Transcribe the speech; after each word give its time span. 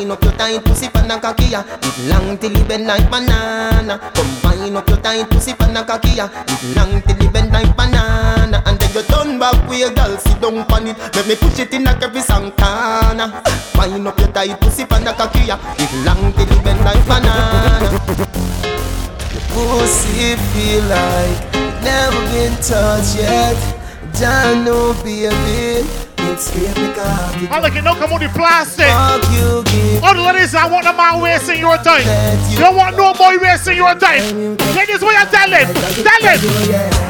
you 0.00 0.08
wind 0.08 0.12
up 0.12 0.22
your 0.22 0.32
tight 0.32 0.64
pussy 0.64 0.88
pan 0.88 1.10
a 1.10 1.20
cocky 1.20 1.46
ya 1.50 1.62
It 1.82 2.08
long 2.08 2.38
till 2.38 2.54
it 2.54 2.68
bend 2.68 2.86
like 2.86 3.10
banana. 3.10 3.98
Come 4.14 4.60
wind 4.60 4.76
up 4.76 4.88
your 4.88 4.98
tight 4.98 5.28
pussy 5.30 5.54
pan 5.54 5.76
a 5.76 5.84
cocky 5.84 6.16
ya 6.16 6.28
It 6.46 6.76
long 6.76 7.02
till 7.02 7.20
it 7.20 7.32
bend 7.32 7.52
like 7.52 7.76
banana. 7.76 8.62
And 8.66 8.78
then 8.78 8.92
you 8.94 9.02
turn 9.02 9.38
back 9.38 9.68
with 9.68 9.78
your 9.78 9.90
girl 9.90 10.16
sit 10.18 10.40
down 10.40 10.64
pan 10.66 10.88
it. 10.88 10.98
Let 11.14 11.26
me 11.26 11.34
push 11.36 11.58
it 11.58 11.72
in 11.72 11.86
a 11.86 11.98
every 12.02 12.20
Santana 12.20 13.42
Wind 13.76 14.06
up 14.06 14.18
your 14.18 14.28
tight 14.28 14.60
pussy 14.60 14.84
pan 14.84 15.06
a 15.06 15.12
cocky 15.14 15.46
ya 15.46 15.58
It 15.78 15.90
long 16.04 16.32
till 16.32 16.50
it 16.50 16.64
bend 16.64 16.84
like 16.84 17.04
banana. 17.06 17.90
Your 19.34 19.42
pussy 19.50 20.36
feel 20.52 20.82
like 20.84 21.52
never 21.82 22.20
been 22.30 22.54
touched 22.62 23.16
yet. 23.16 23.56
Don't 24.18 24.64
know, 24.64 24.94
baby. 25.02 26.17
It's 26.30 26.52
I 27.50 27.58
like 27.58 27.74
it, 27.74 27.82
no 27.82 27.94
come 27.94 28.12
on 28.12 28.20
the 28.20 28.28
plastic. 28.28 28.86
All 30.04 30.14
the 30.14 30.20
ladies, 30.20 30.54
I 30.54 30.68
want 30.68 30.86
a 30.86 30.92
man 30.92 31.20
wasting 31.20 31.58
your 31.58 31.76
time. 31.78 32.04
You 32.50 32.58
don't 32.58 32.76
want 32.76 32.96
no 32.96 33.14
boy 33.14 33.38
wasting 33.40 33.76
your 33.76 33.94
time. 33.94 34.22
Ladies, 34.76 35.00
what 35.00 35.16
you 35.16 35.24
tell 35.32 35.48
them? 35.48 35.66
Tell 35.72 36.20
them. 36.20 36.38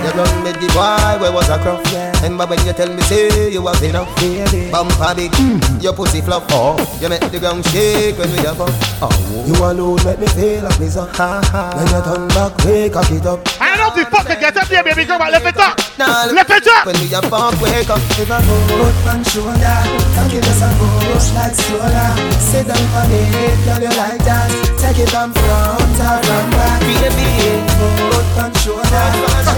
You 0.07 0.12
done 0.15 0.45
met 0.45 0.61
the 0.61 0.69
boy 0.71 1.19
where 1.21 1.33
was 1.33 1.49
a 1.51 1.59
crop. 1.59 1.83
Remember 2.23 2.47
when 2.47 2.65
you 2.65 2.73
tell 2.73 2.89
me 2.95 3.03
say 3.03 3.51
you 3.51 3.61
was 3.61 3.83
enough. 3.83 4.09
Bumper 4.71 5.15
big, 5.15 5.33
mm-hmm. 5.33 5.81
your 5.81 5.95
pussy 5.95 6.21
flop. 6.21 6.45
Oh. 6.51 6.79
You 7.01 7.09
make 7.09 7.21
the 7.31 7.39
ground 7.41 7.67
shake 7.67 8.19
when 8.19 8.31
we 8.31 8.39
have 8.47 8.61
up. 8.61 8.71
Oh. 9.03 9.11
You 9.47 9.55
alone 9.65 9.98
make 10.05 10.21
me 10.21 10.27
feel 10.29 10.62
like 10.62 10.79
this. 10.79 10.95
When 10.95 11.87
you 11.91 12.01
turn 12.07 12.29
back, 12.29 12.55
wake 12.65 12.95
up 12.95 13.11
it 13.11 13.27
up. 13.27 13.43
Don't 13.79 13.95
know 13.95 14.03
the 14.03 14.11
fuck 14.11 14.27
get 14.27 14.57
up 14.57 14.67
there, 14.67 14.83
baby 14.83 15.05
girl, 15.07 15.19
but 15.23 15.31
lift 15.31 15.47
it 15.47 15.57
up. 15.57 15.79
Lift 16.34 16.51
it 16.51 16.67
up. 16.67 16.87
When 16.87 16.98
we 16.98 17.07
have 17.15 17.31
up, 17.31 17.55
wake 17.62 17.87
up. 17.87 18.03
If 18.19 18.27
I 18.27 18.43
go 18.43 18.59
and 19.07 19.23
shoulder 19.27 19.79
And 20.19 20.31
give 20.31 20.43
us 20.43 20.62
a 20.62 20.69
push 20.75 21.31
like 21.39 21.55
soda 21.55 22.07
Sit 22.43 22.67
down 22.67 22.83
for 22.91 23.07
me, 23.07 23.23
girl 23.62 23.79
you 23.79 23.95
like 23.95 24.19
that 24.27 24.51
Take 24.83 24.98
it 24.98 25.11
from 25.11 25.33
front 25.33 25.98
or 26.03 26.19
from 26.27 26.51
back 26.59 26.81
Baby, 26.83 27.62
both 27.79 28.39
and 28.43 28.57
shoulder 28.59 29.07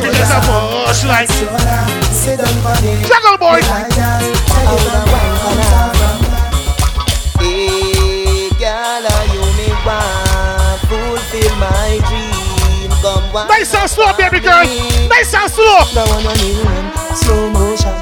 Give 0.04 0.20
us 0.20 0.32
a 0.32 0.40
push 0.44 1.02
like 1.08 1.30
soda 1.32 1.78
Sit 2.12 2.38
down 2.38 2.56
for 2.60 2.76
me, 2.84 3.00
Juggle 3.08 3.38
boy 3.40 3.60
like 3.72 3.88
that 3.96 4.20
Take 4.20 4.68
it 4.68 4.80
from 4.84 5.04
front 5.08 5.96
or 5.96 5.99
Nice 13.32 13.74
and 13.74 13.88
slow, 13.90 14.12
baby 14.16 14.40
girl. 14.40 14.64
Nice 15.08 15.34
and 15.34 15.50
slow. 15.50 15.84
Slow 17.14 17.50
motion 17.50 17.99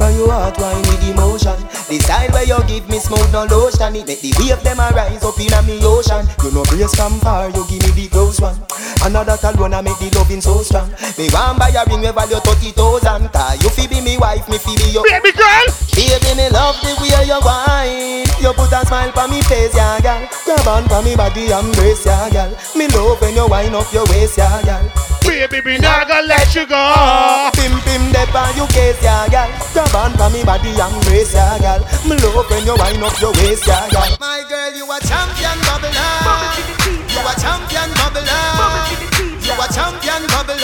from 0.00 0.16
your 0.16 0.32
heart, 0.32 0.56
why 0.56 0.72
need 0.80 1.12
emotion? 1.12 1.60
The 1.92 2.00
style 2.00 2.32
where 2.32 2.48
you 2.48 2.56
give 2.64 2.88
me 2.88 2.96
smooth 2.96 3.28
no 3.36 3.44
lotion. 3.44 3.92
It 4.00 4.08
make 4.08 4.24
the 4.24 4.32
wave 4.40 4.62
them 4.64 4.80
a 4.80 4.88
rise 4.96 5.20
up 5.20 5.36
in 5.36 5.52
a 5.52 5.60
me 5.60 5.76
ocean. 5.84 6.24
You 6.40 6.56
know 6.56 6.64
brace 6.72 6.96
from 6.96 7.20
far, 7.20 7.52
you 7.52 7.60
give 7.68 7.84
me 7.84 7.92
the 7.92 8.08
close 8.08 8.40
one. 8.40 8.56
Another 9.04 9.36
alone 9.44 9.76
I 9.76 9.84
make 9.84 10.00
the 10.00 10.08
loving 10.16 10.40
so 10.40 10.64
strong. 10.64 10.88
Me 11.20 11.28
want 11.28 11.60
buy 11.60 11.68
a 11.68 11.84
ring 11.84 12.00
we 12.00 12.08
value 12.08 12.40
30,000 12.40 13.28
Cause 13.28 13.60
you 13.60 13.68
fi 13.68 13.84
be 13.86 14.00
me 14.00 14.16
wife, 14.16 14.48
me 14.48 14.56
fi 14.56 14.72
be 14.80 14.88
your 14.96 15.04
Baby 15.04 15.36
girl! 15.36 15.66
Baby 15.92 16.32
me 16.32 16.48
love 16.48 16.80
the 16.80 16.96
way 16.96 17.20
you 17.28 17.40
whine. 17.44 18.24
You 18.40 18.56
put 18.56 18.72
a 18.72 18.80
smile 18.88 19.12
pa 19.12 19.28
me 19.28 19.44
face, 19.44 19.76
yeah 19.76 20.00
girl. 20.00 20.24
Grab 20.48 20.68
on 20.68 20.84
pa 20.88 21.04
me 21.04 21.12
body, 21.16 21.52
embrace, 21.52 22.06
yeah 22.08 22.30
girl. 22.32 22.52
Me 22.72 22.88
love 22.96 23.20
when 23.20 23.36
you 23.36 23.44
wind 23.48 23.76
up 23.76 23.92
your 23.92 24.06
waist, 24.08 24.38
yeah 24.38 24.62
girl. 24.64 24.84
Baby, 25.26 25.60
me 25.62 25.78
not 25.78 26.08
gonna 26.08 26.26
let 26.26 26.54
you 26.54 26.66
go. 26.66 27.49
Pim 27.90 28.06
pim 28.06 28.12
dep 28.14 28.30
on 28.38 28.54
you 28.54 28.66
case, 28.70 29.02
yeah, 29.02 29.26
girl. 29.26 29.50
Grab 29.74 29.94
on 29.98 30.12
for 30.14 30.30
me 30.30 30.46
body 30.46 30.70
and 30.78 30.94
brace, 31.10 31.34
yeah, 31.34 31.58
girl. 31.58 31.82
Me 32.06 32.14
love 32.22 32.46
when 32.46 32.62
you 32.62 32.78
wind 32.78 33.02
up 33.02 33.18
your 33.18 33.34
waist, 33.42 33.66
yeah, 33.66 33.90
girl. 33.90 34.14
My 34.22 34.46
girl, 34.46 34.70
you 34.78 34.86
a 34.86 34.98
champion 35.02 35.58
bubbler. 35.66 35.90
You 36.86 37.18
a 37.18 37.34
champion 37.34 37.90
bubbler. 37.98 38.30
You 39.42 39.58
a 39.58 39.66
champion 39.74 40.22
bubbler. 40.30 40.62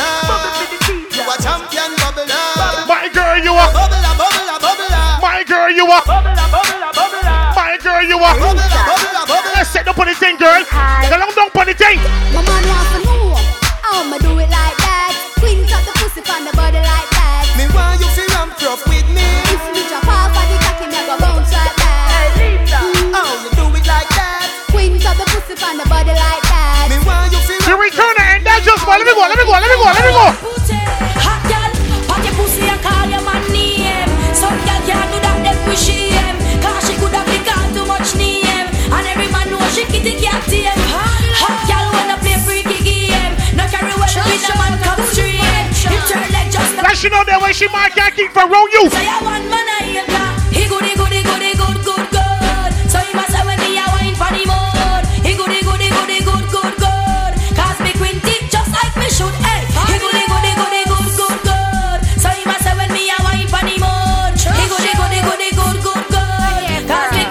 You 1.10 1.26
a 1.26 1.34
champion 1.42 1.90
bubbler. 1.98 2.30
My 2.86 3.10
girl, 3.10 3.42
you 3.42 3.58
a 3.58 3.66
bubbler, 3.74 4.14
bubbler, 4.14 4.58
bubbler. 4.62 5.18
My 5.18 5.42
girl, 5.42 5.70
you 5.74 5.82
a 5.82 5.98
bubbler, 6.06 6.46
bubbler, 6.54 6.92
bubbler. 6.94 7.58
My 7.58 7.74
girl, 7.82 8.02
you 8.06 8.18
a 8.22 8.30
bubbler, 8.38 8.70
bubbler, 8.86 9.26
bubbler. 9.26 9.54
Let's 9.58 9.70
set 9.74 9.88
up 9.88 9.98
on 9.98 10.06
the 10.06 10.14
thing, 10.14 10.38
girl. 10.38 10.62
Get 10.62 11.18
on 11.18 11.34
down 11.34 11.50
on 11.50 11.66
the 11.66 11.74
thing. 11.74 11.98
My 12.30 12.38
man 12.46 12.62
wants 12.70 12.90
to 12.94 12.98
know. 13.02 13.34
I'ma 13.82 14.18
do 14.18 14.38
it 14.38 14.50
like 14.50 14.75
rough 18.62 18.82
with 18.88 19.08
me. 19.12 19.26
If 19.52 19.62
me 19.74 19.82
drop 19.88 20.06
off 20.08 20.32
of 20.32 20.46
the 20.48 20.56
cocky, 20.64 20.86
me 20.88 21.00
go 21.04 21.16
bounce 21.18 21.52
like 21.52 21.76
that. 21.76 22.32
Hey 22.36 22.60
Lisa, 22.60 22.78
mm. 22.80 23.12
oh 23.12 23.32
you 23.44 23.50
do 23.56 23.64
it 23.76 23.86
like 23.86 24.08
that. 24.16 24.48
Queens 24.70 25.04
up 25.04 25.16
the 25.16 25.26
pussy 25.28 25.54
on 25.64 25.76
the 25.76 25.86
body 25.88 26.14
like 26.14 26.42
that. 26.48 26.88
Me 26.88 26.96
want 27.04 27.32
you 27.32 27.40
feel. 27.44 27.60
You 27.68 27.76
return 27.76 28.14
it 28.16 28.40
and 28.40 28.46
that 28.46 28.62
just 28.64 28.86
let 28.86 29.00
me 29.04 29.12
go, 29.12 29.24
let 29.26 29.36
me 29.36 29.44
go, 29.44 29.52
let 29.52 29.68
me 29.68 29.76
go, 29.76 29.86
let 29.92 30.04
me 30.04 30.12
go. 30.12 30.55
Like 46.96 47.02
just 47.02 47.02
Let 47.02 47.02
she 47.02 47.08
know 47.08 47.24
that 47.24 47.42
way 47.42 47.52
she 47.52 47.68
might 47.68 47.92
can't 47.92 48.14
keep 48.14 48.32
for 48.32 48.48
roll 48.48 48.68
you. 48.72 48.88
Say 48.88 49.04
I 49.04 49.20
want 49.20 49.44
man 49.52 49.68
I 49.68 49.84
hear 49.84 50.04
He 50.52 50.68
good, 50.68 50.84
he 50.84 50.94
good, 50.96 51.12
he 51.12 51.22
good, 51.22 51.42
he 51.42 51.52
good, 51.52 51.78
good, 51.84 52.06
good. 52.08 52.70
So 52.88 52.98
he 52.98 53.12
must 53.14 53.32
have 53.36 53.46
when 53.46 53.58
me 53.60 53.76
a 53.76 53.84
wine 53.92 54.16
for 54.16 54.30
the 54.32 54.44
mood. 54.48 55.04
He 55.20 55.36
good, 55.36 55.52
he 55.52 55.60
good, 55.60 55.80
he 55.80 55.88
good, 55.92 56.08
he 56.08 56.20
good, 56.24 56.46
good, 56.48 56.74
good. 56.80 57.32
Cause 57.52 57.78
me 57.84 57.92
queen 58.00 58.18
tick 58.24 58.48
just 58.48 58.70
like 58.72 58.94
me 58.96 59.08
should. 59.12 59.34
Hey, 59.44 59.66
he 59.92 59.96
good, 60.00 60.14
he 60.16 60.24
good, 60.24 60.44
he 60.46 60.52
good, 60.56 60.72
he 60.72 60.84
good, 60.88 61.10
good, 61.20 61.38
good. 61.44 61.98
So 62.16 62.28
he 62.32 62.44
must 62.48 62.64
have 62.64 62.78
when 62.80 62.90
me 62.92 63.12
a 63.12 63.18
wine 63.20 63.48
for 63.50 63.60
the 63.60 63.76
mood. 63.76 64.32
He 64.40 64.64
good, 64.70 64.84
he 64.84 64.92
good, 64.96 65.12
he 65.12 65.20
good, 65.20 65.40
he 65.40 65.50
good, 65.52 65.76
good, 65.84 66.04
good. 66.08 66.80
Cause 66.88 67.10
me. 67.12 67.24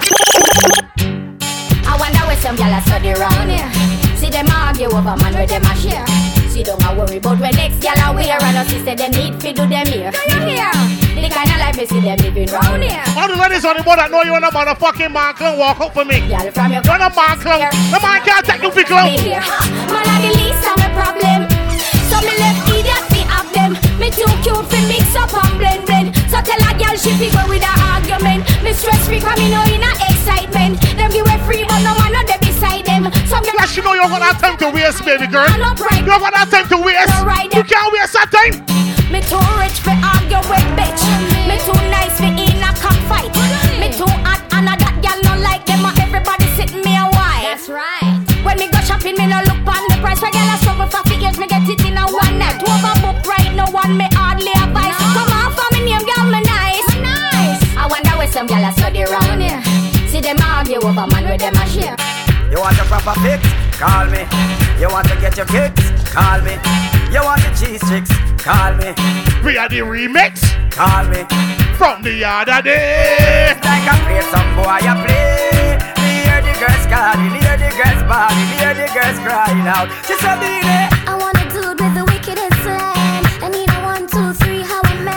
I 1.90 1.94
wonder 1.97 2.24
where 2.30 2.38
some 2.38 2.53
gyal 2.53 2.78
a 2.78 2.82
study 2.86 3.14
round 3.18 3.50
here. 3.50 3.70
See 4.14 4.30
them 4.30 4.46
argue 4.53 4.94
over 4.94 5.16
man 5.18 5.34
where 5.34 5.50
them 5.50 5.66
a 5.66 5.74
share. 5.74 6.25
See 6.55 6.63
don't 6.63 6.81
a 6.88 6.95
worry 6.95 7.17
about 7.17 7.38
when 7.43 7.51
next 7.51 7.83
gyal 7.83 7.99
a 7.99 8.16
wear 8.16 8.39
and 8.39 8.55
us 8.55 8.71
say 8.71 8.95
them 8.95 9.11
need 9.11 9.35
fi 9.43 9.51
do 9.51 9.67
them 9.67 9.88
here. 9.91 10.07
Do 10.07 10.23
you 10.23 10.55
hear? 10.55 10.71
The 11.11 11.27
kind 11.27 11.51
of 11.51 11.59
life 11.59 11.75
me 11.75 11.83
see 11.83 11.99
them 11.99 12.16
living 12.23 12.47
round 12.47 12.79
here. 12.79 13.03
All 13.11 13.27
the 13.27 13.35
ladies 13.35 13.67
on 13.67 13.75
the 13.75 13.83
board 13.83 13.99
that 13.99 14.07
know 14.07 14.23
you're 14.23 14.39
a 14.39 14.47
motherfucking 14.55 15.11
man 15.11 15.35
clown, 15.35 15.59
walk 15.59 15.83
up 15.83 15.91
for 15.91 16.07
me. 16.07 16.23
Gyal 16.31 16.47
from 16.55 16.71
your 16.71 16.79
You're 16.79 16.95
a 16.95 17.11
man 17.11 17.35
clown. 17.43 17.67
The 17.91 17.99
man 17.99 18.23
can't 18.23 18.45
take 18.47 18.63
you 18.63 18.71
for 18.71 18.88
clown. 18.88 19.11
Me 19.11 19.19
here. 19.19 19.43
Man 19.91 20.07
a 20.07 20.16
the 20.23 20.31
least 20.31 20.63
of 20.63 20.79
my 20.79 20.88
problem. 20.95 21.39
So 22.07 22.23
me 22.23 22.31
left 22.39 22.72
idiot 22.72 23.03
fi 23.11 23.19
have 23.27 23.51
them. 23.51 23.72
Me 23.99 24.07
too 24.16 24.31
cute 24.39 24.63
fi 24.72 24.79
mix 24.87 25.11
up 25.11 25.35
and 25.35 25.59
blend 25.59 25.83
blend. 25.83 26.16
So 26.31 26.39
tell 26.39 26.63
a 26.63 26.72
gyal 26.79 26.95
she 26.95 27.11
fi 27.19 27.35
go 27.35 27.43
with 27.51 27.67
a 27.67 27.73
argument. 27.91 28.47
Me 28.63 28.72
stress 28.72 29.03
free 29.03 29.19
'cause 29.19 29.35
me 29.43 29.51
know 29.51 29.67
in 29.67 29.83
a 29.83 29.91
excitement. 30.07 30.79
Them 30.95 31.11
give 31.11 31.27
way 31.27 31.35
free 31.43 31.67
but 31.67 31.83
no 31.83 31.91
man 31.99 32.15
no 33.05 33.11
dey 33.11 33.21
beside 33.21 33.43
them. 33.45 33.53
Some 33.53 33.55
Plus, 33.55 33.77
you 33.77 33.83
know 33.83 33.93
you're 33.93 34.09
gonna 34.09 34.25
have 34.25 34.41
time 34.41 34.57
to 34.57 34.69
waste, 34.73 35.05
baby 35.05 35.27
girl. 35.27 35.45
I 35.47 35.57
not 35.57 35.79
right. 35.79 36.01
You're 36.01 36.19
gonna 36.19 36.38
have 36.38 36.49
time 36.49 36.67
to 36.69 36.77
waste. 36.77 37.13
Right. 37.21 37.49
You 37.53 37.63
can't 37.63 37.93
waste 37.93 38.13
that 38.17 38.29
time. 38.33 38.66
Me 39.13 39.21
too 39.21 39.39
rich 39.61 39.77
for 39.85 39.93
argue 39.93 40.41
with 40.49 40.66
bitch. 40.73 41.01
Me 41.45 41.55
too 41.61 41.77
nice 41.93 42.17
for 42.17 42.25
in 42.33 42.57
You 63.05 63.11
want 63.13 63.19
a 63.19 63.37
fix? 63.37 63.78
Call 63.78 64.05
me. 64.09 64.25
You 64.81 64.90
want 64.90 65.07
to 65.09 65.16
get 65.22 65.37
your 65.37 65.46
kicks? 65.46 65.93
Call 66.09 66.41
me. 66.41 66.57
You 67.13 67.22
want 67.22 67.37
the 67.46 67.53
cheese 67.53 67.78
chicks? 67.85 68.09
Call 68.41 68.73
me. 68.81 68.97
We 69.46 69.59
are 69.59 69.69
the 69.69 69.85
remix. 69.85 70.41
Call 70.73 71.05
me. 71.13 71.22
From 71.78 72.02
the 72.02 72.25
other 72.25 72.63
day. 72.63 73.53
It's 73.53 73.61
like 73.61 73.85
I 73.85 74.02
play 74.09 74.22
some 74.34 74.49
boy 74.57 74.81
I 74.81 74.97
play. 75.05 75.78
Me 76.02 76.25
hear 76.25 76.41
the 76.41 76.57
girls 76.57 76.85
calling, 76.90 77.29
hear 77.29 77.57
the 77.61 77.69
girls 77.78 78.02
bawling, 78.09 78.49
hear 78.57 78.73
the 78.73 78.90
girls 78.90 79.19
crying 79.22 79.67
out. 79.69 79.85
She 80.09 80.17
said, 80.17 80.41
"Beanie." 80.41 80.90
I 81.05 81.13
want 81.13 81.37
a 81.37 81.46
dude 81.53 81.78
with 81.78 81.93
the 81.93 82.05
wickedest 82.09 82.58
slang. 82.66 83.22
I 83.46 83.49
need 83.53 83.69
a 83.69 83.85
one, 83.85 84.08
two, 84.09 84.34
three, 84.41 84.61
how 84.66 84.81
a 84.81 84.96
man. 85.05 85.13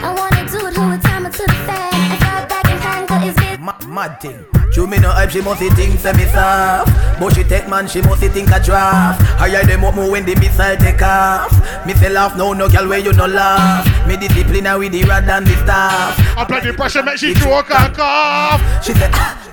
I 0.00 0.14
want 0.16 0.32
a 0.40 0.44
dude 0.48 0.72
who 0.72 0.88
would 0.88 1.02
time 1.02 1.26
it 1.26 1.34
to 1.34 1.44
the 1.44 1.60
fan. 1.68 1.92
I 1.92 2.16
thought 2.16 2.48
back 2.48 2.64
in 2.64 2.78
hand, 2.78 3.08
got 3.08 3.20
his 3.20 3.36
bit. 3.36 3.60
Ma- 3.60 3.76
mad 3.84 4.22
thing. 4.22 4.55
True 4.76 4.86
me 4.86 4.98
no 4.98 5.08
hype, 5.08 5.30
she 5.30 5.40
must 5.40 5.58
think 5.58 5.98
say 5.98 6.12
me 6.12 6.26
soft. 6.26 6.92
But 7.18 7.34
she 7.34 7.44
take 7.44 7.66
man, 7.66 7.88
she 7.88 8.02
must 8.02 8.20
think 8.20 8.50
a 8.50 8.60
draft. 8.60 9.22
Higher 9.40 9.64
them 9.64 9.86
up 9.86 9.94
more 9.94 10.10
when 10.10 10.26
the 10.26 10.34
missile 10.34 10.76
take 10.76 11.00
off. 11.00 11.48
Me 11.86 11.94
say 11.94 12.10
laugh, 12.10 12.36
no 12.36 12.52
no 12.52 12.68
girl 12.68 12.86
where 12.86 12.98
you 12.98 13.14
no 13.14 13.24
laugh. 13.24 13.88
Me 14.06 14.18
discipline 14.18 14.66
her 14.66 14.78
with 14.78 14.92
the 14.92 15.02
rod 15.04 15.24
and 15.24 15.46
the 15.46 15.56
staff. 15.64 16.18
Apply 16.36 16.60
the 16.60 16.74
pressure, 16.74 17.02
make 17.02 17.16
she 17.16 17.32
choke 17.32 17.70
and 17.70 17.94
cough. 17.94 18.60
She 18.84 18.92
say. 18.92 19.08
Ah, 19.14 19.45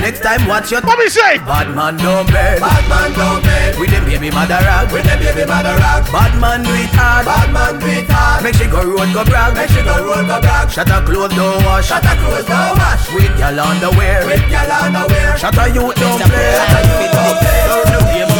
Next 0.00 0.20
time, 0.20 0.46
watch 0.46 0.70
your. 0.70 0.80
What 0.82 0.98
me 0.98 1.08
say? 1.08 1.38
Bad 1.42 1.74
man 1.74 1.96
don't 1.96 2.28
bed. 2.28 2.60
Bad 2.60 2.84
man 2.88 3.10
don't 3.16 3.42
bed. 3.42 3.78
With 3.80 3.90
them 3.90 4.04
baby 4.04 4.30
mother 4.30 4.60
rock. 4.62 4.92
With 4.92 5.04
them 5.04 5.18
baby 5.18 5.44
mother 5.48 5.74
rock. 5.80 6.04
Bad 6.12 6.38
man 6.40 6.62
do 6.62 6.72
it 6.72 6.92
hard. 6.92 7.24
Bad 7.24 7.48
man 7.52 7.80
do 7.80 7.86
it 7.86 8.08
hard. 8.08 8.44
Make 8.44 8.54
she 8.56 8.66
go 8.66 8.84
road 8.84 9.10
go 9.12 9.24
brag. 9.24 9.56
Make 9.56 9.70
she 9.70 9.82
go 9.82 9.96
road 10.04 10.28
go 10.28 10.40
brag. 10.40 10.70
Shut 10.70 10.88
her 10.88 11.02
clothes 11.04 11.34
don't 11.34 11.64
wash. 11.64 11.88
Shut 11.88 12.04
her 12.04 12.16
clothes 12.20 12.44
don't 12.44 12.76
wash. 12.76 13.08
With 13.12 13.34
your 13.40 13.56
underwear. 13.56 14.26
With 14.26 14.46
your 14.46 14.68
underwear. 14.68 15.36
Shut 15.38 15.54
her 15.56 15.68
youth 15.72 15.96
don't 15.96 16.20
play. 16.20 16.54
Shut 16.54 16.70
her 16.70 16.82
youth 16.84 17.12
don't 17.12 17.38
play. 17.40 18.35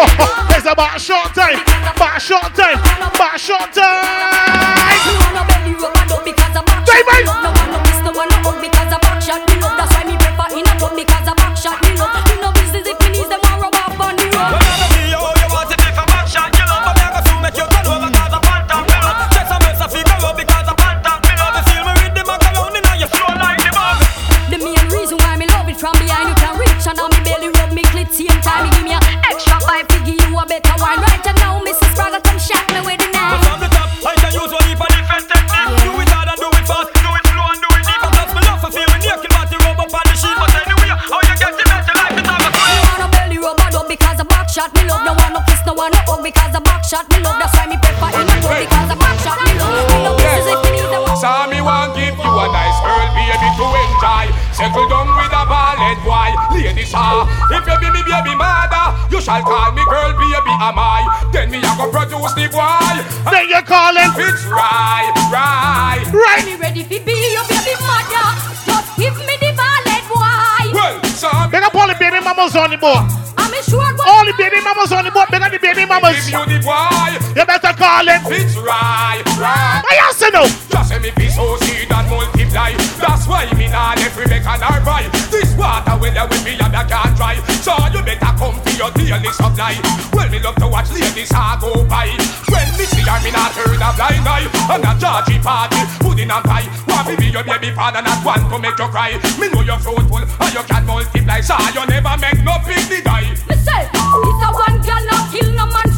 Don't 0.06 0.16
play. 0.16 0.98
short 0.98 1.34
time, 1.34 1.62
back 1.96 2.20
short 2.20 2.54
time. 2.54 2.78
about 2.78 3.34
a 3.34 3.38
short 3.38 3.72
time. 3.74 4.30
shall 7.00 7.89
am 60.60 60.78
I? 60.78 61.00
Then 61.32 61.50
me 61.50 61.58
a 61.58 61.72
go 61.74 61.88
produce 61.88 62.36
the 62.36 62.46
boy. 62.52 62.92
Then 63.32 63.48
you 63.48 63.62
call 63.64 63.96
him. 63.96 64.12
It's 64.20 64.44
right, 64.44 65.08
right. 65.32 66.04
Right. 66.12 66.44
Me 66.44 66.54
ready 66.60 66.84
fi 66.84 67.00
be 67.00 67.16
your 67.32 67.44
baby 67.48 67.74
mother. 67.80 68.28
Just 68.68 68.88
give 69.00 69.16
me 69.16 69.34
the 69.40 69.56
ballet 69.56 70.04
boy. 70.12 70.76
Well, 70.76 71.02
son. 71.16 71.50
Big 71.50 71.64
up 71.64 71.74
all 71.74 71.88
the 71.88 71.96
baby 71.96 72.20
mamas 72.20 72.54
on 72.54 72.70
the 72.70 72.76
board. 72.76 73.08
I'm 73.40 73.56
sure 73.64 73.80
all 73.80 74.24
the 74.24 74.34
baby 74.36 74.60
mamas 74.60 74.92
on 74.92 75.04
the 75.04 75.10
board. 75.10 75.28
Big 75.32 75.40
up 75.40 75.50
the 75.50 75.58
baby 75.58 75.88
mamas. 75.88 76.28
Give 76.28 76.36
you 76.36 76.44
the 76.44 76.60
boy. 76.60 77.08
You 77.32 77.44
better 77.48 77.72
call 77.72 78.04
him. 78.04 78.20
It's 78.28 78.56
right, 78.60 79.24
right. 79.40 79.80
I 79.80 80.12
say 80.12 80.28
no. 80.30 80.44
Just 80.44 80.90
say 80.90 80.98
me 80.98 81.10
be 81.16 81.28
so 81.28 81.56
seed 81.64 81.88
and 81.88 82.06
multiply. 82.10 82.76
That's 83.00 83.26
why 83.26 83.48
me 83.56 83.68
not 83.68 83.98
every 84.02 84.26
make 84.26 84.44
an 84.44 84.60
buy. 84.84 85.08
This 85.30 85.56
water 85.56 85.96
when 85.96 86.14
there 86.14 86.28
will 86.28 86.44
be 86.44 86.52
and 86.58 86.76
I 86.76 86.84
can't 86.84 87.09
dry. 87.20 87.36
So 87.60 87.76
you 87.92 88.00
better 88.00 88.32
come 88.40 88.56
to 88.56 88.72
your 88.80 88.90
daily 88.96 89.28
supply. 89.36 89.76
Well, 90.16 90.28
me 90.32 90.40
love 90.40 90.56
to 90.56 90.68
watch 90.68 90.88
ladies 90.96 91.28
I 91.36 91.60
go 91.60 91.84
by. 91.84 92.08
When 92.48 92.68
me 92.80 92.84
see 92.88 93.04
her, 93.04 93.20
me 93.20 93.30
not 93.30 93.52
turn 93.52 93.76
a 93.76 93.92
blind 93.92 94.24
eye. 94.24 94.48
On 94.72 94.80
a 94.80 94.92
Georgie 94.96 95.38
party, 95.44 95.84
pudding 96.00 96.32
and 96.32 96.44
pie. 96.48 96.64
Want 96.88 97.04
me 97.08 97.14
be 97.20 97.26
your 97.28 97.44
baby 97.44 97.70
father, 97.76 98.00
not 98.00 98.24
one 98.24 98.48
to 98.48 98.56
make 98.58 98.78
you 98.80 98.88
cry. 98.88 99.12
Me 99.36 99.52
know 99.52 99.60
you're 99.60 99.78
fruitful 99.78 100.24
and 100.24 100.52
you 100.56 100.64
can 100.64 100.86
multiply. 100.88 101.40
So 101.44 101.54
you 101.76 101.84
never 101.86 102.16
make 102.16 102.40
no 102.40 102.56
big 102.64 103.04
die. 103.04 103.28
Me 103.44 103.54
say, 103.60 103.84
it's 103.84 104.40
a 104.40 104.48
one 104.48 104.80
girl 104.80 105.02
not 105.12 105.28
kill 105.28 105.50
no 105.52 105.66
man 105.68 105.89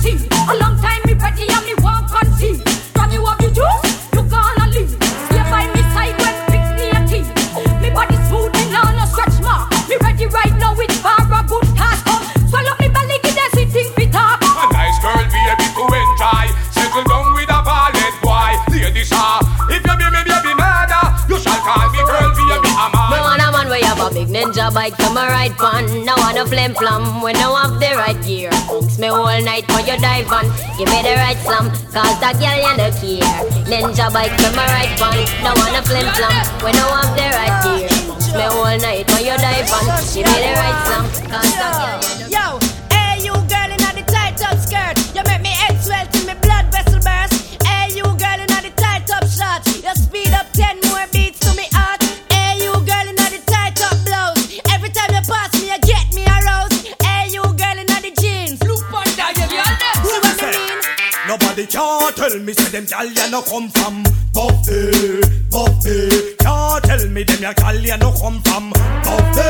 a 24.62 24.70
bike 24.70 24.94
for 24.94 25.12
my 25.12 25.26
ride 25.26 25.56
fun. 25.59 25.85
No 26.05 26.14
want 26.23 26.38
a 26.38 26.47
flim 26.47 26.75
flam 26.75 27.20
when 27.20 27.35
no 27.35 27.55
have 27.56 27.81
the 27.81 27.91
right 27.99 28.19
gear. 28.23 28.50
Books 28.69 28.99
me 28.99 29.09
all 29.09 29.26
night 29.43 29.67
for 29.67 29.81
your 29.81 29.99
dive 29.99 30.31
on. 30.31 30.47
Give 30.79 30.87
me 30.87 31.03
the 31.03 31.19
right 31.19 31.38
slam, 31.42 31.71
cause 31.90 32.16
that 32.23 32.38
girl 32.38 32.54
you 32.54 32.75
no 32.78 32.88
care. 32.95 33.26
Ninja 33.66 34.07
bike 34.14 34.35
for 34.38 34.54
my 34.54 34.66
ride 34.71 34.95
fun. 34.99 35.19
Now 35.42 35.59
want 35.59 35.75
a 35.75 35.83
flim 35.83 36.07
flam 36.14 36.35
when 36.62 36.75
no 36.78 36.87
have 36.95 37.11
the 37.19 37.26
right 37.35 37.57
gear. 37.64 37.90
Books 38.07 38.31
me 38.35 38.45
all 38.47 38.78
night 38.78 39.11
for 39.11 39.21
your 39.21 39.38
dive 39.38 39.66
on. 39.75 39.85
Give 40.14 40.26
me 40.31 40.38
the 40.38 40.52
right 40.54 40.78
slam, 40.87 41.04
cause 41.26 41.52
that 41.59 41.73
girl 41.83 41.99
you 42.07 42.31
no 42.31 42.59
Yo, 42.59 42.62
Nobody 61.62 61.78
can 61.78 62.12
tell 62.14 62.38
me 62.40 62.52
say 62.52 62.71
them 62.73 62.85
gal 62.87 63.07
ya 63.07 63.28
no 63.31 63.40
come 63.42 63.69
from 63.71 64.02
Buffy, 64.35 65.23
Buffy. 65.47 66.35
Can't 66.42 66.83
tell 66.83 67.07
me 67.07 67.23
them 67.23 67.42
ya 67.42 67.52
gal 67.52 67.78
ya 67.78 67.97
no 67.97 68.11
come 68.19 68.42
from 68.42 68.71
Buffy, 69.07 69.47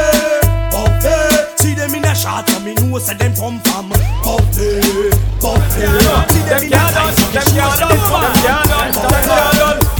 Buffy. 0.68 1.16
See 1.56 1.74
them 1.74 1.94
in 1.94 2.04
a 2.04 2.14
shot 2.14 2.48
so 2.50 2.60
me 2.60 2.74
know 2.74 2.98
say 2.98 3.14
them 3.14 3.32
come 3.34 3.60
from 3.60 3.88
Buffy, 3.88 4.80
Buffy. 5.40 5.88
See 6.28 6.44
them 6.44 6.60
in 6.60 6.72
a 6.72 6.84
tight 6.92 7.16
so 7.16 7.24
me 7.32 7.40
know 7.56 7.72
say 7.80 7.88
them 7.88 8.04
come 8.04 8.28
from 8.28 8.36
Buffy. 8.36 9.32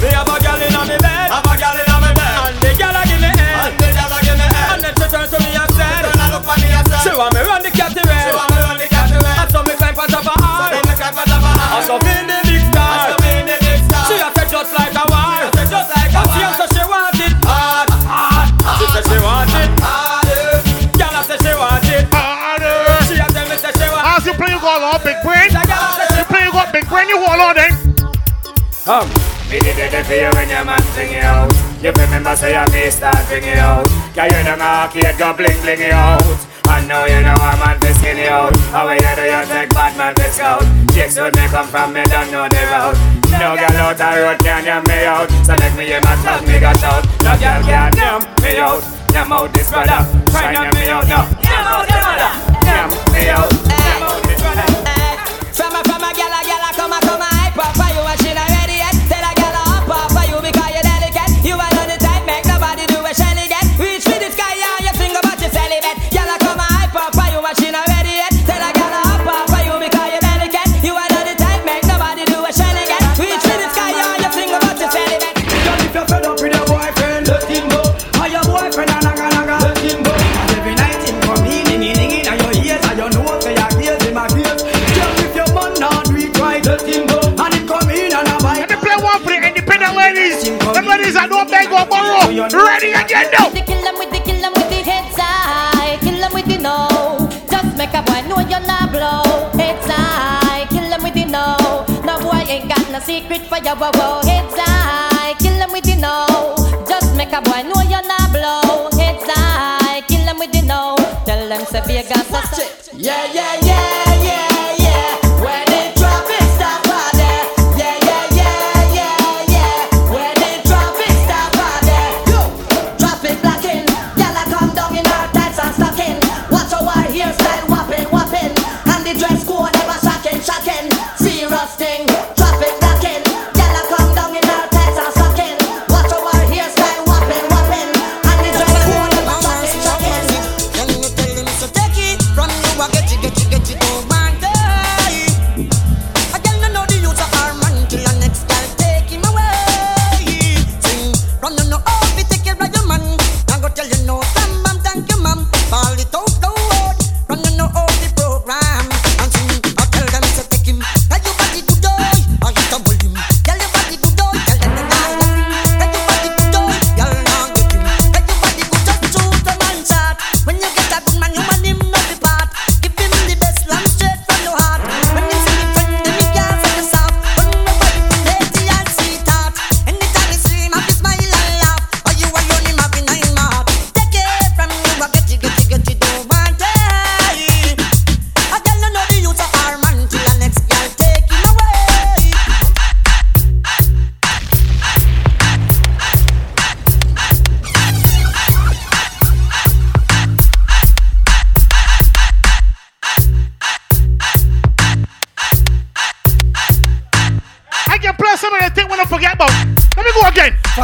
Me 0.02 0.08
have 0.12 0.28
a 0.28 0.36
gal 0.42 0.60
inna 0.60 0.84
me 0.84 0.96
bed. 1.00 1.32
Have 1.32 1.48
a 1.48 1.56
gal 1.56 1.80
inna 1.80 1.96
me 1.96 2.12
bed. 2.12 2.36
And 2.44 2.60
the 2.60 2.70
gal 2.76 2.92
a 2.92 3.02
give 3.08 3.20
me 3.24 3.30
head. 3.40 3.72
And 3.72 3.80
the 3.80 3.88
gal 3.88 4.12
a 4.12 4.18
give 4.20 4.36
me 4.36 4.46
head. 4.52 4.68
And 4.68 4.84
then 4.84 4.92
she 5.00 5.06
turn 5.08 5.26
to 5.32 5.38
me 5.40 5.56
and 5.56 5.72
said, 5.72 6.04
and 6.12 6.28
look 6.28 6.44
for 6.44 6.60
me 6.60 6.68
and 6.76 6.84
said, 6.92 7.08
She 7.08 7.16
want 7.16 7.32
me 7.32 7.40
run 7.40 7.61
want. 24.62 24.82
As 24.82 25.04
you 25.04 25.14
play, 25.22 25.44
you 25.46 25.52
got 25.52 25.82
big 25.82 26.06
brain. 26.06 26.16
You 26.16 26.24
play, 26.24 26.44
you 26.46 26.52
got 26.52 26.72
big 26.72 26.88
brain. 26.88 27.08
You 27.08 27.18
hold 27.18 27.40
on 27.40 27.54
then. 27.58 27.72
Um. 28.86 29.32
Me 29.52 29.60
did 29.60 29.76
it 29.76 30.06
for 30.08 30.16
you 30.16 30.32
when 30.32 30.48
your 30.48 30.64
man 30.64 30.80
sing 30.96 31.12
you 31.12 31.20
out. 31.20 31.52
You 31.84 31.92
remember 31.92 32.34
say 32.34 32.56
I 32.56 32.64
me 32.72 32.88
start 32.88 33.20
sing 33.28 33.44
you 33.44 33.60
out. 33.60 33.84
Cause 34.16 34.32
you 34.32 34.40
don't 34.48 34.64
arcade 34.64 35.12
go 35.20 35.36
bling 35.36 35.60
bling 35.60 35.76
you 35.76 35.92
out. 35.92 36.24
I 36.72 36.80
know 36.88 37.04
you 37.04 37.20
know 37.20 37.36
I'm 37.36 37.60
on 37.60 37.76
to 37.84 37.92
skin 38.00 38.16
you 38.16 38.32
out. 38.32 38.56
How 38.72 38.88
you 38.88 38.96
do 38.96 39.24
you 39.28 39.44
take 39.44 39.68
bad 39.76 39.92
man 40.00 40.14
to 40.16 40.24
scout? 40.32 40.64
Chicks 40.96 41.20
would 41.20 41.36
me 41.36 41.44
come 41.52 41.68
from 41.68 41.92
me, 41.92 42.00
don't 42.08 42.32
know 42.32 42.48
the 42.48 42.64
route. 42.72 42.96
No 43.36 43.60
girl 43.60 43.92
out 43.92 44.00
the 44.00 44.08
road 44.24 44.40
can 44.40 44.64
yam 44.64 44.80
me 44.88 45.04
out. 45.04 45.28
So 45.44 45.52
make 45.60 45.76
me 45.76 45.84
hear 45.84 46.00
my 46.00 46.16
talk, 46.24 46.40
me 46.48 46.56
got 46.56 46.80
shout. 46.80 47.04
No 47.20 47.36
girl 47.36 47.60
can 47.68 47.92
yam 47.92 48.24
me 48.40 48.56
out. 48.56 48.80
Yam 49.12 49.32
out 49.36 49.52
this 49.52 49.68
brother. 49.68 50.00
Try 50.32 50.56
yam 50.56 50.72
me 50.72 50.88
out 50.88 51.04
now. 51.12 51.28
Yam 51.44 51.68
out 51.68 51.84
the 51.84 51.96
mother. 52.00 52.32
Yam 52.64 52.88
me 53.12 53.28
out. 53.28 53.52
Yam 53.52 54.02
out 54.08 54.31
this 54.42 54.91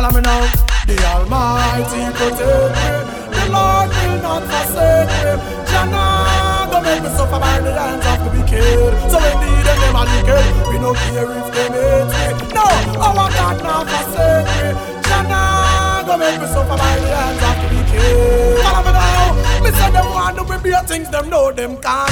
again. 0.09 0.15
Me 0.15 0.21
now. 0.21 0.41
The 0.87 0.97
Almighty 1.05 2.01
protect 2.17 2.73
me. 2.77 2.89
The 3.29 3.45
Lord 3.53 3.89
will 3.89 4.23
not 4.23 4.43
forsake 4.49 5.13
me. 5.25 5.33
Jana, 5.69 6.69
don't 6.71 6.83
make 6.83 7.03
me 7.03 7.09
suffer 7.11 7.39
by 7.39 7.61
the 7.61 7.73
hands 7.73 8.07
of 8.07 8.19
the 8.25 8.31
wicked. 8.41 8.93
So 9.11 9.19
when 9.21 9.37
the 9.41 9.51
them 9.65 9.79
them 9.81 9.97
are 9.97 10.09
wicked, 10.09 10.45
we 10.69 10.79
no 10.79 10.93
care 10.95 11.29
if 11.29 11.49
they 11.53 11.69
hate 11.69 12.41
me. 12.41 12.55
No, 12.55 12.65
our 13.01 13.29
God 13.31 13.63
not 13.63 13.85
forsake 13.89 14.49
me. 14.49 14.69
Jana, 15.05 16.05
don't 16.07 16.19
make 16.21 16.41
me 16.41 16.47
suffer 16.47 16.77
by 16.77 16.95
the 16.99 17.09
hands 17.13 17.43
of 17.45 17.57
the 17.61 17.67
wicked. 17.77 18.65
Follow 18.65 18.83
me 18.85 18.93
now. 18.93 19.61
Me 19.63 19.71
say 19.73 19.91
them 19.91 20.09
want 20.13 20.37
to 20.37 20.59
be 20.59 20.73
things, 20.89 21.11
them 21.11 21.29
know 21.29 21.53
them. 21.53 21.77
Can't 21.77 22.08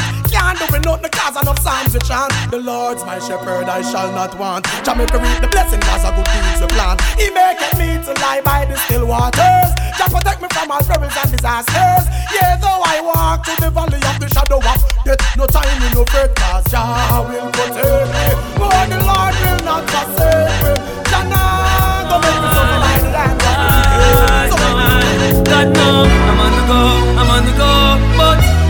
psalms. 2.16 2.50
The 2.50 2.60
Lord's 2.60 3.04
my 3.04 3.18
shepherd, 3.18 3.68
I 3.68 3.82
shall 3.82 4.10
not 4.12 4.38
want. 4.38 4.64
Jamaica 4.84 5.18
reap 5.18 5.40
the 5.40 5.48
blessing 5.48 5.80
cause 5.80 6.04
a 6.04 6.10
good 6.16 6.28
deeds 6.32 6.60
we 6.60 6.68
plant. 6.68 7.00
He 7.20 7.28
maketh 7.30 7.76
me 7.78 7.88
to 8.04 8.12
lie 8.22 8.40
by 8.40 8.64
the 8.64 8.76
still 8.84 9.06
waters. 9.06 9.70
Jah 9.98 10.08
protect 10.08 10.40
me 10.42 10.48
from 10.50 10.70
all 10.70 10.82
perils 10.82 11.16
and 11.20 11.30
disasters. 11.32 12.04
Yeah, 12.32 12.56
though 12.56 12.82
I 12.84 13.00
walk 13.00 13.44
through 13.44 13.60
the 13.64 13.70
valley 13.70 14.00
of 14.10 14.16
the 14.20 14.28
shadow 14.32 14.58
of 14.58 14.78
death, 15.04 15.22
no 15.36 15.46
time 15.46 15.82
in 15.82 15.92
no 15.92 16.04
fret 16.04 16.34
cause 16.34 16.64
Jah 16.70 17.24
will 17.28 17.50
protect 17.52 18.08
me. 18.14 18.26
But 18.58 18.86
the 18.92 18.98
Lord 19.04 19.34
will 19.42 19.62
not 19.68 19.82
forsake 19.90 20.64
me. 20.64 20.75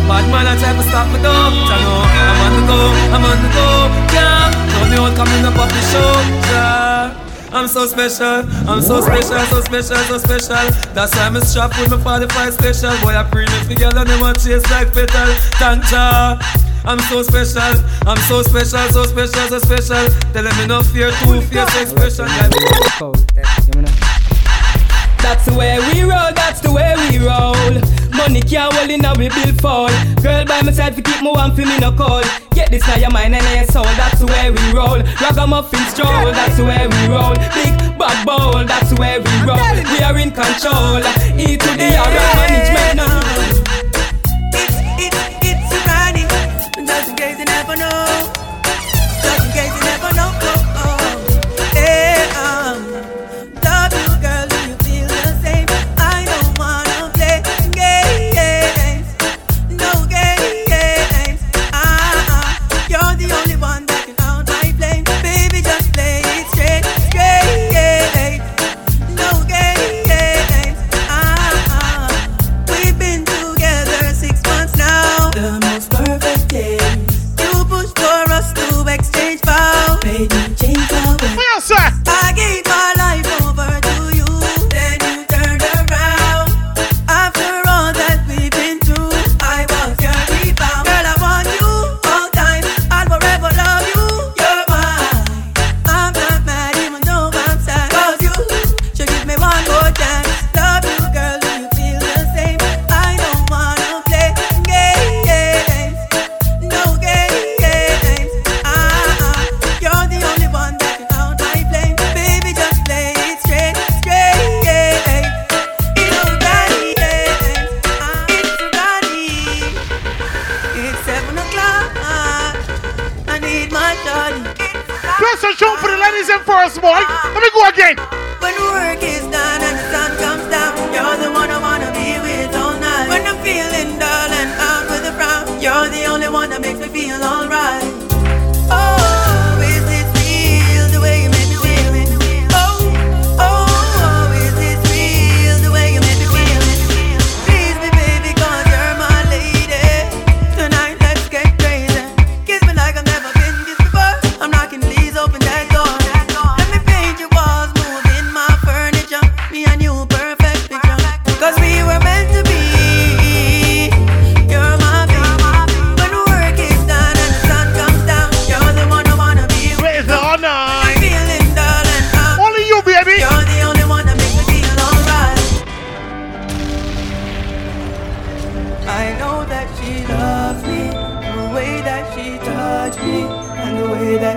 Bad 0.09 0.25
man 0.31 0.47
I 0.47 0.57
try 0.57 0.73
to 0.73 0.83
stop 0.89 1.07
me 1.13 1.19
though. 1.21 1.31
I 1.31 1.77
know 1.83 2.03
I'm 2.07 2.41
on 2.47 2.53
the 2.57 2.63
go, 2.67 2.79
I'm 3.15 3.25
on 3.27 3.39
the 3.43 3.49
go, 3.53 3.67
yeah. 4.15 4.47
Coming 5.17 5.45
up 5.47 5.57
off 5.57 5.71
the. 5.71 5.77
I'm 7.53 7.69
so 7.69 7.87
special, 7.87 8.45
I'm 8.69 8.83
so 8.83 9.01
special, 9.01 9.39
so 9.47 9.61
special, 9.63 9.97
so 9.97 10.19
special. 10.19 10.71
That's 10.93 11.15
why 11.17 11.27
I'm 11.27 11.41
strapped 11.41 11.79
with 11.81 11.91
my 11.91 12.19
45 12.29 12.53
special. 12.53 12.91
Boy, 13.01 13.17
I 13.17 13.23
bring 13.31 13.49
it 13.49 13.69
together 13.69 14.05
they 14.05 14.21
want 14.21 14.39
chase 14.43 14.69
like 14.71 14.93
petal. 14.93 15.33
Thank. 15.57 15.85
I'm 16.85 16.99
so 17.09 17.23
special, 17.23 17.63
I'm 18.07 18.19
so 18.29 18.43
special, 18.43 18.89
so 18.93 19.05
special, 19.05 19.49
so 19.49 19.59
special. 19.59 20.07
Tell 20.33 20.45
them 20.45 20.69
no 20.69 20.83
fear, 20.83 21.11
two 21.25 21.41
fierce 21.41 21.75
expression. 21.81 22.27
That's 25.23 25.47
the 25.47 25.55
way 25.55 25.79
we 25.93 26.03
roll, 26.03 26.33
that's 26.35 26.61
the 26.61 26.71
way 26.73 26.95
we 27.09 27.19
roll. 27.25 27.57
Money 28.17 28.41
can't 28.41 28.73
hold 28.73 28.91
in 28.91 29.03
we 29.19 29.29
bill 29.29 29.55
fall. 29.61 29.89
Girl 30.23 30.45
by 30.45 30.63
my 30.63 30.73
side 30.73 30.97
to 30.97 31.03
keep 31.03 31.23
me 31.23 31.31
warm 31.31 31.55
for 31.55 31.63
me 31.63 31.79
no 31.79 31.93
cold. 31.93 32.25
Get 32.53 32.71
this 32.71 32.87
now 32.87 32.97
your 32.97 33.11
mind 33.11 33.35
and 33.35 33.45
your 33.55 33.67
soul, 33.67 33.85
that's 34.01 34.23
where 34.25 34.53
we 34.53 34.73
roll. 34.73 35.01
Ragamuffin 35.21 35.85
stroll, 35.93 36.33
that's 36.33 36.59
where 36.59 36.89
we 36.89 37.07
roll. 37.09 37.35
Big 37.55 37.77
bad 37.99 38.27
bowl, 38.27 38.65
that's 38.65 38.93
where 38.99 39.21
we 39.21 39.31
roll. 39.45 39.59
We 39.93 40.03
are 40.03 40.19
in 40.19 40.31
control. 40.31 41.05
E 41.37 41.57
to 41.57 41.71
the 41.77 41.97
R 41.97 42.11
management 42.41 42.97
now. 42.97 43.21
It's 44.99 45.73
a 45.73 45.79
running, 45.87 46.29
just 46.87 47.11
in 47.11 47.17
case 47.17 47.39
you 47.39 47.45
never 47.45 47.77
know. 47.77 48.46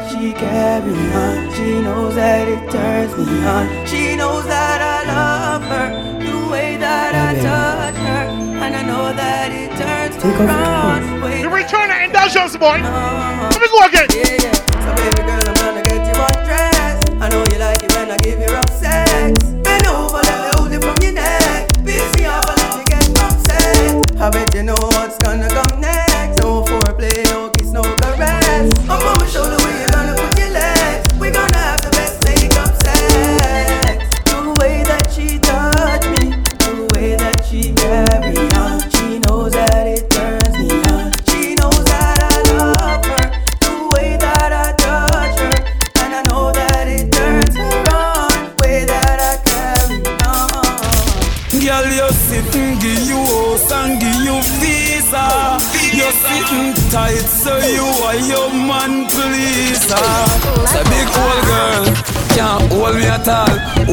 She 0.10 0.34
carried 0.34 0.86
me 0.86 1.13
on. 1.13 1.54
She 1.54 1.82
knows 1.82 2.16
that 2.16 2.48
it 2.48 2.72
turns 2.72 3.16
me 3.18 3.46
on. 3.46 3.86
She 3.86 4.16
knows 4.16 4.46
that 4.46 4.82
I 4.82 5.00
love 5.06 5.63
her, 5.63 5.88
the 6.20 6.51
way 6.51 6.78
that 6.78 7.13
I 7.13 7.36
touch 7.38 7.96
her, 7.96 8.25
and 8.63 8.75
I 8.75 8.82
know 8.84 9.13
that 9.13 9.51
it 9.51 9.70
turns 9.78 10.18
me 10.24 10.32
on. 10.48 11.22
Wait, 11.22 11.42
You 11.42 11.50
return 11.50 11.89
to 11.89 12.04
indulgence, 12.04 12.58
boy. 12.58 12.80
Uh-huh. 12.82 13.50
Let 13.54 13.62
me 13.62 13.68
go 13.70 13.80
again. 13.86 14.08
yeah, 14.10 14.50
yeah. 14.50 14.54
So 14.82 14.89
baby 14.98 15.22
girl, 15.30 15.46
I'm 15.46 15.56
gonna 15.62 15.84
get 15.84 16.01
you 16.10 16.18
undressed. 16.18 17.10
I 17.22 17.30
know 17.30 17.44
you 17.51 17.60
like 17.60 17.84
it 17.84 17.93
when 17.95 18.10
I 18.12 18.17
give 18.17 18.39
you 18.39 18.48
rough 18.48 18.69
sex. 18.74 19.43
Bend 19.62 19.86
over, 19.88 20.22
let 20.26 20.38
me 20.41 20.50
hold 20.58 20.72
it 20.74 20.82
from 20.82 20.98
your 21.04 21.13
neck. 21.13 21.69
Piss 21.86 22.08
me 22.17 22.26
off, 22.26 22.50
and 22.50 22.58
let 22.58 22.72
me 22.78 22.84
get 22.89 23.06
upset. 23.22 24.22
I 24.22 24.30
bet 24.32 24.54
you 24.56 24.63
know 24.63 24.80
what's 24.95 25.17
gonna 25.19 25.48
come 25.50 25.59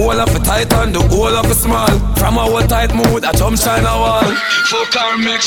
All 0.07 0.21
of 0.21 0.31
a 0.31 0.39
tight 0.39 0.73
and 0.73 0.95
the 0.95 1.03
whole 1.11 1.35
of 1.35 1.51
a 1.51 1.55
small. 1.55 1.91
From 2.15 2.39
a 2.39 2.47
whole 2.47 2.63
tight 2.63 2.95
mood, 2.95 3.25
I 3.25 3.33
jump 3.33 3.59
shine 3.59 3.83
a 3.83 3.91
wall. 3.91 4.23
Fuck 4.71 4.95
her, 4.95 5.19
make. 5.19 5.43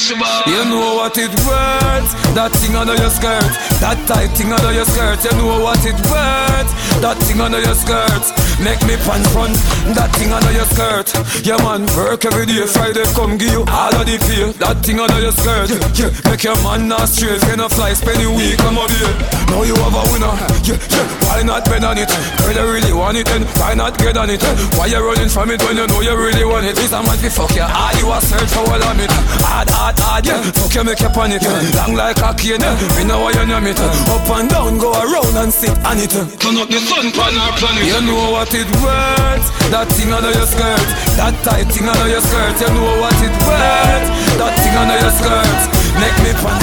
You 0.51 0.63
know 0.67 0.99
what 0.99 1.15
it 1.15 1.31
worth, 1.47 2.11
that 2.35 2.51
thing 2.59 2.75
under 2.75 2.91
your 2.99 3.09
skirt. 3.09 3.55
That 3.79 3.95
tight 4.03 4.35
thing 4.35 4.51
under 4.51 4.75
your 4.75 4.83
skirt, 4.83 5.23
you 5.23 5.31
know 5.39 5.63
what 5.63 5.79
it 5.87 5.95
worth. 6.11 6.69
That 6.99 7.15
thing 7.23 7.39
under 7.39 7.63
your 7.63 7.73
skirt, 7.73 8.25
make 8.59 8.83
me 8.83 8.99
pants 9.07 9.31
front. 9.31 9.55
That 9.95 10.11
thing 10.19 10.35
under 10.35 10.51
your 10.51 10.67
skirt, 10.67 11.07
yeah 11.47 11.55
man, 11.63 11.87
work 11.95 12.27
every 12.27 12.43
day. 12.45 12.67
Friday 12.67 13.07
come 13.15 13.39
give 13.39 13.55
you 13.55 13.63
all 13.63 13.95
of 13.95 14.03
the 14.03 14.19
pay. 14.27 14.51
That 14.59 14.83
thing 14.83 14.99
under 14.99 15.23
your 15.23 15.31
skirt, 15.31 15.71
yeah, 15.71 15.87
yeah. 15.95 16.11
make 16.27 16.43
your 16.43 16.59
man 16.67 16.91
not 16.91 17.07
straight. 17.07 17.39
Can 17.47 17.63
a 17.63 17.71
fly, 17.71 17.95
spend 17.95 18.19
a 18.19 18.27
week, 18.27 18.59
come 18.59 18.75
out 18.75 18.91
here. 18.91 19.38
Now 19.49 19.63
you 19.65 19.75
have 19.75 19.97
a 19.97 20.03
winner, 20.13 20.33
yeah, 20.63 20.77
yeah. 20.77 21.25
Why 21.25 21.41
not 21.43 21.65
bet 21.65 21.83
on 21.83 21.97
it? 21.97 22.09
Girl, 22.39 22.53
you 22.53 22.65
really 22.69 22.93
want 22.93 23.17
it, 23.17 23.25
then 23.25 23.43
why 23.57 23.73
not 23.73 23.97
get 23.97 24.17
on 24.17 24.29
it? 24.29 24.41
Why 24.77 24.85
you 24.87 25.01
running 25.01 25.29
from 25.29 25.49
it 25.49 25.61
when 25.65 25.77
you 25.77 25.87
know 25.87 26.01
you 26.01 26.15
really 26.15 26.45
want 26.45 26.65
it? 26.65 26.75
This 26.75 26.93
a 26.93 27.01
man 27.01 27.17
fi 27.17 27.29
fuck 27.29 27.53
you, 27.55 27.65
ah, 27.65 27.91
you 27.97 28.07
a 28.11 28.21
search 28.21 28.49
for 28.53 28.65
all 28.69 28.81
of 28.81 28.99
it. 28.99 29.11
Hard, 29.41 29.69
hard, 29.69 29.97
hard, 29.99 30.25
yeah. 30.25 30.41
Fuck 30.53 30.75
you, 30.75 30.83
make 30.83 31.01
you 31.01 31.09
panic. 31.09 31.41
Long 31.75 31.93
like 31.97 32.21
a 32.21 32.33
cane, 32.37 32.61
yeah. 32.61 32.77
Me 32.97 33.03
know 33.03 33.25
why 33.25 33.33
you 33.33 33.45
name 33.45 33.67
it. 33.67 33.79
Up 33.79 34.29
and 34.37 34.49
down, 34.49 34.77
go 34.77 34.93
around 34.93 35.35
and 35.35 35.51
sit 35.51 35.73
on 35.81 35.97
it. 35.97 36.13
Turn 36.13 36.55
up 36.61 36.69
the 36.69 36.79
sun 36.79 37.09
pan 37.11 37.33
our 37.37 37.53
planet. 37.57 37.83
You 37.89 38.01
know 38.05 38.31
what 38.31 38.53
it 38.53 38.69
worth. 38.79 39.45
That 39.73 39.89
thing 39.97 40.13
under 40.13 40.33
your 40.33 40.45
skirt, 40.45 40.89
that 41.17 41.33
tight 41.45 41.69
thing 41.73 41.89
under 41.89 42.09
your 42.09 42.21
skirt. 42.21 42.57
You 42.61 42.69
know 42.73 43.01
what 43.01 43.17
it 43.21 43.33
worth. 43.45 44.05
That 44.37 44.53
thing 44.61 44.75
under 44.77 44.97
your 44.97 45.13
skirt, 45.13 45.61
make 45.97 46.17
me 46.21 46.31
panic. 46.37 46.58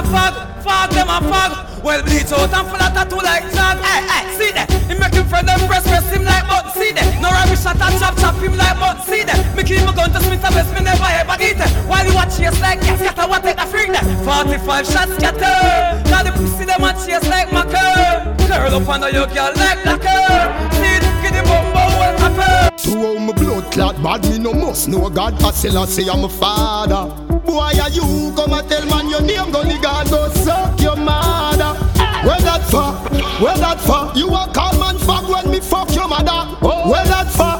A 0.00 0.08
fag, 0.08 0.34
fag 0.64 0.90
them 0.96 1.08
a 1.08 1.20
fag. 1.28 1.82
Well 1.84 2.02
bleach 2.02 2.32
out 2.32 2.52
and 2.52 2.66
full 2.68 2.80
of 2.80 2.92
tattoo 2.92 3.20
like 3.20 3.44
jag. 3.52 3.76
Hey, 3.80 4.00
hey, 4.08 4.24
see 4.36 4.52
that? 4.52 4.68
He 4.88 4.94
make 4.96 5.14
him 5.14 5.26
friend 5.28 5.48
them 5.48 5.60
press 5.68 5.84
press 5.84 6.08
him 6.12 6.24
like 6.24 6.44
button. 6.48 6.72
See 6.72 6.92
that? 6.92 7.20
No 7.20 7.28
rubbish 7.28 7.60
shot 7.60 7.80
and 7.80 7.96
chop 8.00 8.16
chop 8.16 8.36
him 8.36 8.56
like 8.56 8.76
button. 8.80 9.02
See 9.04 9.24
that? 9.24 9.40
Me 9.56 9.62
keep 9.64 9.84
my 9.84 9.92
gun 9.92 10.12
to 10.12 10.20
Smith 10.20 10.44
and 10.44 10.54
best 10.54 10.72
me 10.72 10.80
never 10.80 11.04
ever 11.04 11.36
get 11.36 11.60
it. 11.60 11.70
While 11.88 12.04
you 12.04 12.14
watch 12.14 12.36
chase 12.36 12.60
like 12.60 12.80
gas, 12.80 13.00
scatter 13.00 13.28
what 13.28 13.42
take 13.42 13.60
a 13.60 13.66
freak 13.66 13.92
there. 13.92 14.04
45 14.24 14.86
shots 14.86 15.12
scatter. 15.16 15.56
Now 16.08 16.22
the 16.24 16.32
pussy 16.32 16.64
them 16.64 16.84
a 16.84 16.92
chase 16.96 17.28
like 17.28 17.52
my 17.52 17.64
curl. 17.64 18.40
Up 18.50 18.88
under 18.88 19.10
your 19.10 19.26
girl 19.26 19.52
like 19.56 19.82
lacquer. 19.84 20.30
See 20.78 20.94
it, 20.96 21.02
get 21.24 21.32
the 21.34 21.42
bumbo 21.48 21.82
well 21.98 22.16
happy. 22.22 22.76
To 22.84 22.90
how 22.90 23.18
my 23.18 23.32
blood 23.32 23.72
clot 23.72 23.96
bad, 24.02 24.22
me 24.30 24.38
no 24.38 24.52
must 24.52 24.88
know 24.88 25.08
God. 25.10 25.42
I 25.42 25.50
still 25.50 25.78
I 25.78 25.86
say 25.86 26.08
I'm 26.08 26.24
a 26.24 26.28
father. 26.28 27.29
Boy, 27.44 27.72
are 27.80 27.90
you 27.90 28.32
come 28.36 28.52
and 28.52 28.68
tell 28.68 28.86
man 28.86 29.08
your 29.08 29.22
name? 29.22 29.50
Go 29.50 29.62
God 29.80 30.10
go 30.10 30.28
suck 30.30 30.80
your 30.80 30.96
mother. 30.96 31.78
Where 32.24 32.40
that 32.40 32.62
for? 32.68 32.92
Where 33.42 33.56
that 33.56 33.80
for? 33.80 34.12
You 34.18 34.28
a 34.28 34.46
call 34.52 34.78
man 34.78 34.98
fuck 34.98 35.28
when 35.28 35.50
me 35.50 35.60
fuck 35.60 35.94
your 35.94 36.06
mother. 36.06 36.54
Where 36.60 37.04
that 37.04 37.28
for? 37.32 37.56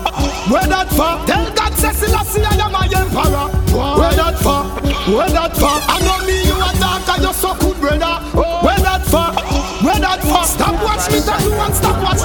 Where 0.52 0.66
that 0.66 0.88
for? 0.90 1.16
Tell 1.26 1.48
God 1.54 1.72
say 1.74 1.92
Selassie 1.92 2.42
I 2.44 2.60
am 2.60 2.72
my 2.72 2.84
emperor. 2.92 3.48
Where 3.72 4.12
that 4.12 4.36
for? 4.38 4.68
Where 5.08 5.30
that 5.30 5.56
for? 5.56 5.72
I 5.72 5.96
know 6.04 6.26
me 6.26 6.44
you 6.44 6.60
a 6.60 6.70
and 6.76 7.22
you 7.24 7.32
so 7.32 7.54
good 7.56 7.80
brother. 7.80 8.20
Where 8.36 8.80
that 8.84 9.02
for? 9.08 9.32
Where 9.80 9.98
that 9.98 10.20
for? 10.20 10.44
Stop 10.44 10.76
watch 10.84 11.08
me 11.10 11.20
tell 11.24 11.40
you 11.40 11.54
and 11.54 11.74
stop 11.74 11.96
watch 12.02 12.22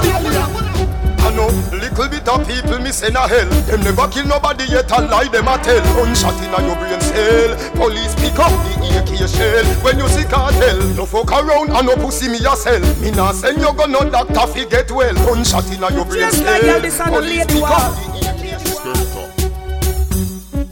little 1.96 2.08
bit 2.12 2.28
of 2.28 2.46
people 2.46 2.78
miss 2.78 3.02
in 3.02 3.16
a 3.16 3.26
hell. 3.26 3.48
Them 3.64 3.80
never 3.80 4.08
kill 4.08 4.26
nobody 4.26 4.64
yet 4.64 4.90
and 4.92 5.10
lie 5.10 5.28
them 5.28 5.48
a 5.48 5.56
tell. 5.58 5.80
Gunshot 5.96 6.36
in 6.44 6.52
a 6.52 6.60
your 6.66 6.76
brain 6.76 7.00
cell. 7.00 7.56
Police 7.72 8.14
pick 8.16 8.38
up 8.38 8.52
the 8.52 9.00
AK 9.00 9.28
shell. 9.28 9.64
When 9.82 9.98
you 9.98 10.08
see 10.08 10.24
cartel, 10.24 10.78
no 10.94 11.06
fuck 11.06 11.32
around 11.32 11.70
and 11.70 11.86
no 11.86 11.96
pussy 11.96 12.28
me 12.28 12.38
yourself. 12.38 12.84
Me 13.00 13.10
nah 13.10 13.32
send 13.32 13.58
you 13.58 13.72
go 13.72 13.86
no 13.86 14.08
doctor 14.10 14.46
fi 14.52 14.64
get 14.66 14.90
well. 14.90 15.14
Gunshot 15.14 15.66
in 15.72 15.82
a 15.82 15.92
your 15.92 16.04
brain 16.04 16.30
cell. 16.30 16.84
a 16.84 17.08
Police 17.08 17.46
pick 17.46 17.62
up 17.64 17.96
the 17.96 18.30
AK. 18.30 18.35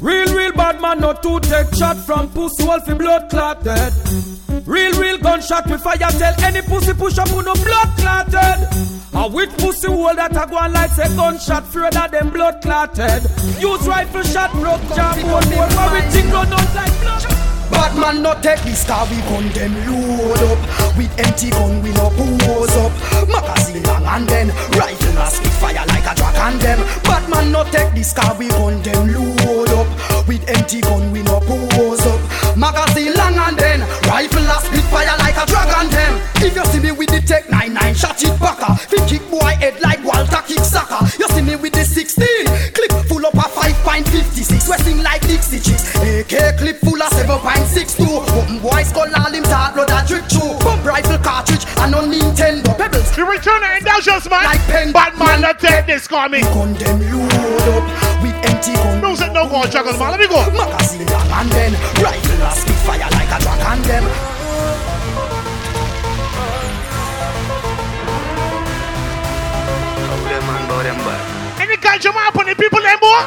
Real, 0.05 0.37
real 0.37 0.53
bad 0.53 0.83
man, 0.83 1.01
no 1.01 1.15
two 1.15 1.41
take 1.41 1.75
shot 1.75 1.97
from 1.97 2.29
pussy 2.29 2.63
wolf 2.63 2.87
in 2.91 2.99
blood 2.99 3.31
clotted. 3.31 3.91
Real, 4.67 4.93
real 5.01 5.17
gunshot 5.17 5.67
with 5.67 5.81
fire 5.81 5.97
tell 5.97 6.35
any 6.45 6.61
pussy 6.61 6.93
push 6.93 7.17
up 7.17 7.35
with 7.35 7.47
no 7.47 7.55
blood 7.55 7.89
clotted. 7.97 8.69
A 9.15 9.27
with 9.27 9.57
pussy 9.57 9.89
hole 9.89 10.15
that 10.15 10.33
a 10.33 10.47
go 10.47 10.59
on 10.59 10.75
like 10.75 10.91
say 10.91 11.09
gunshot 11.17 11.67
fear 11.73 11.91
that 11.91 12.11
them 12.11 12.29
blood 12.29 12.61
clotted. 12.61 13.23
Use 13.59 13.89
rifle 13.89 14.23
shot, 14.25 14.53
broke 14.53 14.83
jam, 14.95 15.23
bone, 15.23 15.43
bone, 15.49 15.73
everything 15.73 16.31
run 16.31 16.53
out 16.53 16.75
like 16.75 17.01
blood. 17.01 17.44
Bad 17.71 17.97
man 17.97 18.23
no 18.23 18.35
take 18.41 18.61
this 18.63 18.85
car, 18.85 19.07
we 19.09 19.17
gun 19.29 19.49
them 19.53 19.73
load 19.87 20.43
up. 20.43 20.59
With 20.97 21.13
empty 21.19 21.51
gun 21.51 21.83
we 21.83 21.91
no 21.93 22.11
pose 22.11 22.77
up. 22.77 22.93
Magazine 23.29 23.83
long 23.85 24.05
and 24.05 24.29
then 24.29 24.49
Rifle 24.77 25.19
a 25.19 25.31
spit 25.31 25.53
fire 25.61 25.85
like 25.87 26.07
a 26.07 26.15
dragon 26.15 26.59
them. 26.59 26.79
Bad 27.05 27.29
man 27.31 27.53
no 27.53 27.65
take 27.65 27.93
this 27.95 28.13
car, 28.13 28.35
we 28.39 28.49
gun 28.49 28.83
them 28.83 29.13
load 29.13 29.71
up. 29.71 29.89
With 30.29 30.49
empty 30.49 30.81
gun 30.81 31.13
we 31.13 31.23
no 31.23 31.41
pose 31.41 32.07
up. 32.07 32.21
Magazine 32.57 33.15
long 33.15 33.37
and 33.37 33.59
then 33.59 33.81
Rifle 34.09 34.45
a 34.45 34.57
spit 34.61 34.85
fire 34.93 35.17
like 35.19 35.37
a 35.37 35.47
dragon 35.47 35.91
them. 35.91 36.25
If 36.45 36.57
you 36.57 36.65
see 36.67 36.81
me 36.81 36.93
with 36.93 37.09
the 37.09 37.21
Tech 37.25 37.49
99 37.49 37.95
shot 37.95 38.23
it 38.23 38.39
backer 38.39 38.77
Fi 38.77 39.01
kick 39.09 39.25
boy 39.31 39.57
head 39.57 39.81
like 39.81 40.05
Walter 40.05 40.45
kick 40.45 40.61
You 41.19 41.29
see 41.33 41.41
me 41.41 41.57
with 41.57 41.73
the 41.73 41.85
16 41.85 42.21
Clip 42.77 42.93
full 43.09 43.25
up 43.25 43.33
a 43.35 43.49
5.56 43.49 44.85
We 44.85 45.03
like 45.03 45.23
Dixie 45.27 45.59
chicks. 45.59 45.95
AK 45.97 46.59
clip 46.59 46.77
full 46.85 47.01
of 47.03 47.11
7.62 47.55 48.27
Open 48.35 48.59
boy 48.59 48.83
skull 48.83 49.09
all 49.15 49.31
him 49.31 49.43
talk 49.45 49.75
blood 49.75 49.91
a 49.91 50.07
drip 50.07 50.25
through 50.27 50.59
Pump 50.59 50.85
rifle 50.85 51.19
cartridge 51.19 51.65
and 51.79 51.95
on 51.95 52.11
Nintendo. 52.11 52.77
Pebbles. 52.77 53.17
You 53.17 53.31
return 53.31 53.61
the 53.61 53.79
indulgence 53.79 54.29
man 54.29 54.45
Like 54.45 54.61
pen. 54.67 54.93
Batman 54.93 55.41
not 55.41 55.61
take 55.61 55.87
this 55.87 56.09
call 56.09 56.29
me. 56.29 56.43
Gun 56.43 56.75
them 56.75 56.99
load 57.01 57.69
up 57.71 57.85
with 58.23 58.35
empty 58.45 58.75
gun. 58.75 59.01
Music 59.01 59.33
no 59.33 59.49
go 59.49 59.63
juggle 59.67 59.95
man. 59.99 60.11
Let 60.11 60.21
me 60.21 60.27
go. 60.27 60.41
Magazine 60.51 61.07
long 61.07 61.31
and 61.31 61.51
then 61.51 61.73
Rifle 62.03 62.43
a 62.43 62.51
spit 62.53 62.77
fire 62.83 63.09
like 63.15 63.31
a 63.31 63.39
dragon 63.43 63.83
them. 63.87 64.05
Any 71.61 71.77
kind 71.77 72.05
of 72.05 72.15
man 72.15 72.33
on 72.35 72.47
the 72.47 72.55
people 72.57 72.81
them 72.81 72.99
boy. 72.99 73.23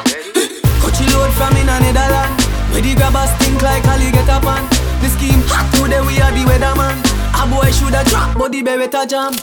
Coachy 0.80 1.06
load 1.14 1.32
from 1.32 1.56
in 1.56 1.68
a 1.68 1.80
Netherland 1.80 2.47
Where 2.78 2.86
the 2.86 2.94
grabbers 2.94 3.34
think 3.42 3.58
like 3.58 3.82
Ali 3.90 4.14
get 4.14 4.30
up 4.30 4.46
on 4.46 4.62
The 5.02 5.10
scheme 5.10 5.42
hot 5.50 5.66
today 5.74 5.98
we 5.98 6.14
are 6.22 6.30
the 6.30 6.46
weatherman. 6.46 6.94
A 7.34 7.42
boy 7.50 7.74
shoulda 7.74 8.06
drop 8.06 8.38
but 8.38 8.54
the 8.54 8.62
beretta 8.62 9.02
jam. 9.02 9.34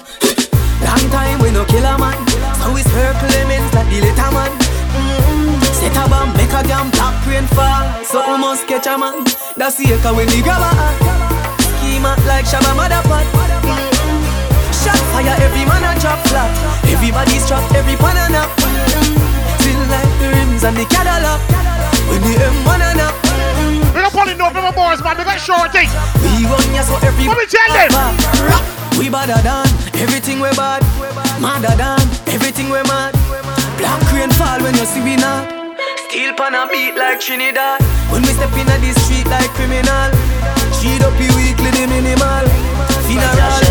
Long 0.80 1.04
time 1.12 1.44
we 1.44 1.52
no 1.52 1.68
kill 1.68 1.84
a 1.84 2.00
man. 2.00 2.16
So 2.64 2.72
we 2.72 2.80
circle 2.88 3.28
lemons 3.36 3.68
like 3.76 3.92
the 3.92 4.08
little 4.08 4.32
man. 4.32 4.56
Mm-hmm. 4.56 5.52
Set 5.68 6.00
a 6.00 6.08
bomb, 6.08 6.32
make 6.40 6.56
a 6.56 6.64
damn 6.64 6.88
black 6.96 7.20
rain 7.28 7.44
fall. 7.52 7.84
So 8.08 8.24
we 8.24 8.40
must 8.40 8.72
catch 8.72 8.88
a 8.88 8.96
man. 8.96 9.28
That's 9.60 9.76
the 9.84 9.92
echo 9.92 10.16
when 10.16 10.32
the 10.32 10.40
grabber 10.40 10.72
Scheme 11.60 12.08
out 12.08 12.24
like 12.24 12.48
Shabba 12.48 12.72
Motherpot 12.72 13.28
mm-hmm. 13.36 14.72
Shot 14.80 15.04
fire, 15.12 15.36
every 15.44 15.68
man 15.68 15.84
a 15.84 15.92
drop 16.00 16.24
flat. 16.32 16.56
Everybody's 16.88 17.44
trapped, 17.44 17.76
every 17.76 18.00
pan 18.00 18.16
a 18.16 18.32
nap 18.32 18.48
mm-hmm. 18.64 19.60
Feel 19.60 19.82
like 19.92 20.12
the 20.24 20.28
rims 20.40 20.64
and 20.64 20.80
the 20.80 20.88
Cadillac. 20.88 21.44
When 22.08 22.22
the 22.24 22.40
M1 22.40 22.80
a 22.80 22.96
nap 22.96 23.25
We 24.16 24.34
don't 24.34 24.56
probably 24.56 24.72
boys 24.72 25.04
man, 25.04 25.20
they 25.20 25.28
got 25.28 25.44
shorty. 25.44 25.92
We 26.24 26.48
run 26.48 26.64
ya 26.72 26.88
so 26.88 26.96
every 27.04 27.28
What 27.28 27.36
me 27.36 27.46
tell 27.52 27.68
them? 27.68 27.92
We 28.96 29.12
badder 29.12 29.44
than 29.44 29.68
everything 30.00 30.40
we 30.40 30.48
bad 30.56 30.80
Madder 31.44 31.76
than 31.76 32.00
everything 32.32 32.72
we 32.72 32.80
mad. 32.88 33.12
Black 33.76 34.00
rain 34.16 34.32
fall 34.40 34.64
when 34.64 34.72
you 34.80 34.88
see 34.88 35.04
we 35.04 35.20
not. 35.20 35.52
Steel 36.08 36.32
pan 36.40 36.56
a 36.56 36.64
beat 36.72 36.96
like 36.96 37.20
Trinidad. 37.20 37.84
When 38.08 38.24
we 38.24 38.32
step 38.32 38.56
in 38.56 38.64
the 38.72 38.96
street 39.04 39.28
like 39.28 39.52
criminal. 39.52 40.08
Cheat 40.80 41.04
up 41.04 41.12
you 41.20 41.28
weekly 41.36 41.76
the 41.76 41.84
minimal. 41.84 42.48
Funeral, 43.04 43.64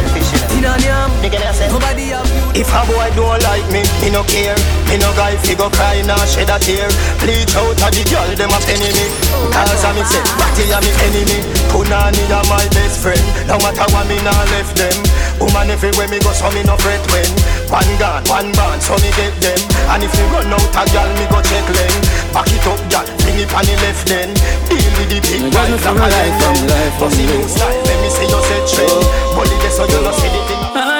dinner 0.53 0.77
yam 0.85 1.09
Nobody 1.35 2.15
have 2.15 2.31
you 2.31 2.63
If 2.63 2.71
a 2.71 2.81
boy 2.87 3.11
don't 3.19 3.43
like 3.43 3.67
me, 3.75 3.83
me 3.99 4.15
no 4.15 4.23
care. 4.31 4.55
Me 4.87 4.95
no 5.03 5.11
guy 5.19 5.35
fi 5.43 5.59
go 5.59 5.67
cry 5.67 5.99
nor 6.07 6.23
shed 6.31 6.47
a 6.47 6.63
tear. 6.63 6.87
Bleach 7.19 7.51
out 7.59 7.75
a 7.75 7.89
the 7.91 8.03
girl, 8.07 8.31
them 8.39 8.55
a 8.55 8.59
penny 8.63 8.87
me. 8.95 9.07
Cause 9.51 9.83
a 9.83 9.91
me 9.99 10.07
say, 10.07 10.23
Batty 10.39 10.71
a 10.71 10.79
me 10.79 10.95
enemy. 11.03 11.43
Punani 11.75 12.23
a 12.31 12.39
my 12.47 12.63
best 12.71 13.03
friend. 13.03 13.19
No 13.51 13.59
matter 13.59 13.83
what 13.91 14.07
me 14.07 14.23
nah 14.23 14.47
left 14.55 14.79
them. 14.79 14.95
Woman 15.43 15.75
everywhere 15.75 16.07
me 16.07 16.23
go 16.23 16.31
so 16.31 16.47
me 16.55 16.63
no 16.63 16.79
fret 16.79 17.03
when. 17.11 17.27
One 17.67 17.91
gun, 17.99 18.23
one 18.31 18.55
band, 18.55 18.79
so 18.79 18.95
me 19.03 19.11
get 19.19 19.35
them. 19.43 19.59
And 19.91 20.07
if 20.07 20.15
me 20.15 20.23
run 20.31 20.55
out 20.55 20.77
a 20.79 20.83
girl, 20.95 21.11
me 21.19 21.27
go 21.27 21.43
check 21.43 21.67
them. 21.67 21.95
Back 22.31 22.47
it 22.55 22.63
up 22.63 22.79
girl, 22.95 23.09
bring 23.27 23.43
it 23.43 23.51
on 23.51 23.67
the 23.67 23.75
left 23.83 24.07
then. 24.07 24.31
Deal 24.71 24.87
with 25.03 25.11
the 25.11 25.19
big 25.19 25.43
Just 25.43 25.43
me 25.43 25.51
like 25.51 25.83
from 25.83 25.99
a 25.99 26.07
life, 26.07 26.35
from 26.39 26.59
life, 26.71 26.95
from 27.03 27.11
Bust 27.11 27.19
the 27.19 27.25
new 27.27 27.43
life. 27.43 27.51
style, 27.51 27.83
let 27.83 27.99
me 27.99 28.09
see 28.15 28.31
you 28.31 28.41
set 28.47 28.63
trend. 28.71 29.03
Bully 29.35 29.57
this 29.59 29.75
so 29.75 29.83
you 29.91 29.99
no 29.99 30.15
see 30.15 30.31
the 30.31 30.43
thing 30.47 30.63
oh. 30.63 30.94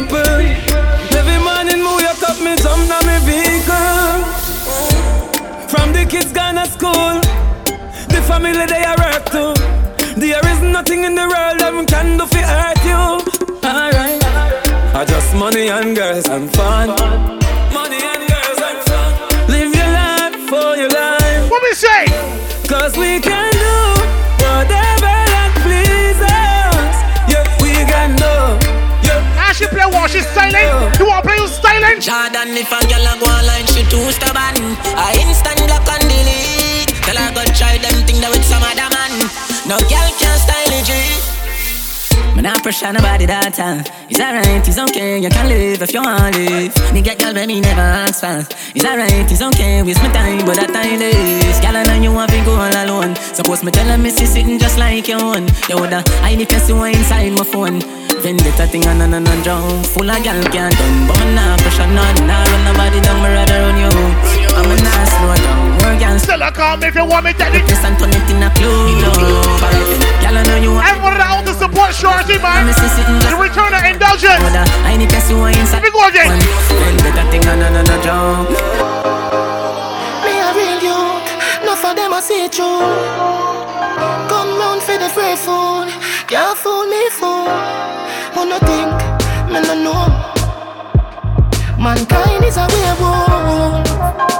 People. 0.00 0.40
Every 1.18 1.38
morning 1.44 1.80
me 1.84 1.92
wake 2.00 2.22
up 2.24 2.38
me 2.40 2.56
jump 2.56 2.88
na 2.88 2.98
me 3.08 3.16
vehicle. 3.28 4.24
From 5.68 5.92
the 5.92 6.06
kids 6.08 6.32
gone 6.32 6.56
to 6.56 6.66
school. 6.66 7.20
The 8.12 8.20
family 8.28 8.66
they 8.66 8.84
are 8.84 8.96
work 8.96 9.24
to. 9.34 9.54
There 10.16 10.46
is 10.52 10.60
nothing 10.62 11.04
in 11.04 11.14
the 11.14 11.26
world 11.32 11.56
that 11.60 11.72
can 11.88 12.18
do 12.18 12.26
fi 12.26 12.42
hurt 12.52 12.82
you. 12.90 13.02
Alright. 13.68 14.22
I 14.94 15.04
just 15.04 15.34
money 15.34 15.68
and 15.68 15.96
girls 15.96 16.28
and 16.28 16.50
fun. 16.56 16.88
Money 17.72 18.00
and 18.12 18.22
girls 18.32 18.60
and 18.68 18.78
fun. 18.88 19.10
Live 19.54 19.72
your 19.80 19.90
life 20.00 20.36
for 20.50 20.76
your 20.80 20.90
life. 20.90 21.50
What 21.50 21.62
me 21.62 21.72
say? 21.72 22.02
Cause 22.68 22.96
we 22.96 23.20
can 23.20 23.49
She's 30.20 30.28
styling? 30.32 30.92
You 31.00 31.06
wanna 31.08 31.22
play 31.22 31.36
you 31.36 31.48
styling? 31.48 31.98
Jordan, 31.98 32.52
if 32.52 32.68
a 32.68 32.78
girl 32.84 33.08
a 33.08 33.16
go 33.16 33.24
online, 33.24 33.64
she 33.72 33.80
too 33.88 34.04
stubborn. 34.12 34.76
I 34.92 35.16
instant 35.16 35.64
block 35.64 35.88
and 35.88 36.04
delete. 36.12 36.92
Tell 37.08 37.16
her 37.16 37.32
go 37.32 37.40
try 37.56 37.78
them 37.80 38.04
thing 38.04 38.20
that 38.20 38.28
with 38.28 38.44
some 38.44 38.60
other 38.60 38.92
man. 38.92 39.16
No 39.64 39.80
girl 39.88 40.10
can 40.20 40.36
style 40.36 40.76
it, 40.76 40.84
G. 40.84 41.39
Man, 42.40 42.56
I 42.56 42.58
pressure 42.62 42.90
nobody 42.90 43.26
that 43.26 43.52
time. 43.52 43.84
It's 44.08 44.16
alright, 44.16 44.64
it's 44.64 44.78
okay, 44.80 45.20
you 45.20 45.28
can 45.28 45.44
live 45.44 45.82
if 45.82 45.92
you 45.92 46.00
want 46.00 46.32
to 46.32 46.40
live. 46.40 46.72
Get 47.04 47.20
girl, 47.20 47.34
baby, 47.34 47.60
never 47.60 47.84
ask 47.84 48.24
for. 48.24 48.48
It's 48.72 48.80
alright, 48.80 49.28
it's 49.28 49.44
okay, 49.44 49.82
waste 49.84 50.00
my 50.00 50.08
time, 50.08 50.48
but 50.48 50.56
that 50.56 50.72
time 50.72 51.04
is. 51.04 51.60
Girl, 51.60 51.76
I 51.76 51.84
know 51.84 52.00
you 52.00 52.08
want 52.08 52.32
to 52.32 52.40
go 52.48 52.56
all 52.56 52.72
alone. 52.72 53.12
Suppose 53.36 53.60
me 53.62 53.70
tell 53.70 53.84
her, 53.84 54.00
see 54.08 54.24
sitting 54.24 54.58
just 54.58 54.78
like 54.78 55.06
your 55.06 55.20
own. 55.20 55.52
You 55.68 55.76
woulda, 55.76 56.00
I 56.24 56.34
need 56.34 56.48
to 56.48 56.58
see 56.60 56.72
what 56.72 56.96
inside 56.96 57.28
my 57.36 57.44
phone. 57.44 57.84
Vendetta 58.24 58.64
thing 58.72 58.88
on 58.88 59.04
and 59.04 59.20
on 59.20 59.28
and 59.28 59.44
drown. 59.44 59.84
Full 59.92 60.08
of 60.08 60.24
girl 60.24 60.40
can't 60.48 60.72
done, 60.72 60.96
but 61.12 61.20
me 61.20 61.36
nah 61.36 61.60
pressure 61.60 61.92
none. 61.92 62.24
Nah 62.24 62.40
run 62.40 62.64
nobody 62.64 63.04
down, 63.04 63.20
me 63.20 63.28
rather 63.36 63.60
run 63.68 63.76
you. 63.84 64.39
I'm 64.56 64.70
a 64.70 64.76
nah 64.76 65.04
slow 65.06 65.34
down. 65.36 65.70
More 65.80 65.96
girls 65.98 66.22
Still 66.22 66.42
a 66.42 66.50
call 66.52 66.76
me 66.76 66.88
if 66.88 66.94
you 66.94 67.04
want 67.04 67.24
me 67.24 67.32
daddy 67.32 67.60
Press 67.66 67.84
and 67.84 67.96
turn 67.98 68.10
it 68.10 68.28
in 68.30 68.42
a 68.42 68.50
clue. 68.54 68.98
Girl, 70.20 70.36
I 70.36 70.42
know 70.46 70.58
you 70.58 70.72
want. 70.74 70.86
Everyone 70.90 71.20
out 71.20 71.46
to 71.46 71.54
support 71.54 71.94
Shorty 71.94 72.38
man 72.38 72.66
Me 72.66 72.72
see 72.74 72.88
sitting 72.92 73.18
just 73.22 73.32
The 73.32 73.38
return 73.40 73.72
of 73.74 73.82
indulgence 73.84 74.42
I 74.84 74.96
need 74.96 75.10
to 75.10 75.20
see 75.20 75.34
what 75.34 75.56
inside. 75.56 75.82
Let 75.82 75.88
me 75.88 75.90
go 75.90 76.02
again 76.08 76.30
Vendetta 76.80 77.24
thing 77.30 77.44
on 77.48 77.62
and 77.62 77.76
on 77.78 77.88
and. 77.88 78.48
Me 80.24 80.32
a 80.38 80.48
real 80.54 80.78
youth, 80.82 81.28
no 81.64 81.74
for 81.76 81.94
them 81.94 82.12
I 82.12 82.20
see 82.20 82.48
through. 82.48 82.80
Come 84.28 84.58
round 84.58 84.82
for 84.82 84.98
the 84.98 85.08
free 85.08 85.36
food, 85.36 85.88
can't 86.28 86.56
fool 86.58 86.86
me 86.86 87.08
fool. 87.10 87.48
Who 88.34 88.44
no 88.50 88.58
think, 88.68 88.94
me 89.50 89.60
no 89.66 89.74
know. 89.84 90.04
Mankind 91.78 92.44
is 92.44 92.56
a 92.56 92.66
werewolf. 92.68 94.39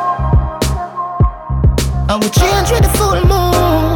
I 2.11 2.17
will 2.17 2.29
change 2.31 2.73
with 2.73 2.83
the 2.83 2.91
full 2.99 3.23
moon. 3.23 3.95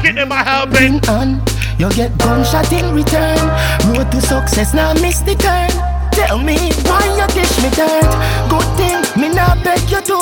Get 0.00 0.14
them 0.14 0.32
a 0.32 0.40
helping. 0.40 0.96
on, 1.12 1.44
you 1.76 1.90
get 1.92 2.16
gunshot 2.16 2.72
in 2.72 2.94
return. 2.94 3.36
Road 3.84 4.10
to 4.12 4.20
success 4.22 4.72
now 4.72 4.94
miss 4.94 5.20
the 5.20 5.34
turn. 5.36 5.68
Tell 6.12 6.38
me 6.38 6.56
why 6.88 7.04
you 7.20 7.26
dish 7.36 7.52
me 7.60 7.68
dirt. 7.76 8.08
Good 8.48 8.68
thing 8.80 9.20
me 9.20 9.28
not 9.28 9.62
beg 9.62 9.84
you 9.90 10.00
to. 10.08 10.20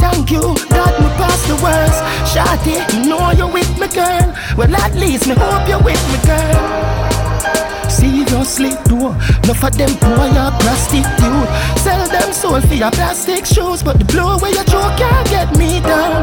Thank 0.00 0.30
you, 0.30 0.40
God 0.72 0.94
me 0.96 1.08
pass 1.20 1.44
the 1.44 1.56
worst. 1.60 2.00
Shotty, 2.32 2.80
you 2.96 3.10
know 3.10 3.30
you 3.32 3.46
with 3.52 3.68
me 3.78 3.86
girl. 3.88 4.32
Well 4.56 4.74
at 4.74 4.94
least 4.94 5.26
me 5.28 5.34
hope 5.36 5.68
you 5.68 5.76
with 5.84 6.00
me 6.08 6.18
girl. 6.24 7.67
Seriously, 7.98 8.70
do. 8.86 9.10
Enough 9.42 9.64
of 9.64 9.76
them 9.76 9.92
boy 9.98 10.30
a 10.30 10.54
prostitute 10.60 11.48
Sell 11.82 12.06
them 12.08 12.32
soul 12.32 12.60
for 12.60 12.74
your 12.74 12.90
plastic 12.92 13.44
shoes 13.44 13.82
But 13.82 13.98
the 13.98 14.04
blow 14.04 14.38
where 14.38 14.52
you 14.52 14.62
throw 14.62 14.88
can't 14.96 15.26
get 15.28 15.50
me 15.58 15.80
down. 15.80 16.22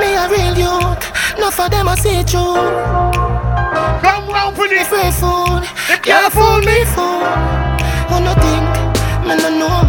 Me 0.00 0.14
a 0.16 0.28
real 0.28 0.56
youth 0.56 1.04
Enough 1.36 1.60
of 1.60 1.70
them 1.70 1.88
a 1.88 1.96
see 1.96 2.22
through. 2.22 2.56
Come 4.00 4.28
round 4.28 4.56
for 4.56 4.66
the 4.68 4.82
free 4.88 5.12
food 5.12 5.62
Can't 6.02 6.32
fool 6.32 6.60
me 6.64 6.84
fool. 6.94 7.20
Who 8.08 8.16
no 8.24 8.32
think, 8.40 8.70
me 9.26 9.36
no 9.36 9.50
know. 9.60 9.80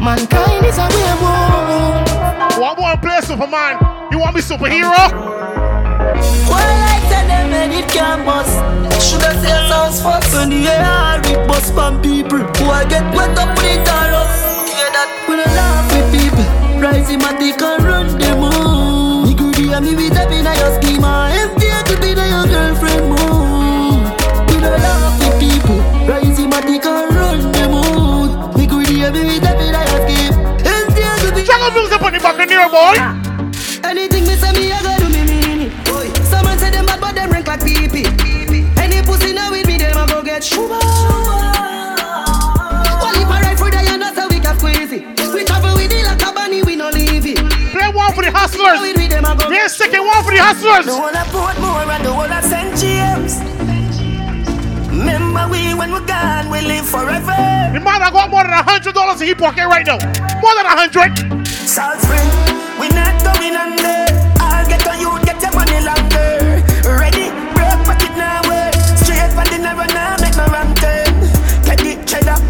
Mankind 0.00 0.64
is 0.64 0.78
a 0.78 0.86
werewolf. 0.88 2.58
One 2.58 2.76
more 2.76 2.96
play 2.98 3.20
Superman. 3.22 3.78
You 4.12 4.18
want 4.20 4.36
me 4.36 4.40
superhero? 4.40 5.45
Well, 6.06 6.80
I 6.92 7.02
tell 7.10 7.26
them 7.26 7.52
and 7.52 7.72
it 7.72 7.88
can't 7.88 8.24
bust. 8.24 8.54
Shoulda 9.02 9.32
say 9.42 9.54
sounds 9.68 10.00
first. 10.02 10.32
When 10.34 10.50
the 10.50 10.68
air 10.68 11.20
it 11.24 11.48
bust 11.48 11.74
from 11.74 12.00
people 12.02 12.38
who 12.38 12.64
I 12.70 12.84
get 12.84 13.04
wet 13.14 13.36
up 13.38 13.50
with 13.58 13.66
it 13.66 13.88
all 13.88 14.14
up. 14.22 14.30
Hear 14.70 14.90
that? 14.94 15.08
When 15.26 15.40
I 15.40 15.48
laugh 15.58 15.86
with 15.92 16.08
people, 16.14 16.46
rise 16.80 17.10
in 17.10 17.18
my 17.18 17.32
dick 17.38 17.60
and 17.60 17.82
run 17.82 18.18
them 18.18 18.44
on. 18.44 19.26
Me 19.26 19.34
greedy 19.34 19.72
and 19.72 19.84
me 19.84 19.94
with 19.96 20.16
up 20.16 20.30
in 20.30 20.44
your 20.46 20.72
scheme. 20.78 21.04
Empty 21.04 21.68
to 21.90 21.94
be 22.00 22.14
the 22.14 22.24
your 22.28 22.46
girlfriend 22.46 23.10
mood. 23.10 24.06
When 24.50 24.62
I 24.62 24.78
laugh 24.78 25.18
with 25.18 25.36
people, 25.40 25.78
rise 26.06 26.38
in 26.38 26.48
my 26.50 26.60
dick 26.60 26.86
and 26.86 27.14
run 27.14 27.52
them 27.52 27.74
on. 27.74 28.54
Me 28.54 28.66
greedy 28.66 29.02
and 29.02 29.14
me 29.14 29.22
with 29.26 29.44
up 29.44 29.58
in 29.58 29.74
your 29.74 30.00
scheme. 30.06 30.34
Empty 30.62 31.02
to 31.02 31.34
be. 31.34 31.42
Jungle 31.42 31.70
music 31.74 32.02
on 32.02 32.12
the 32.12 32.20
Buccaneer 32.20 32.68
boy. 32.70 32.94
Anything 33.86 34.26
me 34.26 34.34
say 34.34 34.50
me, 34.50 34.50
I 34.50 34.50
gotta 34.50 34.54
do 34.54 34.62
me 34.62 34.65
me, 40.36 40.42
them 40.42 40.44
a 40.44 40.44
go 40.44 40.44
get 40.44 40.44
shuba. 40.44 40.78
Only 43.00 43.24
for 43.24 43.40
right 43.40 43.58
for 43.58 43.70
the 43.70 43.78
and 43.88 44.02
that's 44.02 44.18
how 44.18 44.28
we 44.28 44.40
can 44.40 44.58
squeeze 44.58 44.92
it. 44.92 45.02
We 45.32 45.44
travel 45.44 45.74
with 45.74 45.92
it 45.92 46.04
like 46.04 46.22
a 46.22 46.32
bunny, 46.32 46.62
we 46.62 46.76
no 46.76 46.90
leave 46.90 47.26
it. 47.26 47.38
Play 47.72 47.88
one 47.88 48.12
for 48.12 48.22
the 48.22 48.30
hustlers. 48.30 48.80
We're 49.48 49.68
second 49.68 50.06
one 50.06 50.24
for 50.24 50.32
the 50.32 50.38
hustlers. 50.38 50.86
The 50.86 50.92
whole 50.92 51.08
of 51.08 51.26
Portmore 51.28 51.88
and 51.88 52.04
the 52.04 52.12
whole 52.12 52.30
of 52.30 52.44
St. 52.44 52.76
James. 52.76 53.40
Remember 54.90 55.48
we 55.50 55.74
when 55.74 55.92
we're 55.92 56.06
gone, 56.06 56.50
we 56.50 56.60
live 56.60 56.86
forever. 56.86 57.36
The 57.72 57.80
man 57.80 58.02
I 58.02 58.10
got 58.10 58.30
more 58.30 58.42
than 58.42 58.52
a 58.52 58.62
hundred 58.62 58.94
dollars 58.94 59.20
in 59.20 59.28
his 59.28 59.36
pocket 59.36 59.66
right 59.66 59.86
now. 59.86 59.98
More 60.40 60.54
than 60.56 60.66
a 60.66 60.76
hundred. 60.76 61.46
Salt 61.46 62.00
Spring, 62.00 62.28
we 62.80 62.88
not 62.88 63.22
going 63.22 63.54
under. 63.56 64.05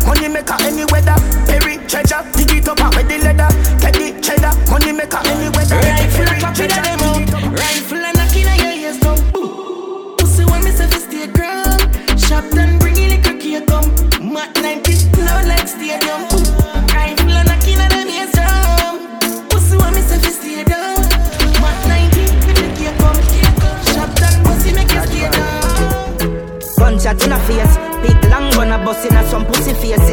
Money 0.07 0.29
maker 0.29 0.57
any 0.61 0.85
weather. 0.87 1.17
Perry 1.47 1.79
treasure, 1.87 2.23
dig 2.33 2.53
it 2.53 2.69
up 2.69 2.79
with 2.95 3.09
the 3.09 3.19
leather. 3.19 3.51
Petty 3.83 4.19
cheddar, 4.21 4.53
money 4.71 4.93
maker 4.93 5.21
any 5.27 5.49
weather. 5.51 5.77
Rifle, 5.77 6.41
copy 6.41 6.67
that 6.67 6.83
demo. 6.85 7.11
Rifle 7.53 7.96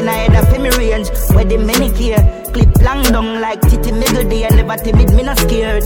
in 0.03 0.09
a 0.09 0.11
head 0.11 0.55
in 0.55 0.61
me 0.61 0.69
range. 0.69 1.09
Where 1.33 1.45
the 1.45 1.57
many 1.57 1.89
care, 1.91 2.21
clip 2.51 2.75
long 2.81 3.03
down 3.03 3.41
like 3.41 3.61
titty 3.61 3.91
middle 3.91 4.27
day, 4.29 4.43
and 4.43 4.55
never 4.57 4.77
timid, 4.77 5.13
me 5.13 5.23
not 5.23 5.39
scared. 5.39 5.83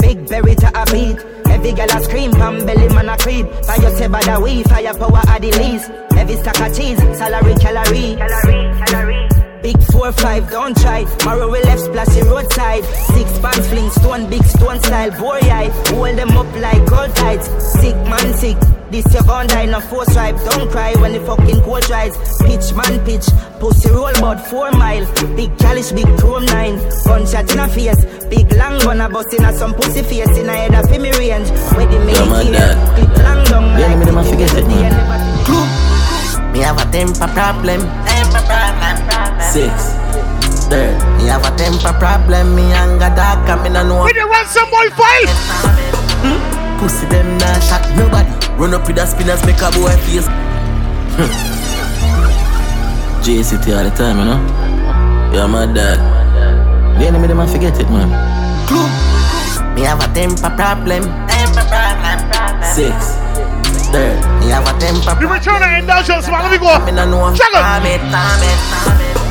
Big 0.00 0.28
berry 0.28 0.54
to 0.56 0.68
a 0.68 0.84
beat. 0.86 1.18
Every 1.50 1.72
girl 1.72 1.90
a 1.90 2.02
scream, 2.02 2.32
pan 2.32 2.64
belly 2.66 2.88
man 2.88 3.08
a 3.08 3.16
creep. 3.18 3.46
Fire 3.66 3.90
say 3.96 4.08
bad 4.08 4.28
a 4.28 4.40
we, 4.40 4.62
fire 4.64 4.94
power 4.94 5.22
a 5.28 5.40
the 5.40 5.52
least. 5.60 5.90
Every 6.16 6.36
stack 6.36 6.60
of 6.60 6.76
cheese, 6.76 6.98
salary 7.18 7.54
calorie. 7.54 8.16
Calorie, 8.16 8.86
calorie. 8.86 9.29
Big 9.70 9.92
four 9.92 10.10
five, 10.10 10.50
don't 10.50 10.76
try. 10.76 11.04
Marrow 11.24 11.48
we 11.48 11.62
left 11.62 11.82
splashy 11.82 12.22
roadside. 12.22 12.84
Six 13.14 13.38
pants 13.38 13.68
fling 13.68 13.88
stone, 13.90 14.28
big 14.28 14.42
stone 14.42 14.82
style. 14.82 15.12
Boy 15.12 15.38
I 15.46 15.70
hold 15.94 16.18
them 16.18 16.30
up 16.30 16.52
like 16.56 16.84
gold 16.86 17.14
tides. 17.14 17.46
Sick 17.78 17.94
man 18.10 18.34
sick. 18.34 18.56
This 18.90 19.06
your 19.14 19.22
gon' 19.22 19.46
die, 19.46 19.66
no 19.66 19.78
four 19.78 20.04
stripe. 20.06 20.34
Don't 20.50 20.68
cry 20.72 20.92
when 21.00 21.12
the 21.12 21.20
fucking 21.20 21.62
cold 21.62 21.88
rise. 21.88 22.16
Pitch 22.42 22.74
man 22.74 22.98
pitch, 23.04 23.26
pussy 23.60 23.90
roll 23.90 24.10
about 24.18 24.44
four 24.48 24.72
mile. 24.72 25.06
Big 25.36 25.50
calish, 25.62 25.94
big 25.94 26.10
chrome 26.18 26.46
nine. 26.46 26.74
Gunshot 27.06 27.52
in 27.52 27.60
a 27.60 27.68
face, 27.68 28.24
big 28.26 28.52
long 28.54 28.76
gun 28.80 29.00
a 29.00 29.08
bust 29.08 29.32
in 29.34 29.44
a 29.44 29.52
some 29.52 29.74
pussy 29.74 30.02
face 30.02 30.36
in 30.36 30.48
a 30.48 30.52
head 30.52 30.74
of 30.74 30.90
me 30.90 31.12
range. 31.12 31.48
Where 31.78 31.86
the 31.86 31.98
make 32.02 32.18
here, 32.42 32.74
clip 32.98 33.18
long 33.22 33.44
down 33.44 33.78
Yeah, 33.78 33.86
like 33.86 33.98
me 33.98 34.04
never 34.06 34.22
titty 34.24 34.32
forget 34.34 34.50
it, 34.50 34.66
middle 34.66 34.82
day, 34.82 34.90
man. 34.90 35.22
never 35.46 36.52
Me 36.52 36.58
have 36.58 36.82
a 36.82 36.90
temper 36.90 37.28
problem. 37.28 37.80
Temper 38.04 38.42
problem. 38.50 39.19
Six. 39.50 39.98
Third. 40.70 40.94
Me 41.18 41.26
have 41.26 41.42
a 41.42 41.50
temper 41.58 41.90
problem. 41.98 42.54
Me 42.54 42.62
anger 42.70 43.10
dark 43.18 43.48
and 43.48 43.62
me 43.62 43.68
no 43.70 43.82
know. 43.82 44.04
We 44.04 44.12
dey 44.12 44.22
run 44.22 44.46
some 44.46 44.70
boy 44.70 44.86
fight. 44.94 45.26
Pussy 46.78 47.04
them 47.10 47.36
nah 47.38 47.58
shot 47.58 47.82
nobody. 47.98 48.30
Run 48.54 48.74
up 48.74 48.86
with 48.86 48.94
the 48.94 49.06
spinners, 49.06 49.44
make 49.44 49.58
a 49.58 49.70
boy 49.74 49.90
face. 50.06 50.28
JCT 53.26 53.74
all 53.76 53.82
the 53.82 53.90
time, 53.90 54.18
you 54.22 54.26
know. 54.30 54.38
You're 55.34 55.48
my 55.48 55.66
dad. 55.66 55.98
The 57.00 57.06
enemy 57.08 57.26
them 57.26 57.40
a 57.40 57.46
forget 57.48 57.74
it, 57.80 57.90
man. 57.90 58.06
Clue. 58.70 58.86
Me 59.74 59.82
have 59.82 59.98
a 59.98 60.06
temper 60.14 60.54
problem. 60.54 61.02
Temper 61.26 61.66
problem, 61.66 62.18
problem. 62.30 62.70
Six. 62.70 63.18
Third. 63.90 64.14
Me 64.38 64.46
have 64.54 64.62
a 64.62 64.78
temper 64.78 65.18
The 65.18 65.26
return 65.26 65.58
of 65.60 65.72
indulgence, 65.74 66.28
man. 66.30 66.46
Let 66.46 66.52
me 66.54 66.58
go. 66.62 66.70
Me 66.86 66.92
no 66.92 67.04
know. 67.10 67.34
Check 67.34 67.50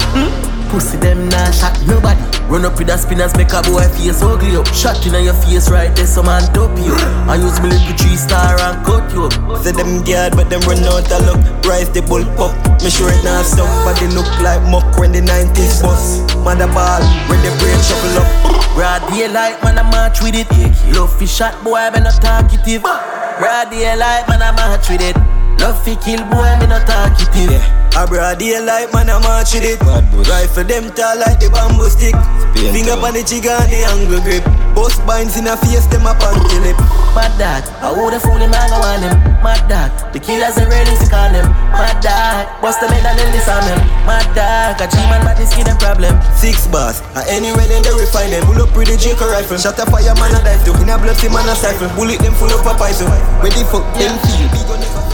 Time 0.10 0.26
it, 0.26 0.32
time 0.32 0.34
it, 0.34 0.44
time 0.44 0.56
it. 0.56 0.70
Pussy 0.70 0.98
them 0.98 1.28
nah 1.30 1.50
shot 1.50 1.74
nobody. 1.88 2.22
Run 2.46 2.66
up 2.66 2.78
with 2.78 2.88
the 2.88 2.98
spinners, 2.98 3.36
make 3.36 3.54
a 3.54 3.62
boy 3.66 3.90
face 3.90 4.22
ugly 4.22 4.56
up. 4.56 4.70
Shot 4.70 5.02
in 5.06 5.18
your 5.26 5.34
face 5.34 5.70
right 5.70 5.90
there, 5.96 6.06
some 6.06 6.26
man 6.26 6.46
dope 6.54 6.78
you. 6.78 6.94
I 7.26 7.42
use 7.42 7.58
my 7.58 7.70
little 7.74 7.98
three 7.98 8.18
star 8.18 8.54
and 8.54 8.86
cut 8.86 9.10
you 9.14 9.26
up. 9.26 9.34
Say 9.66 9.74
them 9.74 10.06
guard, 10.06 10.38
but 10.38 10.50
them 10.50 10.62
run 10.70 10.86
out 10.86 11.10
of 11.10 11.26
luck. 11.26 11.42
Rise 11.66 11.90
the 11.90 12.02
bull 12.06 12.22
pop. 12.38 12.54
Me 12.82 12.90
sure 12.90 13.10
it 13.10 13.24
not 13.26 13.46
stop, 13.46 13.70
but 13.82 13.98
they 13.98 14.10
look 14.14 14.30
like 14.46 14.62
muck 14.70 14.86
when 14.98 15.12
the 15.12 15.22
90s 15.22 15.82
bus. 15.82 16.22
Mother 16.46 16.70
ball, 16.70 17.02
when 17.30 17.42
the 17.42 17.50
brain 17.58 17.78
shuffle 17.82 18.22
up. 18.22 18.30
Broad 18.78 19.02
daylight, 19.10 19.58
man, 19.66 19.78
I 19.78 19.90
march 19.90 20.22
with 20.22 20.38
it. 20.38 20.50
Love 20.94 21.14
fi 21.18 21.26
shot, 21.26 21.58
boy, 21.64 21.90
me 21.94 22.02
not 22.02 22.22
talkative. 22.22 22.82
Broad 22.82 23.70
daylight, 23.74 24.30
man, 24.30 24.42
I 24.42 24.54
march 24.54 24.90
with 24.90 25.02
it. 25.02 25.39
Love 25.60 25.84
fi 25.84 25.96
kill, 26.00 26.24
boy, 26.32 26.48
me 26.64 26.72
not 26.72 26.88
talkative. 26.88 27.60
A 28.00 28.08
broad 28.08 28.40
daylight, 28.40 28.94
man, 28.96 29.12
I 29.12 29.20
march 29.20 29.52
with 29.52 29.68
it. 29.68 29.82
Rifle 29.84 30.64
them 30.64 30.88
tall 30.96 31.20
like 31.20 31.44
the 31.44 31.52
bamboo 31.52 31.92
stick. 31.92 32.16
Finger 32.56 32.96
on 32.96 33.12
the 33.12 33.24
trigger 33.28 33.52
and 33.52 33.68
the 33.68 33.84
angle 33.92 34.24
grip. 34.24 34.46
Bust 34.72 35.04
binds 35.04 35.36
in 35.36 35.52
a 35.52 35.60
face, 35.60 35.84
them 35.92 36.08
a 36.08 36.16
panty 36.16 36.64
lip. 36.64 36.80
Mad 37.12 37.34
dog, 37.36 37.68
I 37.84 37.92
woulda 37.92 38.24
fool 38.24 38.40
him, 38.40 38.56
I 38.56 38.72
go 38.72 38.80
on 38.80 39.04
him. 39.04 39.16
Mad 39.44 39.60
dog, 39.68 39.92
the 40.16 40.20
killers 40.24 40.56
are 40.56 40.70
ready 40.70 40.96
to 40.96 41.08
call 41.12 41.28
him. 41.28 41.44
Mad 41.76 42.00
dog, 42.00 42.48
bust 42.64 42.80
them 42.80 42.96
head 42.96 43.04
and 43.04 43.20
then 43.20 43.28
disarm 43.36 43.68
him. 43.68 43.80
Mad 44.08 44.32
dog, 44.32 44.80
a 44.80 44.86
G-man, 44.88 45.28
but 45.28 45.36
this 45.36 45.52
kid 45.52 45.68
a 45.68 45.76
problem. 45.76 46.16
Six 46.40 46.72
bars, 46.72 47.04
and 47.20 47.28
anywhere 47.28 47.68
then 47.68 47.84
they 47.84 47.92
refine 48.00 48.32
them. 48.32 48.48
Pull 48.48 48.64
up 48.64 48.72
with 48.80 48.88
the 48.88 48.96
Jacob 48.96 49.28
rifle. 49.28 49.60
Shot 49.60 49.76
a 49.76 49.84
fire, 49.90 50.16
man, 50.16 50.32
a 50.32 50.40
dive 50.40 50.64
to. 50.64 50.72
In 50.80 50.88
a 50.88 50.96
blood, 50.96 51.20
man, 51.36 51.52
a 51.52 51.56
siphon. 51.58 51.92
Bullet 52.00 52.22
them 52.24 52.32
full 52.40 52.54
of 52.54 52.64
a 52.64 52.72
poison. 52.80 53.12
Ready 53.44 53.68
for 53.68 53.84
them 54.00 54.16
feel. 54.24 55.09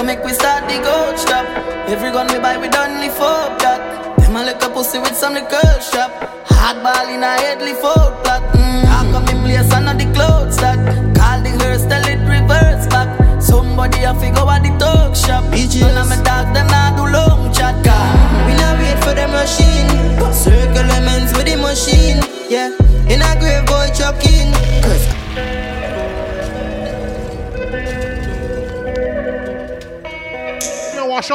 On 0.00 0.06
make 0.06 0.24
we 0.24 0.32
start 0.32 0.66
the 0.66 0.78
gold 0.80 1.18
shop. 1.18 1.44
Every 1.86 2.10
gun 2.10 2.26
we 2.32 2.38
buy, 2.38 2.56
we 2.56 2.68
done 2.68 3.02
lift 3.02 3.20
up 3.20 3.58
that. 3.58 4.16
Them 4.18 4.34
a 4.34 4.40
a 4.48 4.70
pussy 4.70 4.98
with 4.98 5.14
some 5.14 5.34
liquor 5.34 5.60
shop. 5.92 6.10
Hard 6.46 6.82
ball 6.82 7.14
in 7.14 7.22
a 7.22 7.32
headly 7.42 7.74
fold 7.74 8.14
plot. 8.24 8.40
Mm. 8.54 8.84
Talk 8.84 9.22
up 9.22 9.30
in 9.30 9.42
place 9.42 9.70
and 9.74 10.00
the 10.00 10.10
clothes 10.14 10.56
that. 10.56 11.09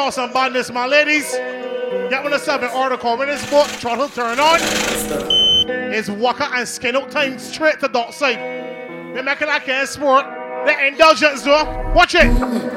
Off 0.05 0.13
some 0.13 0.31
badness, 0.31 0.71
my 0.71 0.85
ladies. 0.85 1.31
Get 2.11 2.21
one 2.21 2.31
of 2.31 2.39
seven 2.39 2.69
article 2.69 3.19
in 3.23 3.27
this 3.27 3.49
book, 3.49 3.65
throttle 3.65 4.07
turn 4.07 4.39
on. 4.39 4.59
It's 4.61 6.09
Waka 6.09 6.47
and 6.53 6.67
Skin 6.67 6.95
out 6.95 7.09
time 7.09 7.39
straight 7.39 7.79
to 7.79 7.87
dot 7.87 8.13
side. 8.13 8.37
They 9.15 9.23
making 9.23 9.47
that 9.47 9.65
can 9.65 9.87
sport. 9.87 10.25
The 10.67 10.85
indulgence 10.85 11.41
though. 11.41 11.91
Watch 11.95 12.13
it. 12.13 12.29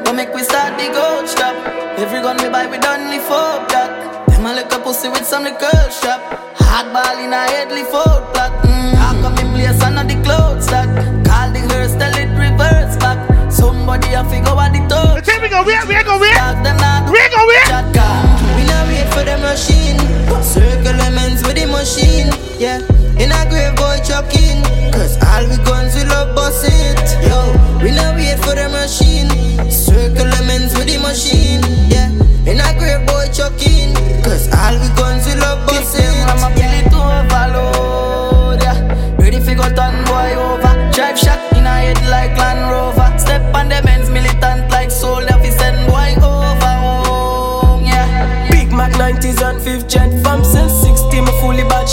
Don't 0.04 0.16
make 0.16 0.32
we 0.32 0.42
start 0.42 0.78
the 0.78 0.88
gold 0.88 1.28
shop. 1.28 1.54
Every 1.98 2.22
gun 2.22 2.38
we 2.42 2.48
buy, 2.48 2.66
we 2.66 2.78
done 2.78 3.10
lift 3.10 3.30
up 3.30 3.68
that. 3.68 4.26
Them 4.28 4.46
a 4.46 4.62
a 4.62 4.82
pussy 4.82 5.10
with 5.10 5.26
some 5.26 5.44
liquor 5.44 5.68
shop. 5.90 6.22
Hard 6.56 6.94
ball 6.94 7.22
in 7.22 7.30
a 7.34 7.44
headly 7.52 7.82
fold 7.82 8.24
plot. 8.32 8.52
Mm. 8.64 8.94
Talk 8.94 9.32
up 9.32 9.38
in 9.38 9.50
place 9.52 9.82
and 9.82 10.08
the 10.08 10.22
clothes 10.24 10.66
that. 10.68 11.07
Somebody 13.88 14.12
a 14.12 14.22
figure 14.28 14.52
what 14.52 14.68
the 14.68 14.84
touch. 14.84 15.24
Okay, 15.24 15.40
we 15.40 15.48
go 15.48 15.64
wait, 15.64 15.80
we 15.88 15.96
go 16.04 16.20
wait. 16.20 16.36
We 17.08 17.24
go 17.32 17.40
wait. 17.48 17.72
We 18.52 18.62
not 18.68 18.84
wait 18.84 19.08
for 19.16 19.24
the 19.24 19.40
machine. 19.40 19.96
Circle 20.44 20.92
lemons 20.92 21.40
with 21.40 21.56
the 21.56 21.64
machine. 21.64 22.28
Yeah, 22.60 22.84
in 23.16 23.32
a 23.32 23.48
grave 23.48 23.72
boy 23.80 23.96
chucking. 24.04 24.60
Cause 24.92 25.16
all 25.24 25.40
we 25.48 25.56
guns 25.64 25.96
we 25.96 26.04
love 26.04 26.36
bust 26.36 26.68
it. 26.68 27.00
Yo, 27.24 27.40
we 27.80 27.96
not 27.96 28.12
wait 28.12 28.36
for 28.44 28.52
the 28.52 28.68
machine. 28.68 29.32
Circle 29.72 30.28
lemons 30.36 30.76
with 30.76 30.84
the 30.84 31.00
machine. 31.00 31.64
Yeah, 31.88 32.12
in 32.44 32.60
a 32.60 32.68
grave 32.76 33.08
boy 33.08 33.24
chucking. 33.32 33.96
Cause 34.20 34.52
all 34.52 34.76
we 34.76 34.92
guns 35.00 35.24
we 35.24 35.32
love 35.40 35.64
bust 35.64 35.96
it. 35.96 36.12
I'm 36.28 36.44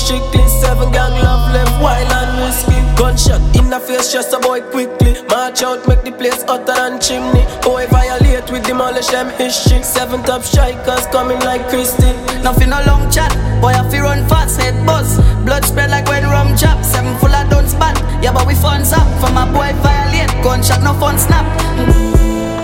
strictly 0.05 0.45
Seven 0.61 0.91
gang 0.91 1.17
love 1.25 1.49
left 1.53 1.81
wine 1.81 2.11
and 2.19 2.31
whiskey 2.43 2.79
Gunshot 2.95 3.41
in 3.57 3.69
the 3.73 3.79
face 3.79 4.13
just 4.13 4.33
a 4.33 4.39
boy 4.39 4.61
quickly 4.61 5.17
March 5.29 5.63
out 5.63 5.81
make 5.87 6.03
the 6.03 6.11
place 6.11 6.43
hotter 6.43 6.77
than 6.77 7.01
chimney 7.01 7.43
Boy 7.65 7.87
violate 7.87 8.51
with 8.51 8.63
demolish 8.65 9.05
Hashem 9.15 9.37
history. 9.37 9.81
Seven 9.83 10.23
top 10.23 10.43
strikers 10.43 11.07
coming 11.07 11.39
like 11.39 11.67
Christie. 11.69 12.13
Nothing 12.43 12.71
a 12.71 12.83
long 12.85 13.09
chat. 13.11 13.31
Boy, 13.61 13.73
I 13.73 13.87
feel 13.89 14.03
run 14.03 14.27
fast, 14.27 14.59
head 14.59 14.85
buzz. 14.85 15.17
Blood 15.45 15.65
spread 15.65 15.89
like 15.89 16.07
when 16.07 16.23
rum 16.23 16.55
chop. 16.57 16.83
Seven 16.83 17.17
full 17.19 17.33
of 17.33 17.49
don't 17.49 17.67
spot. 17.67 17.97
Yeah, 18.21 18.33
but 18.33 18.47
we 18.47 18.55
fun 18.55 18.81
up. 18.81 19.07
From 19.19 19.33
my 19.33 19.45
boy 19.45 19.73
violate. 19.81 20.31
Gunshot, 20.43 20.83
no 20.83 20.93
fun 20.99 21.17
snap. 21.17 21.45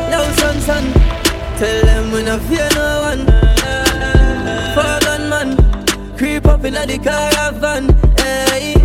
No 0.10 0.24
son, 0.36 0.60
son. 0.62 0.94
Tell 1.58 1.86
them 1.86 2.12
we 2.12 2.24
no 2.24 2.40
fear 2.40 2.70
no 2.76 3.02
one. 3.02 3.41
Creep 6.22 6.46
up 6.46 6.64
in 6.64 6.76
the 6.76 7.00
caravan. 7.02 7.90
Hey. 8.20 8.76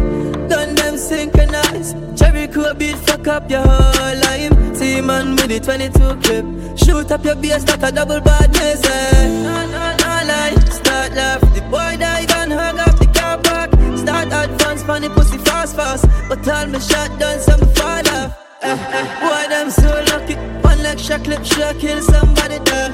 Gun 0.49 0.75
them 0.75 0.97
synchronize. 0.97 1.93
Cherry 2.19 2.49
cool 2.49 2.73
beat 2.73 2.97
fuck 2.97 3.29
up 3.29 3.51
your 3.51 3.61
whole 3.61 4.17
life. 4.25 4.57
See 4.75 5.03
man 5.03 5.37
with 5.37 5.49
the 5.49 5.61
22 5.61 6.17
clip. 6.25 6.79
Shoot 6.79 7.13
up 7.13 7.23
your 7.27 7.35
bass 7.37 7.69
like 7.69 7.83
a 7.83 7.93
double 7.93 8.23
badness. 8.23 8.81
Eh. 8.87 9.43
No, 9.45 9.67
no, 9.67 9.85
no 10.01 10.13
lie. 10.31 10.57
Start 10.71 11.13
laugh. 11.13 11.43
The 11.53 11.61
boy 11.69 11.97
dive 12.01 12.31
and 12.41 12.53
hug 12.55 12.79
up 12.79 12.99
the 12.99 13.07
car 13.13 13.37
park. 13.37 13.71
Start 13.99 14.29
advance 14.33 14.83
funny 14.85 15.11
pussy 15.11 15.37
fast 15.37 15.77
fast. 15.77 16.07
But 16.31 16.49
all 16.49 16.67
me 16.69 16.81
shot 16.81 17.21
done 17.21 17.39
some 17.41 17.61
fall 17.75 18.09
off. 18.17 18.33
Eh. 18.63 18.77
Boy 19.21 19.49
them 19.51 19.69
so 19.71 19.91
lucky. 20.09 20.37
One 20.65 20.83
leg 20.83 20.99
shot 20.99 21.23
clip 21.23 21.45
sure 21.45 21.75
kill 21.75 22.01
somebody 22.01 22.61
there. 22.65 22.93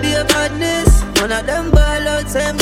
Be 0.00 0.14
a 0.14 0.24
badness. 0.24 1.02
One 1.20 1.32
of 1.32 1.44
them 1.44 1.70
ball 1.70 2.08
out 2.08 2.30
same 2.30 2.56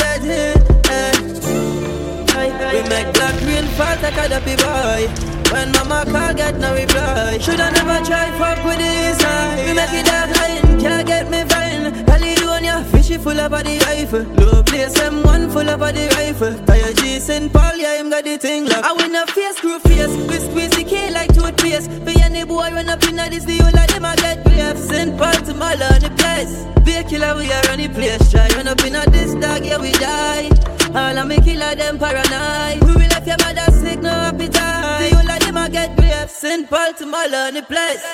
like 4.03 4.17
a 4.17 4.29
dappy 4.29 4.57
boy. 4.59 5.07
When 5.53 5.71
mama 5.73 6.05
call, 6.11 6.35
get 6.35 6.59
no 6.59 6.75
reply. 6.75 7.38
Shoulda 7.38 7.71
never 7.71 8.05
try 8.05 8.31
fuck 8.37 8.65
with 8.65 8.79
this 8.79 9.23
eye. 9.23 9.65
We 9.67 9.75
make 9.75 9.93
it 9.93 10.07
dark 10.07 10.31
line, 10.37 10.81
can't 10.81 11.07
get 11.07 11.31
me 11.31 11.45
fine. 11.45 12.05
Caledonia, 12.07 12.85
fishy 12.91 13.17
full 13.19 13.38
of 13.38 13.51
body 13.51 13.79
rifle. 13.81 14.25
Low 14.43 14.62
place, 14.65 14.99
M1 14.99 15.53
full 15.53 15.69
of 15.69 15.79
body 15.79 16.09
rifle. 16.09 16.55
Tire 16.67 16.93
G, 16.95 17.21
St. 17.21 17.53
Paul, 17.53 17.77
yeah, 17.77 18.01
him 18.01 18.11
got 18.11 18.25
the 18.25 18.38
thing 18.38 18.67
locked. 18.67 18.85
I 18.85 18.93
win 18.93 19.15
a 19.15 19.27
face, 19.27 19.57
screw 19.57 19.79
face. 19.79 20.15
We 20.29 20.37
squeeze 20.38 20.71
the 20.71 20.85
K 20.85 21.11
like 21.12 21.33
toothpaste. 21.33 21.91
For 21.91 22.19
any 22.25 22.45
boy 22.45 22.71
run 22.73 22.88
up 22.88 23.05
in 23.05 23.17
this, 23.17 23.45
the 23.45 23.59
whole 23.59 23.79
of 23.79 23.87
them 23.87 24.05
I 24.05 24.17
get 24.17 24.43
brave. 24.43 24.79
St. 24.79 25.17
Paul 25.17 25.35
to 25.47 25.55
my 25.55 25.77
the 25.77 26.11
place. 26.19 26.65
Be 26.85 26.95
a 26.95 27.05
killer, 27.05 27.37
we 27.37 27.53
are 27.53 27.71
on 27.71 27.79
the 27.79 27.88
place. 27.88 28.31
Try 28.33 28.49
run 28.57 28.67
up 28.67 28.83
in 28.85 28.95
this 29.12 29.35
dog, 29.35 29.65
yeah, 29.65 29.79
we 29.79 29.93
die. 29.93 30.51
All 30.94 31.18
of 31.18 31.26
me 31.26 31.37
killer, 31.40 31.74
them 31.74 31.98
paranoid. 31.98 32.85
We 32.85 32.92
will 32.92 33.09
left 33.09 33.26
your 33.26 33.38
mother 33.38 33.72
sick, 33.72 34.00
no 34.00 34.11
appetite. 34.11 35.11
The 35.11 35.16
whole 35.16 35.31
of 35.31 35.40
them 35.40 35.57
I 35.57 35.68
get 35.70 35.96
brave. 35.96 36.31
St. 36.31 36.68
Paul 36.68 36.92
to 36.94 37.07
my 37.07 37.26
the 37.28 37.62
place. 37.62 38.05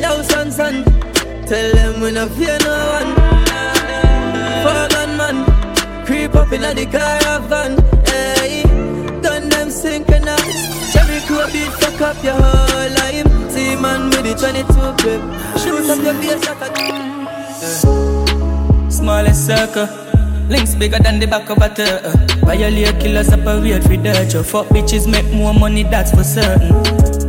Yo, 0.00 0.22
son, 0.22 0.52
son. 0.52 0.84
Tell 1.46 1.72
them 1.74 2.00
we 2.00 2.12
no 2.12 2.28
fear 2.28 2.58
no 2.62 2.76
one. 2.96 3.14
For 4.62 4.86
gunman, 4.94 5.44
creep 6.06 6.34
up 6.36 6.52
in 6.52 6.62
the 6.62 6.86
caravan. 6.86 7.76
Hey, 8.06 8.62
gun 9.20 9.48
them 9.48 9.70
synchronize. 9.70 10.92
Cherry 10.92 11.20
cool 11.26 11.46
beat 11.52 11.72
fuck 11.80 12.00
up 12.02 12.22
your 12.22 12.34
whole 12.34 12.90
life. 13.02 13.50
See 13.50 13.74
man 13.74 14.10
with 14.10 14.22
the 14.22 14.34
22 14.34 14.64
clip. 15.02 15.22
Shoot 15.58 15.90
up 15.90 15.98
your 16.04 16.14
face 16.22 16.46
like 16.46 16.62
a. 16.70 16.96
Smallest 18.92 19.46
circle. 19.46 20.05
Links 20.48 20.74
bigger 20.76 20.98
than 20.98 21.18
the 21.18 21.26
back 21.26 21.50
of 21.50 21.58
a 21.58 21.68
turtle. 21.68 22.12
Violate 22.46 23.00
killers 23.00 23.26
separate 23.26 23.86
with 23.88 24.04
dirt. 24.04 24.32
Your 24.32 24.44
fuck 24.44 24.66
bitches 24.68 25.10
make 25.10 25.26
more 25.32 25.52
money, 25.52 25.82
that's 25.82 26.12
for 26.12 26.22
certain. 26.22 26.72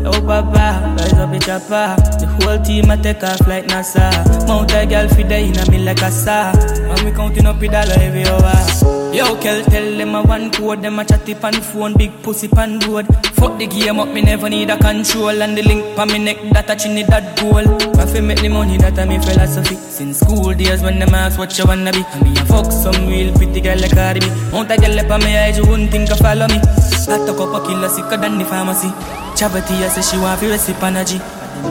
Oh, 0.06 0.22
papa, 0.22 0.96
rise 1.00 1.14
up, 1.14 1.30
bitch, 1.30 1.48
papa. 1.48 2.00
The 2.20 2.28
whole 2.28 2.64
team 2.64 2.92
I 2.92 2.98
take 2.98 3.24
off 3.24 3.48
like 3.48 3.66
NASA. 3.68 4.12
Mount 4.48 4.72
a 4.74 4.86
girl 4.86 5.08
for 5.08 5.24
the 5.24 5.40
inna 5.40 5.70
me 5.72 5.80
like 5.80 6.02
a 6.02 6.12
saw. 6.12 6.52
And 6.52 7.02
we 7.02 7.12
counting 7.12 7.46
up 7.46 7.60
with 7.60 7.72
dollar 7.72 7.96
every 8.00 8.24
hour. 8.26 8.40
Ah. 8.44 9.07
Yo, 9.18 9.36
Kel, 9.42 9.64
tell 9.64 9.98
them 9.98 10.16
I 10.16 10.22
one 10.22 10.52
code. 10.52 10.84
Them 10.84 11.00
a 11.00 11.04
chatty 11.04 11.34
pan 11.34 11.54
phone, 11.54 11.96
big 11.98 12.12
pussy 12.22 12.48
pan 12.48 12.78
road. 12.82 13.08
Fuck 13.34 13.58
the 13.58 13.66
game 13.66 14.00
up, 14.00 14.10
me 14.10 14.22
never 14.22 14.48
need 14.48 14.70
a 14.70 14.78
control. 14.78 15.42
And 15.42 15.58
the 15.58 15.64
link 15.64 15.96
pa 15.96 16.06
me 16.06 16.20
neck, 16.20 16.38
that 16.54 16.70
a 16.70 16.76
chinny 16.76 17.02
that 17.02 17.36
goal. 17.40 17.66
I 18.00 18.06
fi 18.06 18.22
make 18.22 18.42
the 18.42 18.50
money, 18.50 18.78
that 18.78 19.00
a 19.00 19.08
me 19.08 19.18
philosophy. 19.18 19.74
Since 19.74 20.20
school 20.20 20.54
days 20.54 20.84
when 20.84 21.00
them 21.00 21.16
ask 21.16 21.40
what 21.40 21.58
you 21.58 21.66
wanna 21.66 21.92
be. 21.94 22.04
And 22.14 22.22
me 22.26 22.40
a 22.40 22.46
fuck 22.46 22.72
some 22.72 23.08
real 23.08 23.34
pretty 23.34 23.60
girl 23.60 23.80
like 23.80 23.96
Cardi 23.96 24.20
B. 24.20 24.28
Mount 24.52 24.70
a 24.70 24.78
girl 24.78 25.00
up 25.00 25.10
on 25.10 25.20
me 25.22 25.36
eyes, 25.36 25.58
you 25.58 25.66
wouldn't 25.66 25.90
think 25.90 26.12
of 26.12 26.20
follow 26.20 26.48
me. 26.48 26.62
I 27.10 27.18
took 27.26 27.42
up 27.42 27.58
a 27.58 27.66
killer 27.66 27.90
sicker 27.90 28.18
than 28.18 28.38
the 28.38 28.46
pharmacy. 28.46 28.90
Chavity, 29.34 29.82
I 29.82 29.88
say 29.88 30.04
she 30.06 30.22
want 30.22 30.40
fi 30.40 30.48
recipe 30.48 30.86
energy. 30.86 31.18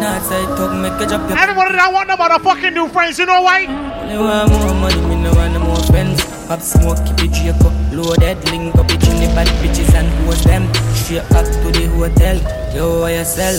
Not 0.03 0.21
side 0.23 0.51
talk, 0.59 0.75
make 0.75 0.99
a 0.99 1.07
drop 1.07 1.31
Everybody 1.31 1.77
that 1.79 1.93
want 1.93 2.09
them 2.09 2.19
motherfucking 2.19 2.75
new 2.75 2.89
friends, 2.89 3.21
you 3.21 3.27
know 3.27 3.43
why? 3.43 3.67
Only 4.03 4.19
want 4.19 4.51
more 4.51 4.75
money, 4.75 5.01
me 5.07 5.23
no 5.23 5.33
want 5.33 5.53
no 5.53 5.61
more 5.61 5.85
friends. 5.85 6.36
Pop 6.47 6.61
smoke, 6.61 6.99
keep 7.05 7.27
it 7.27 7.33
Draco 7.35 7.71
Loaded, 7.91 8.39
link 8.53 8.75
up 8.77 8.89
it 8.89 9.03
in 9.09 9.19
the 9.19 9.27
bad 9.35 9.49
bitches 9.59 9.93
and 9.95 10.07
host 10.25 10.45
them. 10.45 10.73
Straight 10.95 11.29
back 11.31 11.45
to 11.45 11.73
the 11.75 11.89
hotel. 11.99 12.37
Yo, 12.73 13.01
why 13.01 13.15
yourself? 13.15 13.59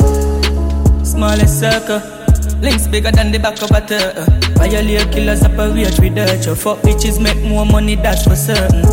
Smallest 1.06 1.60
circle. 1.60 2.00
Links 2.62 2.88
bigger 2.88 3.12
than 3.12 3.34
the 3.34 3.40
back 3.40 3.62
of 3.62 3.72
a 3.72 3.82
turtle. 3.82 4.24
Violate 4.56 5.12
killers 5.12 5.42
separate 5.42 6.00
with 6.00 6.16
dirt? 6.16 6.46
Your 6.46 6.56
fuck 6.56 6.80
bitches 6.80 7.20
make 7.22 7.44
more 7.44 7.66
money, 7.66 7.96
that's 7.96 8.24
for 8.24 8.38
certain. 8.38 8.84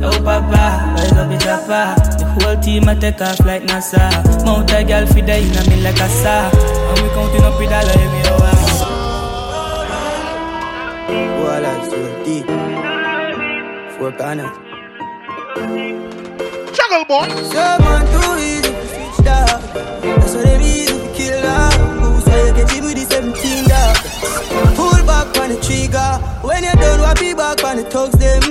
Yo, 0.00 0.10
papa, 0.24 0.94
rise 0.96 1.12
up, 1.12 1.28
bitch, 1.28 1.44
papa. 1.44 2.00
The 2.16 2.24
whole 2.24 2.56
team 2.62 2.88
I 2.88 2.94
take 2.94 3.20
off 3.20 3.40
like 3.40 3.64
NASA. 3.64 4.08
Mount 4.46 4.72
a 4.72 4.84
girl 4.84 5.04
for 5.06 5.20
the 5.20 5.36
inna 5.36 5.68
me 5.68 5.82
like 5.82 6.00
a 6.00 6.08
saw. 6.08 6.48
And 6.48 7.00
we 7.02 7.08
counting 7.10 7.42
up 7.42 7.58
with 7.60 7.68
dollar 7.68 7.92
every 7.92 8.22
oh, 8.24 8.40
hour 8.48 8.64
Boy, 11.44 11.60
life's 11.60 11.88
too 11.92 12.63
deep. 14.10 14.10
Four 14.10 14.12
corners. 14.12 14.50
Juggle 16.76 17.04
boy. 17.06 17.28
So 17.52 17.64
man 17.80 18.04
too 18.12 18.32
easy 18.38 18.62
to 18.62 18.86
switch 18.88 19.24
dog. 19.24 19.60
That's 20.02 20.34
they 20.34 20.60
easy 20.60 20.86
to 20.86 21.12
kill 21.14 21.42
dog. 21.42 21.72
Who's 22.00 22.24
why 22.26 22.46
you 22.46 22.54
get 22.54 22.70
hit 22.70 22.82
with 22.84 22.94
the 22.94 23.04
17 23.04 23.68
dog. 23.68 23.96
Pull 24.76 25.06
back 25.06 25.36
on 25.38 25.48
the 25.50 25.58
trigger. 25.60 26.10
When 26.42 26.64
you 26.64 26.72
done, 26.72 27.00
what 27.00 27.18
be 27.20 27.34
back 27.34 27.64
on 27.64 27.76
the 27.76 27.84
thugs 27.84 28.18
them. 28.18 28.42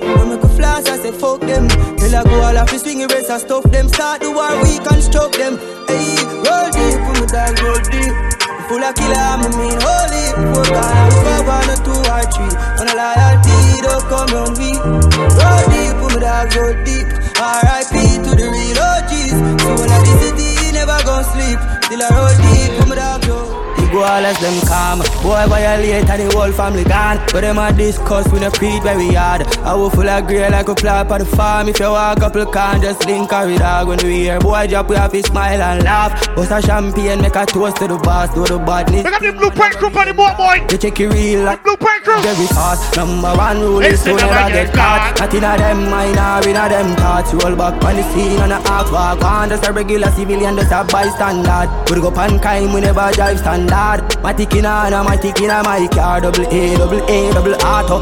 When 0.00 0.28
make 0.30 0.42
a 0.44 0.48
flash, 0.48 0.86
I 0.86 0.98
say 0.98 1.12
fuck 1.12 1.40
them. 1.40 1.68
Till 1.96 2.14
I 2.14 2.24
go 2.24 2.40
all 2.40 2.58
off 2.58 2.70
the 2.70 2.78
swing 2.78 3.00
erase 3.00 3.30
and 3.30 3.40
stuff 3.40 3.64
them. 3.64 3.88
Start 3.88 4.20
the 4.20 4.30
war, 4.30 4.50
we 4.62 4.78
construct 4.84 5.38
them. 5.38 5.56
Hey, 5.88 6.16
roll 6.44 6.68
deep, 6.68 6.98
put 7.06 7.20
my 7.20 7.26
dog 7.32 7.62
roll 7.62 7.80
deep. 7.90 8.27
Full 8.68 8.84
of 8.84 8.94
killer, 8.94 9.16
I 9.16 9.48
mean 9.48 9.80
holy. 9.80 10.24
Four 10.52 10.64
guys, 10.68 11.14
five, 11.24 11.46
one, 11.48 11.70
or 11.72 11.80
two, 11.80 11.96
or 12.04 12.24
three. 12.28 12.52
On 12.76 12.84
a 12.84 12.94
loyalty, 13.00 13.56
don't 13.80 14.04
come 14.12 14.32
on 14.36 14.52
me. 14.60 14.76
Roll 14.76 15.64
deep, 15.72 15.96
put 15.96 16.12
my 16.12 16.20
dog 16.20 16.52
roll 16.52 16.76
deep. 16.84 17.08
R.I.P. 17.40 17.96
to 17.96 18.30
the 18.36 18.46
real 18.52 18.76
OGs. 18.76 19.36
So 19.64 19.70
when 19.80 19.90
I 19.90 19.98
visit 20.04 20.38
never 20.74 21.02
gon' 21.04 21.24
sleep. 21.24 21.58
Till 21.88 22.02
I 22.02 22.08
roll 22.12 22.36
deep, 22.44 22.78
put 22.78 22.88
my 22.88 22.94
dog 22.96 23.26
roll. 23.26 23.47
The 23.88 23.94
go 23.94 24.02
all 24.02 24.24
as 24.24 24.38
them 24.40 24.60
calm. 24.68 24.98
Boy 25.22 25.46
violate 25.48 26.08
and 26.08 26.20
the 26.20 26.36
whole 26.36 26.52
family 26.52 26.84
gone. 26.84 27.18
But 27.32 27.40
them 27.40 27.58
a 27.58 27.72
discuss 27.72 28.30
we 28.32 28.40
no 28.40 28.50
preach 28.50 28.82
very 28.82 29.14
hard. 29.14 29.46
I 29.64 29.74
will 29.74 29.88
full 29.88 30.08
of 30.08 30.26
grey 30.26 30.48
like 30.50 30.68
a 30.68 30.74
flap 30.74 31.10
on 31.10 31.20
the 31.20 31.24
farm. 31.24 31.68
If 31.68 31.80
you 31.80 31.86
walk 31.86 32.20
couple 32.20 32.44
can 32.46 32.82
just 32.82 33.06
link 33.06 33.32
a 33.32 33.46
with 33.46 33.60
dog 33.60 33.88
when 33.88 33.98
we 34.04 34.28
hear 34.28 34.40
boy 34.40 34.66
drop 34.66 34.88
we 34.90 34.96
have 34.96 35.12
to 35.12 35.22
smile 35.22 35.62
and 35.62 35.84
laugh. 35.84 36.12
Bust 36.36 36.52
a 36.52 36.60
champagne 36.60 37.22
make 37.22 37.34
a 37.34 37.46
toast 37.46 37.76
to 37.78 37.88
the 37.88 37.96
boss, 37.98 38.28
do 38.34 38.44
the 38.44 38.58
badness. 38.58 39.04
Pick 39.04 39.14
up 39.14 39.22
the 39.22 39.32
blueprint 39.32 39.74
crew 39.76 39.88
on 39.88 40.06
the 40.06 40.14
boat 40.14 40.36
boy. 40.36 40.60
You 40.70 40.76
check 40.76 41.00
it 41.00 41.08
real 41.08 41.44
like 41.44 41.64
blueprint 41.64 42.04
crew. 42.04 42.20
Very 42.20 42.46
fast. 42.48 42.96
Number 42.96 43.32
one 43.36 43.60
rule 43.60 43.80
is 43.80 44.02
to 44.04 44.12
never 44.12 44.52
get 44.52 44.74
caught. 44.74 45.16
Not 45.18 45.32
in 45.32 45.44
a 45.44 45.56
them 45.56 45.88
mind 45.88 46.18
or 46.18 46.48
in 46.48 46.56
a 46.56 46.68
them 46.68 46.96
thoughts. 46.96 47.32
Roll 47.32 47.56
back 47.56 47.82
on 47.84 47.96
the 47.96 48.04
scene 48.12 48.40
on 48.40 48.52
a 48.52 48.60
half 48.68 48.92
walk 48.92 49.24
on. 49.24 49.48
Just 49.48 49.66
a 49.66 49.72
regular 49.72 50.10
civilian, 50.12 50.56
just 50.56 50.72
a 50.72 50.84
bystander. 50.84 51.64
We 51.88 52.00
go 52.02 52.10
pan 52.10 52.38
kind, 52.38 52.74
we 52.74 52.80
never 52.82 53.10
drive 53.12 53.38
standard. 53.38 53.77
My 53.78 54.32
tick 54.32 54.54
in 54.54 54.64
a, 54.64 54.90
my 55.04 55.16
tick 55.16 55.40
in 55.40 55.50
a 55.50 55.62
my 55.62 55.86
car. 55.86 56.20
Double 56.20 56.46
A, 56.52 56.76
double 56.76 57.00
A, 57.08 57.32
double 57.32 57.54
auto. 57.64 57.98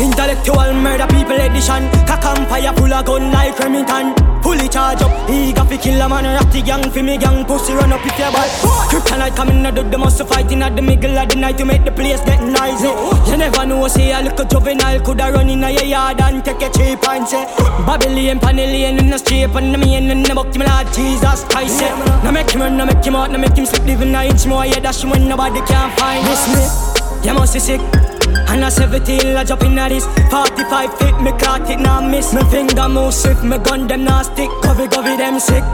Intellectual 0.00 0.72
murder 0.74 1.06
people 1.08 1.32
edition 1.32 1.90
Cock 2.06 2.24
and 2.24 2.46
fire 2.48 2.72
full 2.74 2.92
of 2.92 3.04
gun 3.04 3.32
like 3.32 3.58
Remington 3.58 4.29
Fully 4.42 4.68
charge 4.68 5.02
up, 5.02 5.30
eager 5.30 5.64
fi 5.64 5.76
kill 5.76 6.00
a 6.00 6.08
man. 6.08 6.24
The 6.50 6.62
gang 6.62 6.90
fi 6.90 7.02
me 7.02 7.16
gang, 7.16 7.44
pussy 7.44 7.72
run 7.74 7.92
up 7.92 8.04
if 8.04 8.18
you 8.18 8.30
bad 8.34 8.50
Kryptonite 8.90 9.36
coming 9.36 9.64
out 9.64 9.78
of 9.78 9.90
the 9.90 9.98
muscle 9.98 10.26
fighting 10.26 10.62
at 10.62 10.74
the 10.74 10.82
middle 10.82 11.16
of 11.16 11.28
the 11.28 11.36
night 11.36 11.58
To 11.58 11.64
make 11.64 11.84
the 11.84 11.92
place 11.92 12.20
get 12.24 12.42
noisy. 12.42 12.90
You 13.30 13.36
never 13.36 13.64
know, 13.66 13.86
say 13.86 14.12
a 14.12 14.20
little 14.20 14.44
juvenile 14.44 15.00
Coulda 15.00 15.30
run 15.32 15.48
in 15.48 15.62
a 15.62 15.70
your 15.70 15.84
yard 15.84 16.20
and 16.20 16.44
take 16.44 16.60
eh. 16.62 16.66
a 16.66 16.72
cheap 16.72 17.08
and 17.08 17.28
say 17.28 17.44
Babylon, 17.86 18.40
Panellian 18.40 18.98
in 18.98 19.10
the 19.10 19.18
street 19.18 19.50
And 19.54 19.72
the 19.72 19.78
main 19.78 20.10
in 20.10 20.22
the 20.22 20.34
book, 20.34 20.54
my 20.56 20.66
Lord 20.66 20.92
Jesus 20.92 21.44
Christ 21.44 21.82
eh. 21.82 21.88
say 21.88 22.24
Now 22.24 22.32
make 22.32 22.50
him 22.50 22.60
run, 22.60 22.76
now 22.76 22.86
make 22.86 23.04
him 23.04 23.14
out, 23.14 23.30
now 23.30 23.38
make 23.38 23.56
him 23.56 23.66
slip 23.66 23.84
Living 23.84 24.14
a 24.14 24.24
inch 24.24 24.46
more, 24.46 24.66
yeah, 24.66 24.80
dash 24.80 25.04
when 25.04 25.28
nobody 25.28 25.60
can 25.60 25.96
find 25.96 26.26
This 26.26 26.44
me, 26.50 27.28
you 27.28 27.34
must 27.34 27.54
be 27.54 27.60
sick 27.60 28.19
and 28.48 28.64
a 28.64 28.70
17 28.70 29.36
I 29.36 29.44
jump 29.44 29.62
in 29.62 29.78
at 29.78 29.88
this 29.88 30.06
45 30.30 30.98
feet, 30.98 31.20
me 31.20 31.32
caught 31.38 31.68
it, 31.70 31.80
now 31.80 32.00
miss. 32.00 32.32
Me 32.32 32.42
finger 32.50 32.88
move 32.88 33.14
swift, 33.14 33.44
me 33.44 33.58
gun 33.58 33.86
them 33.86 34.04
now 34.04 34.22
stick. 34.22 34.50
Covey, 34.62 34.88
covey, 34.88 35.16
them 35.16 35.38
sick. 35.40 35.64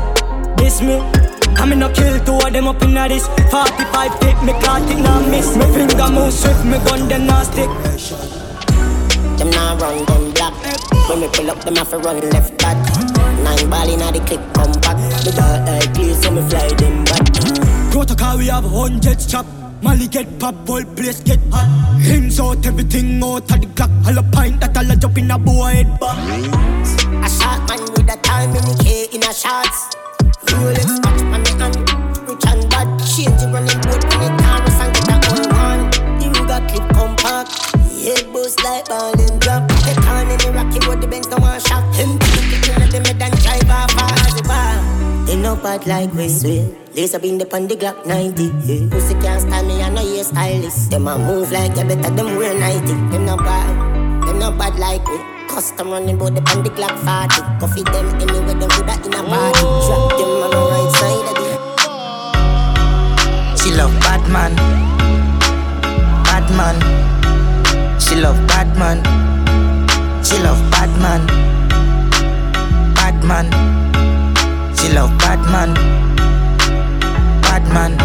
This 0.57 0.80
me. 0.80 1.00
I 1.59 1.64
me 1.64 1.74
no 1.76 1.90
kill 1.92 2.20
two 2.24 2.36
of 2.36 2.52
them 2.52 2.68
up 2.68 2.82
in 2.82 2.94
this 2.94 3.26
45 3.50 4.20
tip, 4.20 4.42
me 4.44 4.52
caught 4.61 4.82
it 4.90 4.98
now 5.00 5.20
miss. 5.30 5.57
Me 5.57 5.64
finger 5.72 6.09
move 6.12 6.32
swift, 6.32 6.64
me 6.64 6.78
gun 6.84 7.09
them 7.09 7.26
now 7.26 7.42
stick. 7.42 7.70
Them 9.38 9.50
now 9.50 9.76
run, 9.76 10.04
them 10.04 10.32
black. 10.32 10.54
When 11.09 11.20
me 11.20 11.28
pull 11.32 11.50
up, 11.50 11.64
them 11.64 11.76
have 11.76 11.90
to 11.90 11.98
run 11.98 12.20
left 12.30 12.59
back. 12.59 12.76
Nine 13.42 13.70
ball 13.70 13.88
inna 13.88 14.12
the 14.12 14.20
clip, 14.26 14.40
come 14.54 14.72
back. 14.80 14.96
The 15.24 15.32
dark 15.32 15.68
eye 15.68 15.92
clear, 15.94 16.14
so 16.14 16.30
me 16.30 16.42
fly 16.48 16.68
them 16.76 17.04
back. 17.04 17.92
Protocol, 17.92 18.38
we 18.38 18.46
have 18.48 18.64
hundreds 18.64 19.26
chop 19.26 19.46
Molly 19.87 20.09
get 20.09 20.26
pop, 20.41 20.66
whole 20.66 20.82
place 20.82 21.20
get 21.20 21.39
hot. 21.53 21.68
Hands 22.03 22.41
out, 22.41 22.66
everything 22.66 23.22
out 23.22 23.49
of 23.49 23.61
the 23.61 23.68
clock 23.76 23.91
All 24.05 24.18
a 24.18 24.22
pint 24.34 24.61
that 24.61 24.76
all 24.76 24.91
a 24.91 24.97
jump 24.97 25.16
in 25.16 25.30
a 25.30 25.39
boy 25.39 25.78
head 25.78 26.01
back 26.01 26.18
A 27.22 27.28
shot 27.30 27.62
man 27.70 27.78
with 27.95 28.11
a 28.11 28.18
time 28.20 28.51
in 28.51 28.64
the 28.66 28.74
K 28.82 29.07
in 29.14 29.22
a 29.22 29.32
shots. 29.32 29.95
Rolex 30.51 30.91
watch 31.07 31.22
on 31.22 31.39
me 31.39 31.53
hand 31.55 31.78
Rich 32.26 32.47
and 32.51 32.66
bad. 32.68 32.87
Change 33.07 33.39
the 33.39 33.47
running 33.55 33.80
boat 33.87 34.03
on 34.11 34.18
the 34.26 34.30
Taurus 34.43 34.78
and 34.82 34.91
get 34.91 35.07
a 35.07 35.16
own 35.30 35.47
one. 35.55 35.82
The 36.18 36.26
Ruger 36.34 36.61
clip 36.66 36.87
compact. 36.91 37.55
Head 38.03 38.26
boost 38.32 38.59
like 38.64 38.89
ball 38.89 39.14
and 39.14 39.41
drop. 39.41 39.68
Get 39.87 39.99
on 40.03 40.26
in 40.26 40.39
the 40.43 40.51
rocky 40.51 40.82
road 40.82 41.01
the 41.01 41.07
Benz 41.07 41.28
no 41.28 41.39
one 41.39 41.61
shot 41.61 41.87
Him 41.95 42.18
kicking 42.18 42.74
at 42.74 42.91
the 42.91 42.99
mid 43.07 43.22
and 43.22 43.39
drive 43.39 43.70
off 43.70 43.95
as 43.95 44.34
a 44.34 44.43
bar 44.43 45.26
They 45.26 45.37
no 45.37 45.55
bad 45.55 45.87
like 45.87 46.12
we 46.12 46.28
swear 46.28 46.86
Laser 46.97 47.18
beam 47.18 47.36
the 47.36 47.44
on 47.55 47.68
the 47.68 47.76
Glock 47.76 48.07
90 48.07 48.42
yeah. 48.64 48.88
Pussy 48.88 49.12
can't 49.20 49.42
stand 49.42 49.68
me, 49.68 49.82
I 49.82 49.90
know 49.90 50.01
you 50.01 50.24
stylist 50.24 50.90
Them 50.90 51.07
a 51.09 51.18
move 51.18 51.53
like 51.53 51.76
you 51.76 51.84
better 51.84 52.09
them 52.09 52.36
wear 52.36 52.59
90 52.59 52.86
Them 53.12 53.26
no 53.26 53.36
bad, 53.36 54.26
them 54.26 54.38
no 54.38 54.51
bad 54.51 54.78
like 54.78 55.07
we 55.07 55.18
Custom 55.47 55.90
running 55.90 56.16
bout 56.16 56.34
the 56.34 56.40
on 56.51 56.62
the 56.64 56.70
Glock 56.70 56.97
40 56.97 57.61
Coffee 57.61 57.82
them 57.84 58.07
anywhere, 58.16 58.55
them 58.57 58.70
do 58.72 58.82
that 58.88 59.05
in 59.05 59.12
a 59.12 59.22
party 59.28 59.61
Drop 59.61 60.16
them 60.16 60.40
on 60.40 60.49
the 60.49 60.57
right 60.72 60.90
side 60.97 61.28
of 61.28 61.36
the 61.36 61.53
She 63.61 63.70
love 63.76 63.92
Batman. 64.01 64.57
Batman. 66.24 66.80
She 68.01 68.14
love 68.16 68.40
Batman. 68.49 69.05
She 70.24 70.38
love 70.38 70.61
Batman. 70.70 71.26
Batman. 72.94 73.53
She 74.78 74.88
love 74.94 75.12
Batman. 75.18 76.16
Batman. 77.73 77.97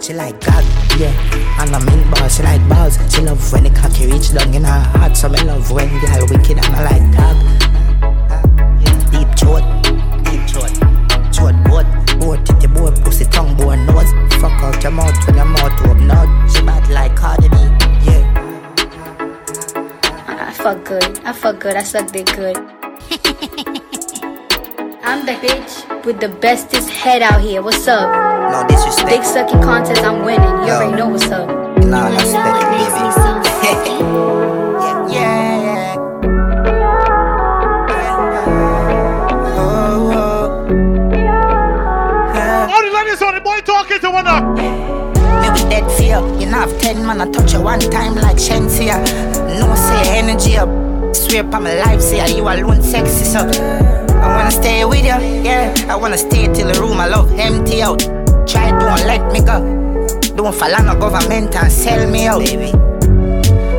She 0.00 0.14
like 0.14 0.40
God, 0.44 0.64
yeah. 0.98 1.12
And 1.60 1.74
I'm 1.74 1.88
in 1.88 2.02
she 2.28 2.42
like 2.42 2.66
balls. 2.68 2.98
She 3.12 3.20
love 3.22 3.52
when 3.52 3.64
the 3.64 3.70
cocky 3.70 4.06
reach 4.06 4.32
down 4.32 4.54
in 4.54 4.64
her 4.64 4.80
heart. 4.80 5.16
So 5.16 5.28
me 5.28 5.42
love 5.44 5.70
when 5.70 5.88
girl 6.00 6.26
wicked 6.28 6.58
and 6.58 6.76
I 6.76 6.82
like 6.90 7.06
dog. 7.14 7.36
Deep 9.12 9.28
throat, 9.38 9.64
deep 10.24 10.42
throat, 10.48 10.72
throat 11.34 11.56
boat, 11.68 11.86
boat 12.18 12.46
titty 12.46 12.66
boat, 12.68 12.94
pussy 13.04 13.24
tongue 13.26 13.56
boy 13.56 13.76
nose. 13.76 14.12
Fuck 14.40 14.62
out 14.62 14.82
your 14.82 14.92
mouth 14.92 15.26
when 15.26 15.36
your 15.36 15.44
mouth 15.44 15.80
open 15.86 16.10
out. 16.10 16.50
She 16.50 16.62
bad 16.64 16.88
like 16.90 17.14
Cardi 17.14 17.48
B, 17.48 17.56
yeah. 18.06 18.24
I 20.26 20.52
fuck 20.52 20.84
good. 20.84 21.20
I 21.24 21.32
fuck 21.32 21.60
good. 21.60 21.76
I 21.76 21.82
suck 21.82 22.10
dick 22.10 22.26
good. 22.34 23.78
I'm 25.04 25.26
the 25.26 25.32
bitch 25.32 26.04
with 26.04 26.20
the 26.20 26.28
bestest 26.28 26.88
head 26.88 27.22
out 27.22 27.40
here. 27.40 27.60
What's 27.60 27.88
up? 27.88 28.08
No 28.52 28.64
disrespect. 28.68 29.10
Dick 29.10 29.24
sucking 29.24 29.60
contest, 29.60 30.00
I'm 30.04 30.24
winning. 30.24 30.48
You 30.60 30.66
Yo. 30.66 30.74
already 30.74 30.96
know 30.96 31.08
what's 31.08 31.28
up. 31.28 31.48
Nah, 31.84 32.06
respect, 32.06 32.60
baby. 32.70 33.02
yeah, 35.12 35.60
yeah. 35.60 35.96
All 42.70 42.80
the 42.80 42.92
ladies 42.94 43.22
on 43.22 43.34
the 43.34 43.40
boy 43.40 43.58
talking 43.62 43.98
to 43.98 44.08
one 44.08 44.28
up. 44.28 44.44
Me 44.54 45.50
be 45.50 45.68
dead 45.68 45.90
fear. 45.98 46.20
You 46.38 46.46
know 46.46 46.58
have 46.60 46.80
ten 46.80 47.04
man 47.04 47.20
I 47.20 47.28
touch 47.32 47.52
you 47.54 47.60
one 47.60 47.80
time 47.80 48.14
like 48.14 48.36
Shenseea. 48.36 49.02
No 49.58 49.74
say 49.74 50.18
energy 50.18 50.56
up. 50.56 50.68
Swear 51.12 51.40
upon 51.44 51.64
my 51.64 51.74
life, 51.74 52.00
say 52.00 52.36
you 52.36 52.42
alone 52.48 52.82
sexy 52.82 53.24
so. 53.24 53.91
I 54.22 54.28
wanna 54.36 54.50
stay 54.52 54.84
with 54.84 55.04
you, 55.04 55.18
yeah. 55.42 55.74
I 55.88 55.96
wanna 55.96 56.16
stay 56.16 56.46
till 56.52 56.68
the 56.68 56.80
room 56.80 57.00
I 57.00 57.08
love 57.08 57.32
empty 57.38 57.82
out. 57.82 57.98
Try 58.46 58.70
don't 58.70 59.04
let 59.06 59.32
me 59.32 59.40
go. 59.40 59.58
Don't 60.36 60.54
fall 60.54 60.74
on 60.74 60.86
the 60.86 60.94
government 60.94 61.54
and 61.56 61.70
sell 61.72 62.08
me 62.08 62.26
out, 62.26 62.40
baby. 62.40 62.70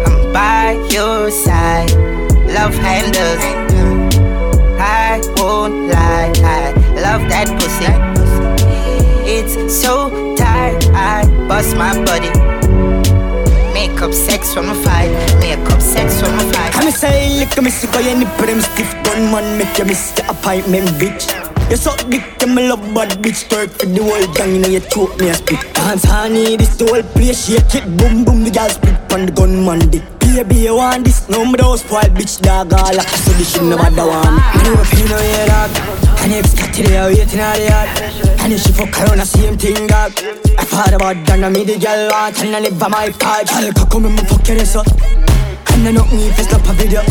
I'm 0.06 0.34
by 0.34 0.74
your 0.92 1.32
side. 1.32 1.92
Love 2.58 2.76
handles. 2.76 3.44
I 4.80 5.22
won't 5.38 5.90
lie. 5.90 6.34
I 6.44 6.74
love 7.02 7.24
that 7.30 7.48
pussy. 7.58 7.88
It's 9.26 9.82
so 9.82 10.10
tight. 10.36 10.90
I 10.94 11.26
bust 11.48 11.78
my 11.78 11.94
body. 12.04 12.43
Up 14.04 14.14
sex 14.14 14.54
from 14.54 14.70
a 14.70 14.76
fight. 14.76 15.10
Make 15.40 15.58
up 15.72 15.82
sex 15.82 16.20
from 16.20 16.34
a 16.34 16.44
oh 16.44 16.52
fight. 16.52 16.76
I'm 16.76 16.92
say 16.92 17.40
lick 17.40 17.56
me 17.64 17.70
sick 17.70 17.96
of 17.96 18.06
your 18.06 18.18
nipple 18.18 18.46
them 18.46 18.60
stiff 18.60 18.92
gun 19.06 19.32
man 19.32 19.58
make 19.58 19.78
you 19.78 19.86
miss 19.86 20.12
the 20.12 20.30
appointment 20.30 20.90
bitch. 21.00 21.43
You 21.74 21.78
suck 21.78 22.08
dick 22.08 22.48
me 22.48 22.70
love 22.70 22.86
bad 22.94 23.18
bitch 23.18 23.50
twerk 23.50 23.72
for 23.74 23.88
the 23.90 24.02
whole 24.06 24.28
gang 24.38 24.58
inna 24.58 24.68
you 24.70 24.80
throat 24.80 25.10
me 25.18 25.30
a 25.30 25.34
spit. 25.34 25.58
Dance 25.74 26.04
honey 26.06 26.56
this 26.56 26.78
the 26.78 26.86
whole 26.86 27.02
place 27.02 27.50
shake 27.50 27.74
it 27.74 27.90
boom 27.98 28.24
boom 28.24 28.44
the 28.44 28.52
gal 28.52 28.70
split 28.70 28.94
on 29.10 29.26
the 29.26 29.32
gunman 29.32 29.90
dick. 29.90 30.06
Baby 30.22 30.70
you 30.70 30.76
want 30.76 31.04
this 31.04 31.28
no 31.30 31.42
me 31.44 31.58
those 31.58 31.82
spoil 31.82 32.14
bitch 32.14 32.38
dog 32.46 32.70
all 32.78 32.94
like 32.94 33.10
so 33.10 33.34
this 33.42 33.50
shit 33.50 33.64
no 33.64 33.76
bother 33.76 34.06
one. 34.06 34.38
Me 34.54 34.70
know 34.70 34.86
if 34.86 34.94
you 34.94 35.10
know 35.10 35.18
you 35.18 35.46
dog. 35.50 35.74
And 36.22 36.34
if 36.38 36.54
got 36.54 36.70
to 36.78 36.84
there 36.86 37.10
waiting 37.10 37.42
the 37.42 37.66
yard. 37.66 37.90
And 38.46 38.54
if 38.54 38.62
she 38.62 38.72
fuck 38.78 38.94
around 39.02 39.18
the 39.18 39.26
same 39.26 39.58
thing 39.58 39.90
dog. 39.90 40.14
I 40.62 40.70
thought 40.70 40.94
about 40.94 41.26
done 41.26 41.42
me 41.50 41.66
the 41.66 41.82
girl 41.82 42.14
want 42.14 42.38
and 42.38 42.54
I 42.54 42.60
live 42.70 42.78
by 42.78 42.88
my 42.94 43.10
car. 43.18 43.42
Girl 43.50 43.74
come 43.74 44.06
and 44.06 44.22
fuck 44.30 44.46
your 44.46 44.62
ass 44.62 44.78
up. 44.78 44.86
And 45.74 45.90
I 45.90 45.92
knock 45.98 46.14
me 46.14 46.30
if 46.30 46.38
it's 46.38 46.54
not 46.54 46.70
a 46.70 46.74
video. 46.78 47.02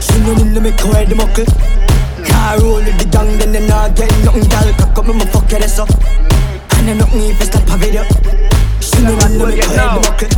She 0.00 0.16
know 0.24 0.32
me 0.32 0.48
make 0.64 0.80
her 0.80 1.04
the 1.04 1.12
muckle. 1.12 1.91
Car 2.28 2.58
roll 2.60 2.82
with 2.82 2.98
the 2.98 3.06
gang, 3.10 3.38
then 3.38 3.52
they 3.52 3.66
not 3.66 3.94
get 3.96 4.10
nothing. 4.24 4.48
Girl, 4.48 4.72
cock 4.78 4.98
up, 4.98 5.08
I'ma 5.08 5.24
fuck 5.32 5.50
your 5.50 5.62
ass 5.62 5.78
up. 5.78 5.90
And 6.78 6.90
I 6.90 6.94
knock 6.94 7.12
me 7.14 7.30
if 7.30 7.40
it's 7.40 7.54
not 7.54 7.68
a 7.70 7.76
video. 7.76 8.02
She 8.80 9.02
know 9.02 9.14
me 9.16 9.54
make 9.54 9.64
her 9.64 9.70
wear 9.72 9.88
the 9.88 10.00
muckle. 10.02 10.30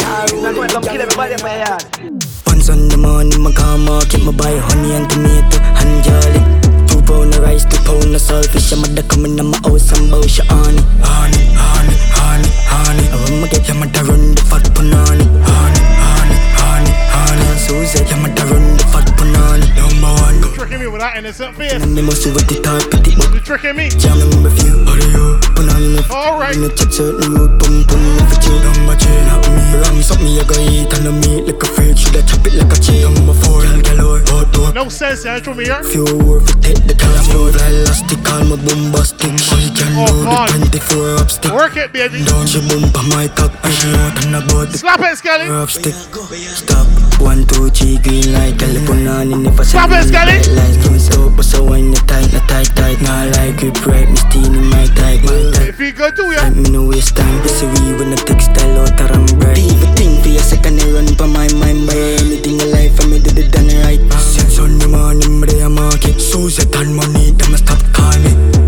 Car 0.00 0.26
roll 0.32 0.60
with 0.60 0.72
the 0.72 0.80
gang. 0.80 2.18
Once 2.46 2.68
on 2.70 2.88
the 2.88 2.96
morning, 2.96 3.40
my 3.42 3.52
car 3.52 3.78
market, 3.78 4.22
my 4.24 4.32
buy 4.32 4.56
honey 4.56 4.94
and 4.96 5.08
tomato 5.10 5.58
and 5.78 6.02
jelly. 6.04 6.40
Two 6.88 7.00
pound 7.04 7.34
of 7.34 7.42
rice, 7.42 7.64
two 7.64 7.78
pound 7.84 8.14
of 8.14 8.20
saltfish. 8.20 8.72
I'm 8.72 8.80
mother 8.80 9.02
coming 9.02 9.38
on 9.38 9.46
my 9.52 9.58
house 9.62 9.92
and 9.92 10.10
bow 10.10 10.22
she 10.26 10.42
honey, 10.48 10.82
honey, 11.04 11.44
honey, 11.54 11.96
honey, 12.16 12.50
honey. 12.66 13.06
I 13.12 13.16
want 13.20 13.36
me 13.42 13.48
get 13.48 13.68
your 13.68 13.76
mother 13.76 14.04
run 14.04 14.34
the 14.34 14.42
fat 14.48 14.64
punani, 14.74 15.24
honey, 15.44 15.82
honey, 16.02 16.38
honey, 16.56 16.92
honey. 17.12 17.46
Susie, 17.60 18.04
your 18.08 18.18
mother 18.18 18.44
run 18.48 18.64
the 18.76 18.84
fat 18.90 19.06
punani. 19.16 19.67
Tricking 20.58 20.80
me 20.80 20.88
with 20.88 20.98
that 21.00 21.14
innocent 21.16 21.54
face. 21.54 21.70
And 21.70 21.96
they 21.96 22.02
must 22.02 22.26
with 22.26 22.42
the 22.50 22.58
top 22.58 22.82
of 22.82 22.98
the 23.06 23.14
You 23.14 23.38
tricking 23.38 23.78
me. 23.78 23.94
Jam 23.94 24.18
them 24.18 24.42
with 24.42 24.58
you, 24.66 24.82
how 24.82 24.98
do 24.98 25.06
you? 25.06 25.38
Punani. 25.54 26.02
Alright. 26.10 26.58
The 26.58 26.74
chat 26.74 26.90
certain 26.90 27.30
road, 27.30 27.62
pum 27.62 27.86
pum, 27.86 28.02
if 28.26 28.34
it's 28.34 28.42
you, 28.42 28.58
number 28.66 28.98
two, 28.98 29.06
not 29.30 29.46
me. 29.54 29.62
Rams 29.78 30.10
up 30.10 30.18
me, 30.18 30.34
I 30.34 30.42
go 30.42 30.58
eat 30.58 30.90
and 30.98 31.06
I 31.06 31.14
meat 31.14 31.46
like 31.46 31.62
a 31.62 31.68
freak. 31.78 31.94
Should 31.94 32.18
I 32.18 32.26
chop 32.26 32.42
it 32.42 32.58
like 32.58 32.74
a 32.74 32.78
cheese? 32.82 33.06
Number 33.06 33.38
four, 33.38 33.62
girl 33.62 33.80
galore, 33.86 34.22
hot 34.34 34.50
door. 34.50 34.74
No 34.74 34.90
sense, 34.90 35.22
yeah, 35.22 35.38
throw 35.38 35.54
me 35.54 35.70
here. 35.70 35.78
Few 35.86 36.02
work 36.26 36.42
to 36.50 36.54
take 36.58 36.82
the 36.90 36.94
dance 36.98 37.30
floor 37.30 37.54
Fly 37.54 37.70
elastic, 37.70 38.18
call 38.26 38.42
me 38.42 38.58
can 39.78 39.94
Oh, 39.94 40.06
do 40.10 40.24
God. 40.24 40.50
the 40.50 40.78
24 40.82 41.14
up 41.22 41.30
stick 41.30 41.52
Work 41.52 41.76
it, 41.76 41.92
baby. 41.92 42.24
Down 42.24 42.46
she 42.46 42.60
bump 42.66 42.96
on 42.98 43.08
my 43.10 43.28
cock 43.28 43.52
And 43.62 43.74
she 43.74 43.88
out 43.94 44.24
and 44.26 44.34
about 44.36 44.68
the 44.74 44.78
Slap 44.78 45.00
it, 45.00 45.16
Skelly. 45.18 45.46
Stop, 45.66 46.86
one, 47.20 47.46
two, 47.46 47.68
three, 47.70 47.98
green 47.98 48.32
light. 48.32 48.58
Girl, 48.58 48.70
you 48.70 48.82
put 48.86 49.06
on 49.06 49.32
in 49.32 49.42
the 49.42 49.52
first 49.52 49.70
Stop 49.70 49.90
it, 49.90 50.10
Lights, 50.12 50.90
me 50.90 50.98
so, 50.98 51.30
so 51.42 51.64
wine 51.64 51.90
the 51.90 52.00
tight, 52.06 52.32
not 52.32 52.48
tight, 52.48 52.70
tight. 52.74 53.00
Nah, 53.02 53.30
like 53.36 53.62
it 53.62 53.78
right, 53.86 54.08
steam 54.18 54.54
in 54.54 54.66
my 54.70 54.86
tight, 54.98 55.22
my 55.24 55.50
tight. 55.54 55.68
If 55.68 55.80
you 55.80 55.92
good, 55.92 56.14
do 56.14 56.30
ya? 56.32 56.42
Let 56.42 56.56
me 56.56 56.70
no 56.70 56.86
waste 56.86 57.16
time, 57.16 57.42
busy 57.42 57.66
we 57.66 57.98
when 57.98 58.10
the 58.10 58.16
textile 58.16 58.80
out 58.80 59.00
of 59.00 59.08
them 59.08 59.26
bright. 59.38 59.58
Even 59.58 59.94
think 59.96 60.22
for 60.22 60.30
a 60.30 60.42
second, 60.42 60.80
I 60.80 60.90
run 60.92 61.08
by 61.14 61.26
my 61.26 61.48
mind 61.54 61.86
By 61.86 61.96
anything 62.22 62.60
in 62.60 62.70
life, 62.70 62.98
I 63.00 63.18
do 63.18 63.30
the 63.30 63.48
done 63.50 63.70
right 63.82 64.02
Since 64.18 64.58
on 64.58 64.78
the 64.78 64.88
morning, 64.88 65.40
me 65.40 65.60
a 65.60 65.68
market 65.68 66.20
Susan 66.20 66.66
and 66.74 66.94
money, 66.94 67.32
them 67.32 67.54
a 67.54 67.58
stop 67.58 67.82
call 67.92 68.18
me 68.20 68.58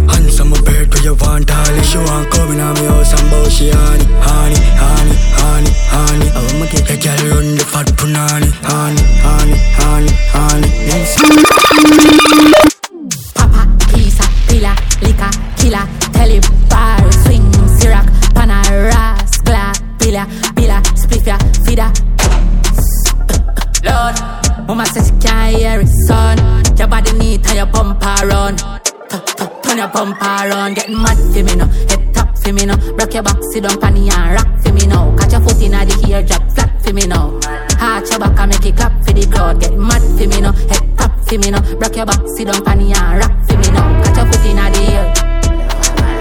Bird, 0.81 0.95
where 0.95 1.05
you 1.05 1.15
want 1.15 1.45
If 1.51 1.93
you 1.93 2.01
want 2.01 2.31
coming 2.31 2.61
on 2.61 2.75
me 2.75 2.87
house 2.87 3.13
and 3.13 3.31
bow 3.31 3.45
she 3.49 3.69
honey 3.69 4.05
Honey, 4.25 4.57
honey, 4.81 5.17
honey, 5.37 5.73
honey 5.93 6.29
I 6.33 6.41
want 6.41 6.57
me 6.61 6.67
get 6.73 6.89
a 6.89 6.97
girl 6.97 7.37
run 7.37 7.55
the 7.57 7.65
fat 7.69 7.87
punani 8.01 8.49
Honey, 8.65 9.03
honey, 9.21 9.59
honey, 9.77 10.13
honey. 10.33 10.71
Papa, 13.35 13.69
pizza, 13.93 14.25
pila, 14.49 14.73
liquor, 15.03 15.31
killer, 15.59 15.85
tell 16.15 16.31
him 16.31 16.43
bar, 16.71 17.13
swing, 17.13 17.53
syrup, 17.79 18.07
pana, 18.33 18.63
ras, 18.89 19.39
gla, 19.43 19.73
pila, 19.99 20.25
pila, 20.57 20.81
spliffia, 20.97 21.37
fida. 21.67 21.93
Lord, 23.85 24.17
mama 24.67 24.87
says 24.87 25.09
she 25.09 25.29
can't 25.29 25.57
hear 25.57 25.81
it, 25.81 25.89
son. 25.89 26.39
Your 26.79 26.89
body 26.89 27.13
neat 27.19 27.47
and 27.49 27.57
your 27.57 27.67
bumper 27.67 28.27
run. 28.27 28.57
Turn 29.71 29.79
your 29.79 29.89
bumper 29.89 30.25
around, 30.25 30.75
getting 30.75 30.97
mad 30.97 31.17
for 31.17 31.43
me 31.43 31.55
now. 31.55 31.67
Head 31.67 32.15
top 32.15 32.37
for 32.39 32.53
me 32.53 32.67
now. 32.67 32.77
Rock 32.95 33.15
your 33.15 33.23
back, 33.23 33.39
sit 33.53 33.63
down, 33.63 33.81
panny 33.81 34.11
and 34.11 34.35
rock 34.35 34.63
for 34.63 34.73
me 34.73 34.87
now. 34.87 35.17
Catch 35.17 35.33
your 35.33 35.41
foot 35.43 35.63
in 35.63 35.73
the 35.73 36.07
ear, 36.09 36.23
drop 36.23 36.43
flat 36.53 36.83
for 36.83 36.93
me 36.93 37.07
now. 37.07 37.39
Arch 37.81 38.11
your 38.11 38.19
back 38.19 38.39
and 38.39 38.51
make 38.51 38.67
it 38.67 38.77
clap 38.77 38.93
for 39.05 39.13
the 39.13 39.27
crowd. 39.31 39.61
Get 39.61 39.79
mad 39.79 40.03
for 40.03 40.27
me 40.27 40.41
now. 40.41 40.53
Head 40.53 40.99
top 40.99 41.13
for 41.27 41.39
me 41.39 41.51
now. 41.51 41.63
Rock 41.79 41.97
your 41.97 42.07
back, 42.07 42.21
sit 42.37 42.47
down, 42.47 42.65
panny 42.65 42.93
and 42.93 43.19
rock 43.19 43.35
for 43.47 43.57
me 43.59 43.71
now. 43.71 44.03
Catch 44.03 44.17
your 44.17 44.27
foot 44.33 44.47
in 44.47 44.57
the 44.57 44.83
ear. 44.91 45.05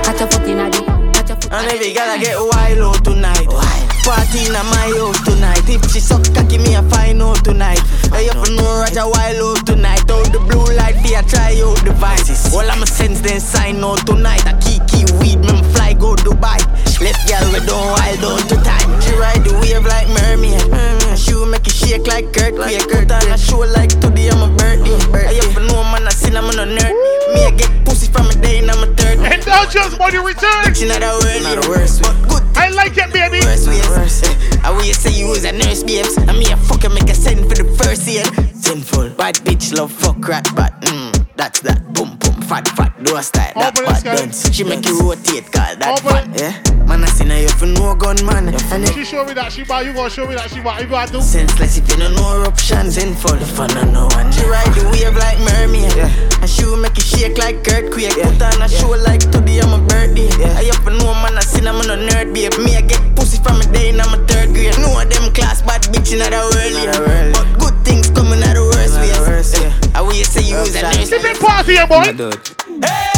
Catch 0.04 0.20
your 0.20 0.30
foot 0.30 0.47
in 0.47 0.58
the 0.58 1.12
catch 1.14 1.30
your 1.30 1.38
foot 1.41 1.54
And 1.54 1.72
every 1.72 1.93
girl 1.93 2.10
I 2.10 2.18
get 2.18 2.38
wild 2.38 3.04
tonight. 3.04 3.89
Party 4.10 4.47
in 4.47 4.53
my 4.53 4.89
house 4.97 5.22
tonight. 5.22 5.70
If 5.70 5.86
she 5.91 5.99
suck 5.99 6.26
cocky, 6.34 6.57
me 6.57 6.74
a 6.74 6.82
find 6.89 7.22
out 7.22 7.45
tonight. 7.45 7.80
I 8.12 8.26
have 8.26 8.43
to 8.43 8.55
know 8.55 8.82
Roger 8.82 9.05
wild 9.05 9.38
out 9.38 9.68
tonight. 9.68 10.10
Out 10.10 10.34
the 10.34 10.39
blue 10.49 10.66
light, 10.74 10.97
be 11.03 11.14
a 11.14 11.22
try 11.22 11.62
out 11.62 11.78
devices. 11.86 12.51
All 12.51 12.66
I'm 12.66 12.82
a 12.82 12.88
sense 12.88 13.22
then 13.22 13.39
sign 13.39 13.84
out 13.84 14.03
tonight. 14.07 14.47
I 14.47 14.57
key 14.66 14.80
weed, 15.22 15.38
me 15.45 15.62
fly 15.74 15.93
go 15.93 16.16
Dubai. 16.16 16.57
Left 16.99 17.22
girl 17.30 17.53
we 17.53 17.60
don't 17.68 17.86
wild 17.86 18.26
out 18.26 18.49
to 18.49 18.55
time. 18.66 18.89
She 19.01 19.14
ride 19.14 19.43
the 19.45 19.53
wave 19.62 19.86
like 19.86 20.07
mermaid. 20.10 20.60
Mm. 20.74 20.99
She 21.20 21.36
will 21.36 21.45
make 21.45 21.67
it 21.67 21.74
shake 21.74 22.07
like 22.07 22.32
Kurt 22.32 22.53
earthquake. 22.55 22.88
Put 22.88 23.11
on 23.11 23.32
a 23.32 23.38
show 23.38 23.59
like 23.59 23.91
today 23.99 24.30
I'm 24.30 24.41
a 24.41 24.49
birthday. 24.55 25.28
I 25.28 25.34
have 25.36 25.53
to 25.55 25.61
know 25.67 25.84
man 25.91 26.07
I 26.07 26.11
sin 26.11 26.38
I'm 26.38 26.45
on 26.45 26.59
a 26.59 26.65
nerd. 26.65 26.95
Me 27.34 27.45
I 27.45 27.51
get 27.51 27.86
pussy 27.86 28.11
from 28.11 28.30
a 28.30 28.36
day 28.36 28.59
and 28.59 28.72
I'm 28.72 28.84
a 28.84 28.88
third. 28.95 29.20
And 29.20 29.43
don't 29.43 29.70
just 29.70 29.97
body 29.97 30.17
return. 30.17 30.74
She 30.74 30.88
not 30.88 31.03
a 31.03 31.20
word, 31.20 31.43
not 31.43 31.65
a 31.65 31.70
worst. 31.70 32.01
But 32.01 32.15
good. 32.30 32.43
I 32.55 32.70
like 32.70 32.97
it, 32.97 33.11
baby. 33.11 33.39
Worst 33.43 33.67
ways. 33.67 34.24
I 34.63 34.72
will 34.72 34.84
say 34.93 35.11
you 35.11 35.28
was 35.28 35.43
a 35.43 35.51
nurse, 35.51 35.84
babes. 35.84 36.17
And 36.17 36.38
me 36.39 36.45
a 36.45 36.55
fucker 36.55 36.93
make 36.93 37.09
a 37.09 37.15
send 37.15 37.47
for 37.49 37.55
the 37.55 37.67
first 37.84 38.07
year. 38.07 38.24
Sinful. 38.55 39.09
Bad 39.11 39.36
bitch 39.43 39.76
love 39.78 39.91
fuck 39.91 40.26
rat 40.28 40.47
but 40.55 40.72
mm, 40.82 41.11
that's 41.40 41.62
that. 41.62 41.80
Boom 41.94 42.18
boom 42.20 42.36
fat 42.44 42.68
fat. 42.76 42.92
Do 43.02 43.16
a 43.16 43.24
style. 43.24 43.54
That 43.56 43.74
bad 43.76 44.04
dance. 44.04 44.52
She 44.52 44.66
make 44.66 44.86
you 44.86 45.00
rotate, 45.00 45.48
call 45.56 45.72
that 45.80 46.00
fat. 46.04 46.28
Yeah. 46.36 46.52
Man, 46.84 47.04
I 47.04 47.08
seen 47.08 47.32
her 47.32 47.40
you 47.40 47.48
for 47.48 47.66
no 47.66 47.96
gun 47.96 48.20
man. 48.26 48.52
And 48.52 48.88
She 48.92 49.06
show 49.06 49.24
me 49.24 49.34
that 49.34 49.52
she 49.54 49.64
buy, 49.64 49.82
you 49.88 49.94
gonna 49.94 50.10
show 50.10 50.28
me 50.28 50.36
that 50.36 50.52
she 50.52 50.60
buy. 50.60 50.82
You 50.82 50.88
gotta 50.88 51.14
do. 51.14 51.22
Senseless 51.22 51.78
if 51.78 51.88
you 51.88 51.96
don't 51.96 52.14
know 52.16 52.44
eruption. 52.44 52.92
Sinful. 52.92 53.40
If 53.40 53.58
I 53.58 53.68
don't 53.68 53.94
know 53.94 54.12
one. 54.12 54.28
She 54.36 54.44
ride 54.44 54.68
the 54.76 54.84
wave 54.92 55.16
like 55.16 55.40
mermaid. 55.40 55.96
Yeah. 55.96 56.12
And 56.44 56.50
she 56.50 56.66
will 56.66 56.76
make 56.76 56.98
it 56.98 57.08
shake 57.08 57.38
like 57.38 57.64
earthquake. 57.72 58.20
Put 58.20 58.42
on 58.44 58.62
a 58.62 58.68
show 58.68 58.92
like 59.00 59.24
today 59.32 59.64
I'm 59.64 59.72
a 59.72 59.80
birthday. 59.88 60.28
I 60.60 60.68
have 60.68 60.84
to 60.84 60.92
know 60.92 61.16
man 61.24 61.40
I 61.40 61.42
seen 61.48 61.68
I'm 61.72 61.80
on 61.80 61.88
a 61.88 61.96
nerd 61.96 62.36
babe. 62.36 62.52
Me 62.60 62.76
I 62.76 62.84
get 62.84 63.00
pussy 63.16 63.40
from 63.40 63.64
a 63.64 63.66
day 63.72 63.96
and 63.96 64.02
I'm 64.02 64.12
a 64.12 64.20
third 64.28 64.52
grade. 64.52 64.76
No 64.84 64.92
of 64.92 65.08
them 65.08 65.32
class 65.32 65.64
bad 65.64 65.88
bitch 65.88 66.12
in 66.12 66.20
the 66.20 66.28
world. 66.36 66.76
Yeah. 66.76 67.32
But 67.32 67.48
good 67.64 67.79
things 67.90 68.10
coming 68.12 68.42
out 68.44 68.54
the 68.54 68.62
worst 68.62 68.96
ways. 69.02 69.50
Yeah. 69.60 69.98
I 69.98 70.02
will 70.02 70.14
say 70.14 70.44
you 70.46 70.58
was 70.58 70.76
a 70.76 70.82
nurse. 70.84 71.10
Keep 71.10 71.26
it 71.26 71.40
party, 71.42 71.74
yeah, 71.74 71.88
boy. 71.90 72.06
Hey, 72.06 73.10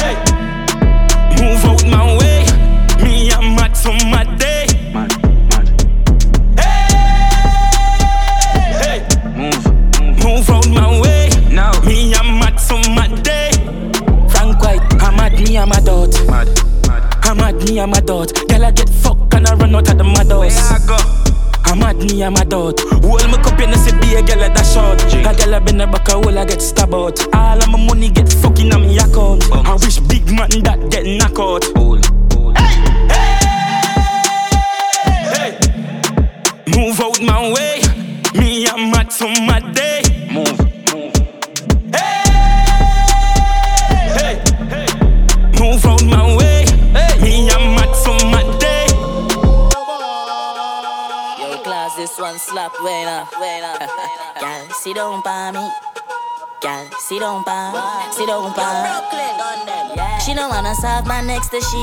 hey. 0.00 0.14
Move 1.36 1.64
out 1.68 1.84
my 1.86 2.16
way. 2.18 2.40
Me 3.04 3.30
I'm 3.32 3.54
mad 3.54 3.76
some 3.76 4.00
mad 4.10 4.38
day. 4.38 4.66
Mad, 4.94 5.12
mad. 5.50 5.66
Hey, 8.80 8.98
move, 9.36 9.64
move 10.24 10.48
out 10.48 10.68
my 10.68 11.00
way. 11.00 11.28
Now 11.52 11.72
me 11.84 12.14
I'm 12.14 12.38
mad 12.40 12.58
some 12.58 12.86
mad 12.94 13.22
day. 13.22 13.50
Frank 14.32 14.62
White, 14.62 14.82
I'm 15.02 15.16
mad. 15.16 15.38
Me 15.38 15.58
I'm 15.58 15.72
a 15.72 15.80
dot. 15.80 16.14
Mad, 16.26 16.48
I'm 17.24 17.36
mad. 17.36 17.56
Me 17.68 17.80
I'm 17.80 17.92
a 17.92 18.00
dot. 18.00 18.32
Girl 18.48 18.64
I 18.64 18.70
get 18.70 18.88
fuck 18.88 19.34
and 19.34 19.46
I 19.46 19.54
run 19.54 19.74
out 19.74 19.88
of 19.90 19.98
the 19.98 20.04
mad 20.04 20.30
house. 20.30 21.29
I'm 21.70 21.78
mad, 21.78 21.98
me, 21.98 22.24
I'm 22.24 22.34
a 22.34 22.44
dot. 22.44 22.80
Hold 22.80 23.30
my 23.30 23.40
cup 23.40 23.60
in 23.60 23.70
the 23.70 23.76
see 23.76 23.92
be 24.00 24.16
a 24.16 24.22
girl 24.22 24.42
at 24.42 24.54
that 24.56 24.66
short. 24.66 25.00
A 25.04 25.32
girl 25.38 25.54
I 25.54 25.60
been 25.60 25.80
a 25.80 25.86
back 25.86 26.08
a 26.08 26.14
hole, 26.14 26.36
I 26.36 26.44
get 26.44 26.60
stabbed 26.60 26.92
out. 26.92 27.20
All 27.32 27.62
of 27.62 27.68
my 27.68 27.78
money 27.86 28.10
get 28.10 28.32
fucking 28.32 28.74
on 28.74 28.80
me 28.82 28.98
account. 28.98 29.44
I 29.52 29.74
wish 29.74 30.00
big 30.00 30.26
man 30.26 30.50
that 30.64 30.90
get 30.90 31.06
knock 31.06 31.38
out. 31.38 31.64
Hey, 32.58 33.38
hey, 35.30 35.54
hey. 35.54 36.74
Move 36.76 37.00
out 37.00 37.22
my 37.22 37.52
way. 37.52 37.80
Me, 38.34 38.66
I'm 38.66 38.90
mad 38.90 39.12
some 39.12 39.46
mad 39.46 39.72
day. 39.72 40.02
Move, 40.32 40.58
this 52.60 52.72
one 52.72 52.72
slap, 52.72 52.72
wait 52.82 53.06
up, 53.06 53.28
wait 53.40 53.62
up. 53.62 54.40
Girl, 54.40 54.68
sit 54.70 54.96
down 54.96 55.22
by 55.22 55.50
me. 55.52 55.70
Girl, 56.60 56.90
sit 56.98 57.20
down 57.20 57.42
by 57.44 57.72
me. 57.72 58.12
Sit 58.12 58.26
down 58.26 58.52
by 58.54 59.00
me. 59.96 60.20
She 60.20 60.34
don't 60.34 60.50
wanna 60.50 60.74
serve 60.74 61.06
man 61.06 61.26
next 61.26 61.48
to 61.48 61.60
she. 61.60 61.80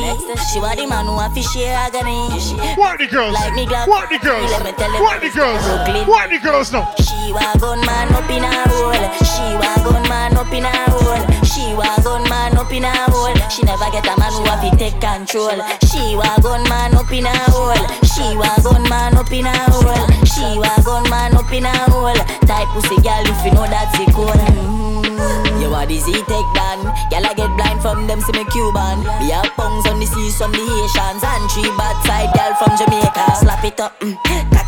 She 0.53 0.59
want 0.59 0.78
the 0.78 0.86
man 0.88 1.05
who 1.05 1.19
a 1.19 1.30
fish 1.34 1.51
share 1.51 1.75
agony. 1.75 2.30
What 2.75 2.99
the 2.99 3.07
girls? 3.07 3.34
Like 3.34 3.53
me 3.53 3.65
Glock. 3.65 3.88
What 3.88 4.09
the 4.09 4.19
girls? 4.19 4.51
Let 4.51 4.63
me 4.63 4.71
tell 4.73 4.93
you 4.93 5.01
What 5.01 5.21
the 5.21 5.30
girls? 5.30 5.63
Brooklyn. 5.65 6.07
What 6.07 6.30
the 6.30 6.38
girls 6.39 6.71
now? 6.71 6.93
She 6.95 7.34
want 7.34 7.59
gun 7.59 7.82
man 7.86 8.13
up 8.13 8.30
in 8.30 8.43
a 8.43 8.69
hole. 8.69 8.93
She 9.25 9.57
want 9.57 9.84
gun 9.84 10.03
man 10.09 10.38
up 10.38 10.53
in 10.53 10.65
a 10.65 10.69
hole. 10.91 11.37
She 11.78 11.84
want 11.86 12.03
gun 12.03 12.23
man 12.28 12.57
up 12.57 12.73
in 12.73 12.84
a 12.84 12.89
hole. 12.89 13.38
She 13.53 13.61
never 13.61 13.86
get 13.91 14.09
a 14.09 14.17
man 14.17 14.34
who 14.34 14.41
have 14.49 14.65
to 14.65 14.75
take 14.82 14.99
control. 14.99 15.53
She 15.86 16.17
want 16.17 16.41
gun 16.41 16.63
man 16.65 16.95
up 16.95 17.11
in 17.13 17.23
a 17.23 17.30
hole. 17.53 17.78
She 18.01 18.34
want 18.34 18.63
gun 18.65 18.82
man 18.89 19.13
up 19.13 19.32
in 19.32 19.45
a 19.45 19.53
hole. 19.69 19.93
She 20.25 20.57
want 20.57 20.84
gun 20.84 21.07
man 21.11 21.38
up 21.38 21.53
in 21.53 21.65
a 21.65 21.78
hole. 21.93 22.17
Type 22.49 22.65
pussy 22.73 22.97
girl 23.05 23.21
if 23.30 23.45
you 23.45 23.53
know 23.53 23.69
that's 23.69 23.93
it 23.99 24.09
cool. 24.09 24.25
Mm. 24.25 25.61
You 25.61 25.69
the 25.69 25.97
Z 26.01 26.13
take 26.25 26.49
down. 26.57 26.82
Girl 27.13 27.30
I 27.30 27.34
get 27.38 27.53
blind 27.53 27.82
from 27.86 28.07
them 28.07 28.21
see 28.21 28.34
me 28.34 28.45
Cuban. 28.49 29.05
We 29.21 29.30
have 29.38 29.53
pungs 29.53 29.86
on 29.86 29.99
the 29.99 30.09
seas 30.09 30.34
from 30.34 30.53
the 30.57 30.65
Haitians 30.65 31.21
and 31.21 31.45
three 31.53 31.69
bad 31.78 31.93
side 32.09 32.34
girl 32.34 32.57
from 32.57 32.73
Jamaica. 32.73 33.38
Slap 33.38 33.63
it 33.63 33.80
up, 33.80 33.99
mm, 34.01 34.17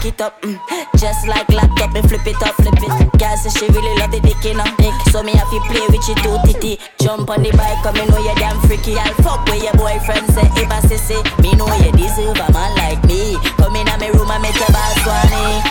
it 0.05 0.21
up, 0.21 0.41
mm, 0.41 0.59
just 0.97 1.27
like 1.27 1.47
laptop 1.49 1.95
and 1.95 2.07
flip 2.07 2.25
it 2.25 2.41
up, 2.43 2.55
flip 2.55 2.77
it. 2.77 3.19
Girl 3.19 3.35
say 3.37 3.49
she 3.49 3.65
really 3.71 3.95
love 3.99 4.11
the 4.11 4.19
dick 4.19 4.43
in 4.45 4.59
her 4.59 4.71
dick, 4.77 4.93
so 5.11 5.23
me 5.23 5.33
have 5.33 5.49
to 5.49 5.59
play 5.67 5.83
with 5.89 6.07
you 6.07 6.15
two 6.23 6.37
titty. 6.45 6.79
Jump 7.01 7.29
on 7.29 7.43
the 7.43 7.51
bike, 7.57 7.81
come 7.83 7.95
me 7.95 8.05
know 8.07 8.19
you 8.19 8.35
damn 8.35 8.59
freaky. 8.67 8.95
I'll 8.95 9.13
fuck 9.25 9.43
with 9.45 9.63
your 9.63 9.73
boyfriend 9.73 10.29
say 10.31 10.47
if 10.61 10.71
I 10.71 10.79
say 10.85 11.19
me 11.41 11.51
know 11.55 11.67
you 11.83 11.91
deserve 11.93 12.37
a 12.37 12.47
man 12.53 12.71
like 12.77 13.03
me. 13.05 13.35
Come 13.57 13.75
in 13.75 13.87
my 13.87 14.07
room 14.13 14.29
and 14.31 14.41
make 14.41 14.55
your 14.55 14.71
boss 14.71 14.95
swanny. 15.03 15.63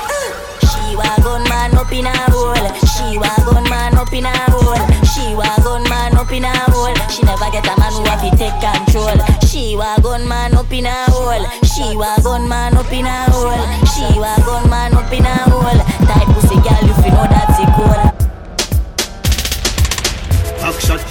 She 0.66 0.96
want 0.96 1.22
gun 1.22 1.44
man 1.48 1.76
up 1.78 1.92
in 1.92 2.06
a 2.06 2.14
hole. 2.28 2.58
She 2.84 3.16
want 3.16 3.38
gun 3.46 3.64
man 3.70 3.96
up 3.96 4.12
in 4.12 4.26
a 4.26 4.34
hole. 4.50 4.82
She 5.14 5.34
want 5.34 5.62
gun 5.62 5.84
man 5.88 6.16
up 6.16 6.32
in 6.32 6.44
a 6.44 6.52
hole. 6.68 6.94
She 7.08 7.22
never 7.22 7.48
get 7.50 7.64
a 7.64 7.74
man 7.78 7.92
who 7.92 8.04
have 8.04 8.20
to 8.24 8.30
take 8.36 8.56
control. 8.60 9.16
She 9.46 9.76
want 9.76 10.02
gun 10.02 10.26
man 10.28 10.54
up 10.54 10.72
in 10.72 10.86
a 10.86 11.06
hole. 11.08 11.46
She 11.64 11.96
want 11.96 12.24
gun 12.24 12.48
man 12.48 12.76
up 12.76 12.92
in 12.92 13.06
a 13.06 13.30
hole. 13.30 13.77
She 13.98 14.04
want 14.16 14.44
gun 14.46 14.70
man 14.70 14.94
up 14.94 15.12
in 15.12 15.26
a 15.26 15.47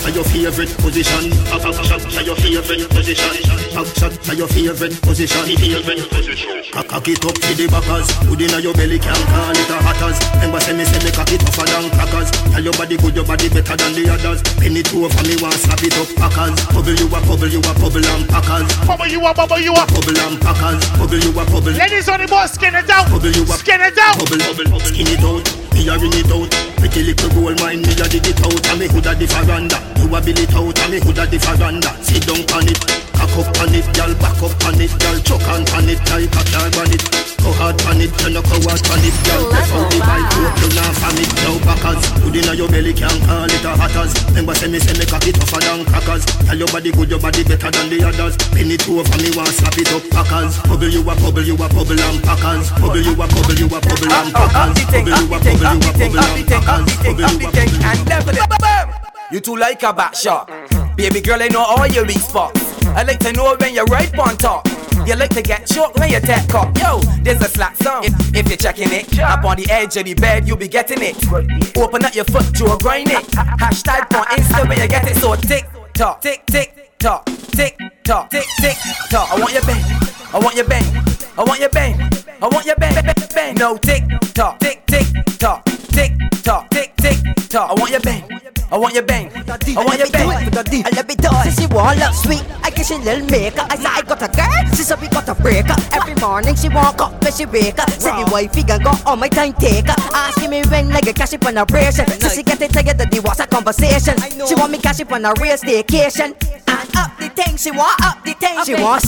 shot 0.08 0.16
your 0.16 0.24
favorite 0.24 0.78
position. 0.78 1.30
Back 1.52 1.62
shot 1.84 2.00
to 2.00 2.24
your 2.24 2.36
favorite 2.36 2.90
position. 2.90 3.32
Back 3.76 3.88
shot 3.96 4.38
your 4.38 4.48
favorite 4.48 5.02
position. 5.02 5.44
Favorite 5.58 6.10
position. 6.10 6.64
Cock 6.72 7.08
it 7.08 7.26
up 7.26 7.34
to 7.36 7.52
the 7.56 7.68
backers. 7.68 8.08
Put 8.28 8.40
inna 8.40 8.60
your 8.60 8.74
belly 8.74 9.00
can 9.00 9.16
call 9.28 9.52
it 9.52 9.70
a 9.70 9.78
hatters. 9.84 10.18
Remember 10.36 10.60
say 10.62 10.78
me 10.78 10.86
say 10.86 11.04
me 11.04 11.12
cock 11.12 11.32
it 11.32 11.42
tougher 11.42 11.66
than 11.68 11.90
crackers. 11.92 12.32
Tell 12.32 12.64
your 12.64 12.74
body 12.74 12.98
good, 12.98 13.16
your 13.16 13.26
body 13.26 13.50
better 13.50 13.76
than 13.76 13.94
the 13.94 14.08
others. 14.08 14.40
Penny 14.56 14.84
two 14.84 15.04
over 15.04 15.24
me 15.28 15.36
want 15.42 15.60
slap 15.60 15.84
it 15.84 15.98
up 15.98 16.08
packers. 16.16 16.56
Bubble 16.72 16.96
you 16.96 17.08
a 17.08 17.20
bubble, 17.28 17.52
you 17.52 17.60
a 17.60 17.72
bubble 17.76 18.06
and 18.06 18.24
packers. 18.30 18.68
Bubble 18.88 19.08
you 19.08 19.20
a 19.26 19.34
bubble 19.34 19.60
you 19.60 19.74
a 19.76 19.84
bubble 19.92 20.20
and 20.24 20.40
packers. 20.40 20.84
Bubble 20.96 21.20
you 21.20 21.32
a 21.36 21.44
bubble. 21.52 21.76
Ladies 21.76 22.08
on 22.08 22.22
the 22.22 22.28
boss, 22.28 22.54
skin 22.56 22.76
it 22.76 22.90
out. 22.90 23.10
Bubble 23.12 23.34
you 23.34 23.44
a 23.44 23.56
Skin 23.60 23.82
it 23.82 23.98
out. 24.00 24.16
Bubble 24.20 24.40
bubble, 24.40 24.80
skin 24.80 25.08
it 25.12 25.24
out. 25.24 25.67
Me 25.78 25.88
a 25.88 25.98
ring 25.98 26.18
it 26.18 26.32
out. 26.34 26.50
Pretty 26.82 27.04
little 27.04 27.30
gold 27.38 27.60
mine, 27.62 27.82
me 27.86 27.94
a 27.94 28.10
dig 28.10 28.26
it 28.26 28.42
out. 28.42 28.68
And 28.68 28.80
me 28.82 28.88
hood 28.90 29.06
a 29.06 29.14
the 29.14 29.30
veranda. 29.30 29.78
You 30.02 30.10
a 30.10 30.18
bill 30.18 30.40
it 30.42 30.54
out, 30.58 30.80
and 30.80 30.92
me 30.92 31.00
hood 31.00 31.22
a 31.22 31.26
the 31.30 31.38
veranda. 31.38 31.94
Sit 32.02 32.26
down 32.26 32.42
on 32.58 32.66
it, 32.66 32.82
cock 33.18 33.34
up 33.42 33.50
on 33.60 33.74
it, 33.74 33.88
girl 33.98 34.14
back 34.22 34.38
up 34.38 34.54
on 34.70 34.78
it, 34.78 34.94
girl 35.02 35.18
choke 35.26 35.50
on 35.50 35.66
on 35.74 35.90
it, 35.90 36.00
like 36.14 36.30
a 36.30 36.44
dog 36.54 36.78
on 36.78 36.94
it. 36.94 37.04
Go 37.42 37.50
hard 37.58 37.82
on 37.90 38.02
it, 38.02 38.14
you 38.22 38.30
no 38.30 38.42
go 38.46 38.58
hard 38.62 38.84
on 38.94 39.02
it, 39.02 39.18
girl. 39.26 39.44
Press 39.50 39.70
the 39.74 39.98
bike, 40.06 40.30
hope 40.38 40.58
you 40.62 40.70
not 40.78 40.94
from 41.02 41.18
it. 41.18 41.32
Now 41.42 41.58
backers, 41.66 42.04
inna 42.38 42.54
your 42.54 42.70
belly 42.70 42.94
can't 42.94 43.18
call 43.26 43.50
it 43.50 43.66
a 43.66 43.72
hatters. 43.74 44.14
Remember 44.30 44.54
say 44.54 44.70
me 44.70 44.80
say 44.80 44.94
me 44.94 45.06
cock 45.06 45.26
it 45.26 45.36
tougher 45.36 45.62
than 45.66 45.82
crackers. 45.86 46.24
Tell 46.46 46.58
your 46.58 46.70
body 46.70 46.92
good, 46.92 47.10
your 47.10 47.20
body 47.20 47.44
better 47.44 47.72
than 47.72 47.90
the 47.90 47.98
others. 48.06 48.38
Pin 48.54 48.70
it 48.70 48.86
over 48.86 49.18
me, 49.18 49.30
want 49.34 49.50
slap 49.50 49.78
it 49.78 49.92
up 49.92 50.04
packers. 50.14 50.62
Bubble 50.70 50.90
you 50.90 51.02
a 51.02 51.14
bubble, 51.18 51.42
you 51.42 51.56
a 51.58 51.68
bubble 51.68 51.98
and 51.98 52.22
packers. 52.22 52.70
Bubble 52.78 53.02
you 53.02 53.14
a 53.18 53.26
bubble, 53.26 53.58
you 53.58 53.66
a 53.66 53.80
bubble 53.82 54.14
and 54.14 54.30
packers. 54.34 54.78
Bubble 54.86 55.18
you 55.18 55.26
a 55.26 55.38
bubble, 55.42 55.66
you 55.66 55.74
a 55.74 55.82
bubble 55.82 56.22
and 56.22 56.46
packers. 56.46 56.86
Bubble 57.02 57.26
you 57.26 57.42
a 57.42 58.46
bubble. 58.46 58.68
You 59.32 59.40
too 59.42 59.58
like 59.58 59.84
a 59.84 59.92
back 59.92 60.16
shot. 60.16 60.77
Baby 60.98 61.22
girl, 61.22 61.44
I 61.44 61.48
know 61.50 61.62
all 61.62 61.86
your 61.86 62.06
weak 62.08 62.18
spots. 62.18 62.60
I 62.88 63.04
like 63.04 63.20
to 63.20 63.32
know 63.32 63.56
when 63.60 63.76
you're 63.76 63.86
right 63.86 64.12
on 64.18 64.36
top. 64.36 64.68
You 65.06 65.16
like 65.16 65.30
to 65.36 65.44
get 65.44 65.68
choked 65.68 66.00
when 66.00 66.10
you 66.10 66.20
take 66.20 66.52
up. 66.56 66.76
Yo, 66.80 67.00
there's 67.22 67.40
a 67.40 67.48
slack 67.48 67.76
song. 67.78 68.04
If, 68.04 68.36
if 68.36 68.48
you're 68.50 68.58
checking 68.58 68.92
it, 68.92 69.20
up 69.20 69.46
on 69.46 69.58
the 69.58 69.70
edge 69.70 69.96
of 69.96 70.06
the 70.06 70.16
bed, 70.16 70.48
you'll 70.48 70.58
be 70.58 70.68
getting 70.68 70.98
it. 71.04 71.16
Open 71.78 72.04
up 72.04 72.16
your 72.16 72.26
foot, 72.26 72.52
Joe, 72.52 72.76
grind 72.80 73.10
it. 73.10 73.24
Hashtag 73.62 74.12
on 74.18 74.26
Insta 74.26 74.68
when 74.68 74.80
you 74.80 74.88
get 74.88 75.08
it. 75.08 75.18
So 75.18 75.36
tick 75.36 75.70
tock, 75.94 76.20
tick 76.22 76.44
tick 76.48 76.74
tock, 76.98 77.26
tick 77.52 77.78
tock, 78.04 78.32
tick 78.32 78.48
tick 78.60 78.78
tock. 79.12 79.30
I 79.32 79.40
want 79.40 79.54
your 79.54 79.62
bang, 79.62 79.84
I 80.34 80.40
want 80.40 80.56
your 80.56 80.66
bang, 80.66 80.84
I 81.38 81.44
want 81.44 81.60
your 81.60 81.70
bang, 81.70 82.02
I 82.42 82.48
want 82.48 82.66
your 82.66 82.76
bang, 82.76 82.96
bang, 82.96 83.16
bang. 83.36 83.56
No 83.56 83.78
tick 83.78 84.04
tock, 84.34 84.60
tick 84.60 84.84
tick 84.88 85.06
tock, 85.38 85.64
tick 85.94 86.12
tock, 86.44 86.68
tick 86.72 86.96
tick 86.98 87.18
tock. 87.50 87.70
I 87.70 87.74
want 87.80 87.92
your 87.92 88.02
bang. 88.02 88.47
I 88.70 88.78
want 88.78 88.94
your 88.94 89.04
bang. 89.04 89.32
I 89.34 89.84
want 89.86 90.00
your 90.00 90.10
bang. 90.12 90.30
I 90.30 90.90
love 90.92 91.10
it 91.10 91.26
all. 91.26 91.44
She 91.44 91.66
want 91.68 92.00
love 92.00 92.16
sweet. 92.16 92.44
I 92.64 92.70
guess 92.70 92.90
she 92.90 92.98
little 92.98 93.26
maker. 93.30 93.66
I 93.70 93.76
say 93.78 93.88
I 93.88 94.02
got 94.02 94.22
a 94.22 94.28
girl. 94.28 94.76
She 94.76 94.84
said 94.84 95.00
we 95.00 95.08
got 95.08 95.30
a 95.30 95.36
breaker. 95.36 95.76
Every 95.94 96.16
morning 96.16 96.56
she 96.56 96.68
walk 96.70 97.00
up 97.00 97.24
when 97.24 97.32
she 97.32 97.46
wake 97.46 97.80
up. 97.80 97.90
Say 97.92 98.12
the 98.12 98.30
wifey 98.32 98.64
gon' 98.64 98.84
go 98.84 98.92
on 99.06 99.20
my 99.20 99.30
time 99.30 99.54
taker. 99.54 99.96
Asking 100.14 100.50
me 100.50 100.64
when 100.68 100.90
like 100.90 101.08
a 101.08 101.14
cash 101.14 101.34
up 101.34 101.46
on 101.46 101.58
a 101.58 101.66
ration. 101.72 102.08
So 102.20 102.28
she 102.30 102.44
get 102.44 102.62
it 102.62 102.72
that 102.74 103.10
the 103.10 103.20
was 103.22 103.40
a 103.40 103.48
conversation. 103.48 104.18
She 104.48 104.56
want 104.56 104.72
me 104.72 104.80
cash 104.80 105.00
up 105.00 105.12
on 105.12 105.24
a 105.26 105.34
real 105.40 105.56
staycation. 105.56 106.36
And 106.68 106.96
up 106.98 107.18
the 107.18 107.30
thing, 107.30 107.56
she 107.56 107.72
want 107.72 107.96
up 108.04 108.24
the 108.26 108.34
thing. 108.34 108.60
She 108.66 108.76
want 108.76 109.04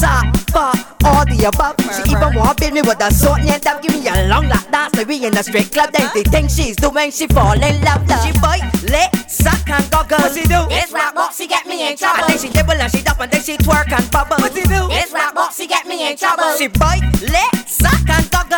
for 0.49 0.71
all 1.05 1.25
the 1.25 1.51
above. 1.51 1.75
She 1.95 2.11
even 2.11 2.33
want 2.33 2.59
build 2.59 2.73
me 2.73 2.81
with 2.81 3.01
a 3.01 3.11
sword 3.13 3.41
and 3.41 3.61
that 3.61 3.81
give 3.81 3.93
me 3.93 4.07
a 4.07 4.27
long 4.27 4.47
lap 4.47 4.71
dance. 4.71 4.95
Maybe 4.95 5.25
in 5.25 5.37
a 5.37 5.43
straight 5.43 5.71
club. 5.71 5.91
Then 5.91 6.09
the 6.13 6.23
thing 6.29 6.47
she's 6.47 6.75
doing, 6.75 7.11
she 7.11 7.27
fall 7.27 7.53
in 7.53 7.81
love. 7.81 8.07
She 8.23 8.31
bite, 8.39 8.65
lit, 8.83 9.11
suck 9.49 9.69
and 9.69 9.91
goggle. 9.91 10.17
What 10.19 10.33
she 10.33 10.43
do? 10.45 10.61
It's 10.69 10.91
rap 10.91 11.15
boxy 11.15 11.47
get 11.47 11.65
me 11.65 11.89
in 11.89 11.97
trouble. 11.97 12.23
And 12.23 12.29
then 12.29 12.37
she 12.39 12.49
dibble 12.49 12.73
and 12.73 12.91
she 12.91 13.01
dump 13.01 13.19
and 13.19 13.31
then 13.31 13.41
she 13.41 13.57
twerk 13.57 13.91
and 13.91 14.05
bubble. 14.11 14.37
What 14.37 14.53
she 14.53 14.63
do? 14.63 14.87
It's 14.91 15.11
rap 15.11 15.35
boxy 15.35 15.67
get 15.67 15.87
me 15.87 16.09
in 16.09 16.17
trouble. 16.17 16.53
She 16.57 16.67
bite, 16.67 17.05
lit, 17.21 17.53
suck 17.67 18.09
and 18.09 18.29
goggle. 18.29 18.57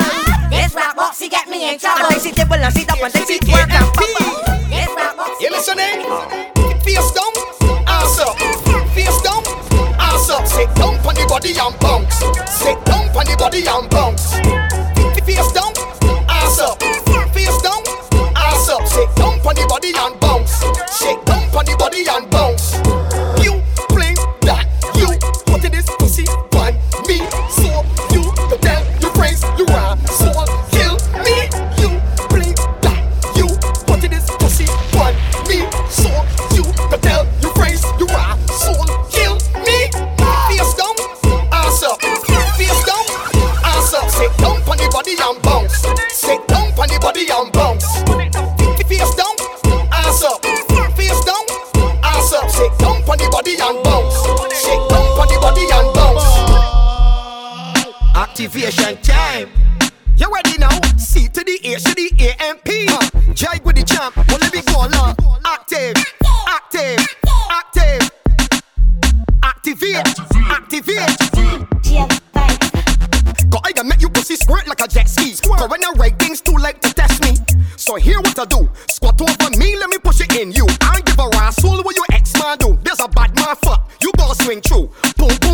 It's 0.52 0.76
rap 0.76 0.98
boxy 0.98 1.30
get 1.30 1.48
me 1.50 1.72
in 1.72 1.80
trouble. 1.80 2.04
And 2.04 2.16
then 2.16 2.20
she 2.20 2.32
dibble 2.32 2.60
and 2.60 2.74
she 2.76 2.84
dump 2.86 3.02
and 3.02 3.14
then 3.14 3.26
she 3.28 3.38
twerk 3.39 3.72
and 3.72 3.89
bubble. 3.96 4.32
It's 4.72 4.92
rap 4.96 5.16
boxy. 5.16 5.42
You 5.42 5.50
listening? 5.52 6.00
Face 6.84 7.12
down, 7.16 7.34
ass 7.88 8.20
up. 8.20 8.36
Face 8.92 9.22
down, 9.22 9.42
ass 10.00 10.30
up. 10.30 10.46
Sit 10.48 10.70
down 10.76 10.96
on 11.06 11.16
the 11.16 11.26
body 11.28 11.54
and 11.56 11.76
bounce. 11.80 12.16
Sit 12.52 12.78
down 12.86 13.08
on 13.16 13.26
the 13.26 13.36
body 13.39 13.64
and 13.68 13.89
bounce. 13.89 14.36
Face 15.26 15.52
down, 15.56 15.72
ass 16.28 16.60
up. 16.60 16.82
Face 17.34 17.62
down, 17.62 17.82
ass 18.36 18.70
up. 18.70 18.86
Sit 18.88 19.10
down 19.16 19.39
on 19.39 19.56
the 19.56 19.66
body 19.70 19.94
and 19.96 20.20
bounce. 20.20 20.31
Sit 21.02 21.26
down 21.26 21.41
on 21.58 21.66
the 21.66 21.76
body 21.80 22.06
and 22.06 22.30
bounce. 22.30 22.78
You 23.41 23.58
bring 23.89 24.14
that. 24.45 24.70
You 24.93 25.10
put 25.49 25.66
this 25.66 25.89
pussy 25.97 26.30
on 26.30 26.78
me. 27.10 27.26
So 27.49 27.82
you 28.14 28.22
the 28.54 28.58
tell 28.62 28.86
your 29.02 29.10
friends 29.18 29.41
you 29.58 29.66
are 29.74 29.97
so 30.06 30.30
kill 30.70 31.02
me. 31.26 31.49
You 31.82 31.89
bring 32.30 32.54
that. 32.86 33.02
You 33.34 33.49
put 33.89 34.06
this 34.06 34.30
pussy 34.38 34.70
on 35.02 35.18
me. 35.49 35.66
So 35.89 36.14
you 36.54 36.70
the 36.93 36.99
tell 37.02 37.26
your 37.41 37.54
friends 37.58 37.82
you 37.97 38.06
are 38.14 38.38
so 38.54 38.70
kill 39.10 39.41
me. 39.66 39.89
Face 40.54 40.74
down, 40.78 40.93
ass 41.49 41.82
up. 41.82 41.97
Face 42.62 42.82
down, 42.86 43.06
ass 43.66 43.89
up. 43.97 44.06
Sit 44.06 44.30
down 44.38 44.62
on 44.70 44.78
the 44.78 44.88
body 44.93 45.18
and 45.18 45.41
bounce. 45.41 45.82
Sit 46.14 46.45
down 46.47 46.70
on 46.78 46.88
the 46.93 46.99
body 47.02 47.26
and 47.26 47.52
bounce. 47.52 48.01
Activation 58.44 58.98
time. 59.04 59.50
You 60.18 60.34
ready 60.34 60.58
now? 60.58 60.72
C 60.98 61.28
to 61.28 61.44
the 61.44 61.60
A 61.64 61.78
to 61.78 61.94
the 61.94 62.10
A 62.26 62.36
M 62.42 62.58
P. 62.66 62.88
Jig 63.36 63.64
with 63.64 63.76
the 63.76 63.84
champ. 63.84 64.18
Well, 64.18 64.39
let 64.42 64.52
me 64.52 64.62
go 64.66 64.82
along. 64.82 65.16
Active, 65.46 65.94
active, 66.50 67.06
active. 67.52 68.10
Activate, 69.44 70.08
activate. 70.50 71.18
Cause 73.52 73.62
I 73.64 73.72
can 73.74 73.88
make 73.88 74.02
you 74.02 74.10
pussy 74.10 74.36
squirt 74.36 74.68
like 74.68 74.82
a 74.82 74.88
jet 74.88 75.08
ski. 75.08 75.36
Cause 75.48 75.70
when 75.70 75.84
I 75.84 75.92
write 75.98 76.18
things 76.18 76.42
too 76.42 76.58
late 76.58 76.82
to 76.82 76.92
test 76.96 77.22
me. 77.22 77.38
So 77.78 77.98
here 77.98 78.20
what 78.22 78.39
I 78.39 78.46
do. 78.46 78.68
Squat 78.89 79.22
over 79.22 79.52
me, 79.60 79.78
let 79.78 79.88
me 79.88 80.00
push 80.00 80.20
it 80.20 80.36
in 80.36 80.52
you. 80.52 80.66
I 80.82 80.94
don't 80.96 81.06
give 81.06 81.20
a 81.20 81.30
rascal 81.38 81.84
what 81.84 81.96
your 81.96 82.06
ex 82.12 82.34
man 82.42 82.58
do. 82.58 82.76
There's 82.82 83.02
a 83.02 83.08
bad 83.08 83.36
man 83.36 83.56
fuck. 83.58 83.92
You 84.02 84.12
gon' 84.18 84.34
swing 84.34 84.62
through. 84.62 84.89
Boom 85.16 85.30
boom 85.42 85.51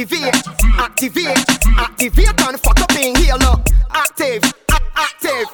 Activate, 0.00 0.48
activate, 0.80 1.44
activate 1.76 2.40
and 2.48 2.58
fuck 2.58 2.80
up 2.80 2.90
in 2.96 3.14
here, 3.16 3.34
look. 3.34 3.60
Active, 3.90 4.40
active, 4.96 5.44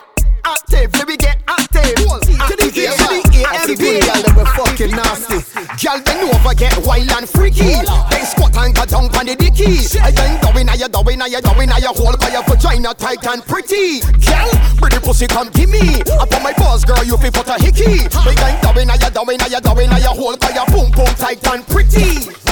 active. 0.44 0.94
Let 0.94 1.09
me 1.09 1.16
get 1.16 1.42
active. 1.49 1.99
Activate, 2.38 3.42
activate. 3.42 4.07
Girl, 4.07 4.22
they 4.22 4.32
were 4.38 4.47
fucking 4.55 4.94
nasty. 4.94 5.42
Girl, 5.82 5.99
bend 5.99 6.30
over, 6.30 6.55
get 6.55 6.78
wild 6.86 7.11
and 7.11 7.28
freaky. 7.28 7.74
They 8.07 8.22
squat 8.22 8.55
and 8.55 8.72
go 8.72 8.86
down 8.86 9.11
on 9.18 9.26
the 9.26 9.34
dicky. 9.34 9.82
I 9.99 10.14
bend 10.14 10.40
down, 10.40 10.55
now 10.64 10.74
you 10.78 10.88
down, 10.94 11.18
now 11.18 11.26
you 11.26 11.40
down, 11.42 11.66
now 11.66 11.78
you 11.78 11.90
hold 11.90 12.20
by 12.20 12.30
your 12.30 12.44
vagina 12.44 12.94
tight 12.94 13.26
and 13.26 13.42
pretty. 13.42 13.99
Girl, 14.22 14.47
pretty 14.78 15.03
pussy 15.03 15.26
come 15.26 15.51
give 15.51 15.70
me. 15.70 16.07
Up 16.22 16.30
on 16.30 16.44
my 16.47 16.53
balls, 16.53 16.84
girl, 16.84 17.03
you 17.03 17.16
fi 17.18 17.30
put 17.30 17.51
a 17.51 17.59
hickey. 17.59 18.07
I 18.14 18.30
bend 18.30 18.62
down, 18.62 18.86
now 18.86 18.94
you 18.94 19.11
down, 19.11 19.26
now 19.26 19.51
you 19.51 19.59
down, 19.59 19.90
now 19.90 19.99
you 19.99 20.14
hold 20.14 20.38
by 20.38 20.55
your 20.55 20.66
boom 20.70 20.94
boom 20.94 21.11
tight 21.18 21.42
and 21.51 21.66
pretty. 21.66 22.45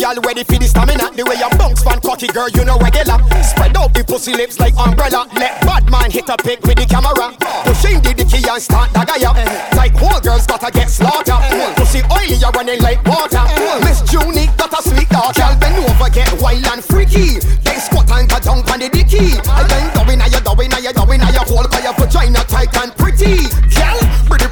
Girl 0.00 0.16
ready 0.24 0.48
for 0.48 0.56
the 0.56 0.64
stamina? 0.64 1.12
The 1.12 1.28
way 1.28 1.36
you 1.36 1.50
bounce 1.60 1.84
fan 1.84 2.00
cocky 2.00 2.32
girl 2.32 2.48
you 2.56 2.64
know 2.64 2.80
regular 2.80 3.20
Spread 3.44 3.76
out 3.76 3.92
the 3.92 4.00
pussy 4.00 4.32
lips 4.32 4.56
like 4.56 4.72
umbrella. 4.80 5.28
Let 5.36 5.60
bad 5.60 5.84
man 5.92 6.08
hit 6.08 6.24
a 6.32 6.40
pic 6.40 6.64
with 6.64 6.80
the 6.80 6.88
camera. 6.88 7.36
Pushing 7.68 8.00
the 8.00 8.16
dicky 8.16 8.40
and 8.40 8.56
start 8.64 8.88
the 8.96 9.04
guy 9.04 9.20
up 9.28 9.36
Like 9.76 9.92
whole 10.00 10.16
girls 10.24 10.48
gotta 10.48 10.72
get 10.72 10.88
slaughtered. 10.88 11.44
Pussy 11.76 12.00
oily 12.08 12.40
you 12.40 12.48
running 12.48 12.80
like 12.80 13.04
water. 13.04 13.44
Miss 13.84 14.00
Junie 14.08 14.48
got 14.56 14.72
a 14.72 14.80
sweet 14.80 15.12
daughter. 15.12 15.36
Girl 15.36 15.54
bend 15.60 15.76
over 15.84 16.08
get 16.08 16.32
wild 16.40 16.64
and 16.64 16.80
freaky. 16.80 17.36
Then 17.60 17.76
squat 17.76 18.08
and 18.08 18.24
go 18.24 18.40
down 18.40 18.64
on 18.64 18.80
the 18.80 18.88
dicky. 18.88 19.36
I 19.52 19.68
bend 19.68 19.92
down 19.92 20.08
now 20.16 20.32
you 20.32 20.40
down 20.40 20.56
now 20.56 20.80
you 20.80 20.92
down 20.96 21.12
now 21.12 21.28
you 21.28 21.44
hold 21.44 21.68
by 21.68 21.84
your 21.84 21.92
vagina 21.92 22.40
tight 22.48 22.72
and 22.72 22.96
pretty 22.96 23.52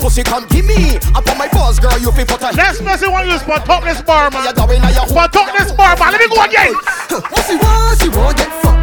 pussy 0.09 0.23
come 0.23 0.47
give 0.49 0.65
me. 0.65 0.97
Upon 1.15 1.37
my 1.37 1.49
balls, 1.49 1.79
girl, 1.79 1.99
you 1.99 2.11
people 2.13 2.39
put 2.39 2.53
a. 2.53 2.57
Next 2.57 2.83
person 2.83 3.13
want 3.13 3.29
use 3.29 3.43
for 3.43 3.59
talk 3.69 3.85
this 3.85 4.01
bar, 4.01 4.31
man. 4.31 4.45
You're 4.45 4.55
doing 4.55 4.81
now. 4.81 4.89
Your 4.89 5.07
for 5.07 5.29
talk 5.29 5.53
this 5.57 5.71
bar, 5.73 5.97
man. 5.99 6.13
Let 6.13 6.21
me 6.21 6.29
go 6.29 6.43
again. 6.43 6.73
Pussy, 7.29 7.59
pussy, 7.59 8.05
She 8.05 8.09
want 8.17 8.37
get 8.39 8.51
fucked. 8.63 8.78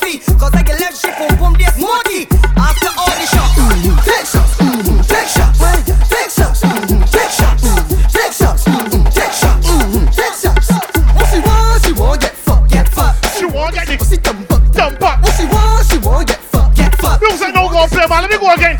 Trophy. 0.00 0.18
Cause 0.38 0.52
I 0.54 0.62
can 0.62 0.78
left 0.78 0.96
she 1.00 1.10
boom 1.12 1.36
boom 1.38 1.52
this 1.54 1.74
smoky. 1.74 2.26
After 2.56 2.90
all 2.96 3.12
the 3.12 3.26
shots, 3.28 3.54
take 4.04 4.26
shots, 4.26 4.54
mm, 4.56 5.06
take 5.06 5.28
shots, 5.28 5.58
take 6.08 6.30
shots, 6.30 6.60
mm, 6.62 7.04
take 7.10 7.30
shots, 7.30 7.60
mm, 7.60 8.12
take 8.12 8.32
shots, 8.32 8.64
mm, 8.64 9.04
take 9.12 9.32
shots, 9.32 9.66
mm, 9.68 10.06
take 10.14 10.36
shots. 10.36 10.68
What 11.14 11.26
she 11.30 11.40
want, 11.40 11.84
she 11.84 11.92
want 11.92 12.20
get 12.20 12.34
fuck, 12.34 12.68
get 12.68 12.88
fuck. 12.88 13.14
She 13.36 13.44
want 13.46 13.74
get 13.74 13.86
the 13.88 13.96
pussy 13.96 14.16
thump 14.16 14.50
up, 14.52 14.62
thump 14.74 15.02
up. 15.02 15.22
What 15.22 15.34
she 15.36 15.44
want, 15.46 15.86
she 15.86 15.98
want 15.98 16.28
get 16.28 16.40
fuck, 16.40 16.74
get 16.74 16.94
fuck. 16.96 17.20
Music 17.20 17.54
no 17.54 17.68
go 17.68 17.86
play, 17.86 18.06
man. 18.08 18.22
Let 18.22 18.30
me 18.30 18.38
go 18.38 18.52
again. 18.54 18.78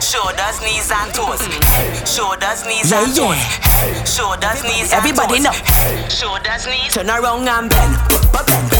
Shoulders, 0.00 0.58
knees 0.62 0.90
and 0.90 1.12
toes. 1.14 1.40
Shoulders, 2.08 2.66
knees 2.66 2.90
Yeah, 2.90 3.04
and 3.04 3.16
yeah. 3.16 3.22
toes. 3.22 4.14
Shoulders, 4.16 4.62
knees 4.64 4.92
Everybody 4.92 5.36
and 5.36 5.44
know. 5.44 5.52
toes. 5.52 6.12
Shoulders, 6.18 6.66
knees. 6.66 6.92
Turn 6.92 7.08
around 7.10 7.46
and 7.48 7.70
bend, 7.70 7.94
bend, 8.32 8.46
bend, 8.46 8.70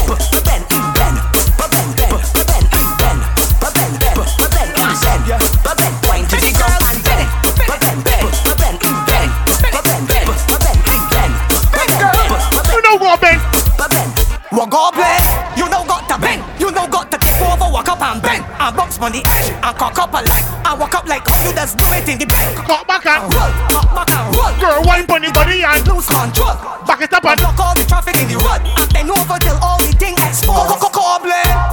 back 23.03 23.23
and 23.23 23.33
roll, 23.33 23.51
cock 23.69 23.87
back 23.93 24.09
and 24.11 24.35
roll. 24.35 24.53
Girl, 24.59 24.81
wine 24.85 25.05
pon 25.07 25.21
the 25.21 25.31
body 25.31 25.63
and 25.63 25.81
lose 25.87 26.07
control. 26.07 26.55
Back 26.85 27.01
it 27.01 27.13
up 27.13 27.25
and 27.25 27.39
block 27.39 27.59
all 27.59 27.75
the 27.75 27.85
traffic 27.85 28.15
in 28.21 28.27
the 28.29 28.37
road. 28.37 28.61
And 28.61 28.89
then 28.91 29.09
over 29.09 29.37
till 29.39 29.57
all 29.61 29.79
the 29.79 29.93
thing 29.97 30.15
exposed. 30.21 30.79
Cobble, 30.91 31.31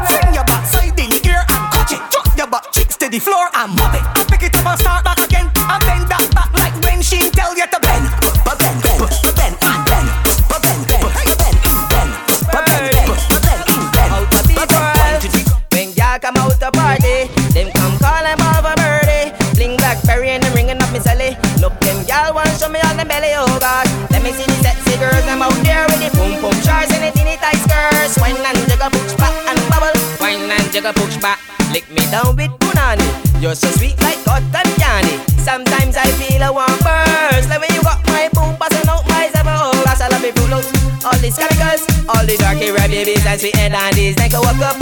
fling 0.08 0.34
your 0.34 0.44
backside 0.44 0.98
in 0.98 1.10
the 1.10 1.20
air 1.28 1.44
and 1.48 1.64
catch 1.72 1.92
it. 1.92 2.02
Drop 2.10 2.28
your 2.36 2.46
butt 2.46 2.72
cheeks 2.72 2.96
to 2.96 3.08
the 3.08 3.18
floor 3.18 3.48
and 3.54 3.76
mop 3.76 3.94
it. 3.94 4.02
And 4.18 4.28
pick 4.28 4.42
it 4.42 4.56
up 4.56 4.66
and 4.66 4.80
start 4.80 5.07
dandies. 44.09 44.16
Then 44.16 44.30
go 44.30 44.40
walk 44.40 44.61
up, 44.62 44.77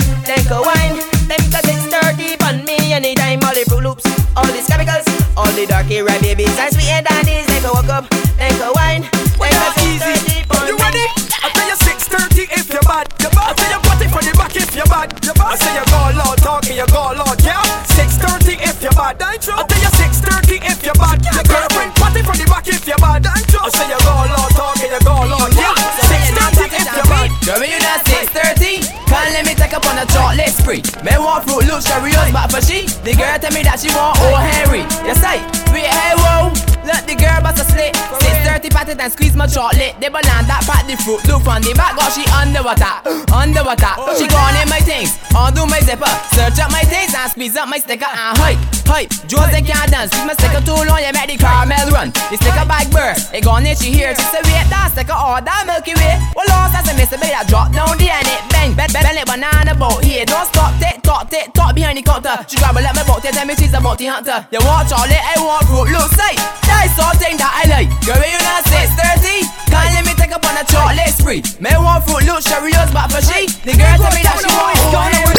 fruit 41.07 41.23
loop 41.31 41.43
from 41.47 41.63
the 41.63 41.73
back, 41.79 41.95
got 41.95 42.11
she 42.11 42.27
underwater, 42.35 42.91
underwater. 43.31 43.95
She 44.19 44.27
gone 44.27 44.59
in 44.59 44.67
my 44.69 44.83
things, 44.83 45.15
undo 45.31 45.63
my 45.71 45.79
zipper, 45.79 46.11
search 46.35 46.59
up 46.59 46.75
my 46.75 46.83
things 46.83 47.15
and 47.15 47.31
squeeze 47.31 47.55
up 47.55 47.69
my 47.69 47.79
sticker 47.79 48.11
and 48.11 48.35
hype, 48.43 48.59
hype. 48.87 49.11
Jose 49.27 49.61
can't 49.63 49.91
dance, 49.91 50.15
squeeze 50.15 50.27
my 50.27 50.35
sticker 50.39 50.63
too 50.63 50.79
long, 50.87 51.03
you 51.03 51.13
make 51.13 51.29
the 51.29 51.37
caramel 51.37 51.91
run. 51.91 52.15
The 52.31 52.39
sticker 52.39 52.67
back 52.67 52.87
burst, 52.95 53.35
it 53.35 53.43
gone 53.43 53.67
she 53.77 53.91
here, 53.91 54.15
she 54.15 54.25
say 54.31 54.41
wait, 54.47 54.67
that 54.71 54.95
sticker 54.95 55.13
all 55.13 55.43
that 55.43 55.63
Milky 55.67 55.93
Way. 55.99 56.15
Well, 56.33 56.47
lost 56.49 56.79
as 56.79 56.87
a 56.89 56.95
miss 56.95 57.11
a 57.11 57.19
bit, 57.19 57.35
I 57.35 57.43
drop 57.45 57.75
down 57.75 57.99
the 57.99 58.07
and 58.07 58.27
it 58.27 58.43
bang, 58.49 58.73
bang, 58.79 58.91
bang, 58.95 59.05
bang, 59.05 59.27
banana 59.27 59.75
boat 59.75 60.07
here. 60.07 60.25
Don't 60.25 60.47
stop, 60.47 60.73
tick, 60.79 61.03
tock, 61.03 61.29
tick, 61.29 61.51
tock 61.53 61.75
behind 61.75 61.99
the 61.99 62.05
counter. 62.07 62.39
She 62.47 62.57
grab 62.57 62.79
a 62.79 62.81
let 62.81 62.95
me 62.95 63.03
boat, 63.05 63.27
tell 63.27 63.35
me 63.45 63.55
she's 63.59 63.75
a 63.75 63.81
bounty 63.83 64.07
hunter. 64.07 64.47
You 64.55 64.63
want 64.63 64.89
chocolate, 64.89 65.19
I 65.19 65.35
want 65.43 65.67
fruit, 65.67 65.91
look, 65.91 66.09
say, 66.15 66.39
that's 66.63 66.95
something 66.95 67.35
that 67.37 67.53
I 67.53 67.65
like. 67.67 67.91
Girl, 68.07 68.23
you 68.23 68.41
not 68.47 68.63
630, 68.71 69.51
can't 69.69 69.91
let 69.99 70.03
me 70.07 70.15
take 70.15 70.31
up 70.31 70.47
on 70.47 70.55
a 70.57 70.65
chocolate 70.65 71.13
spree. 71.13 71.43
Me 71.59 71.75
want 71.75 72.07
fruit, 72.07 72.23
look, 72.23 72.41
Cheerios, 72.47 72.91
but 72.95 73.11
for 73.11 73.21
she, 73.21 73.51
the 73.67 73.75
girl 73.75 73.99
tell 73.99 74.15
me 74.15 74.23
that 74.23 74.39
she 74.39 74.51
want 74.55 74.79
old 74.87 75.11
Henry. 75.11 75.35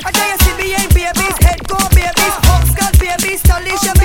I 0.00 0.10
tell 0.10 0.28
you 0.32 0.38
CBA 0.42 0.82
babies, 0.96 1.36
head 1.44 1.60
go 1.68 1.76
babies, 3.48 3.97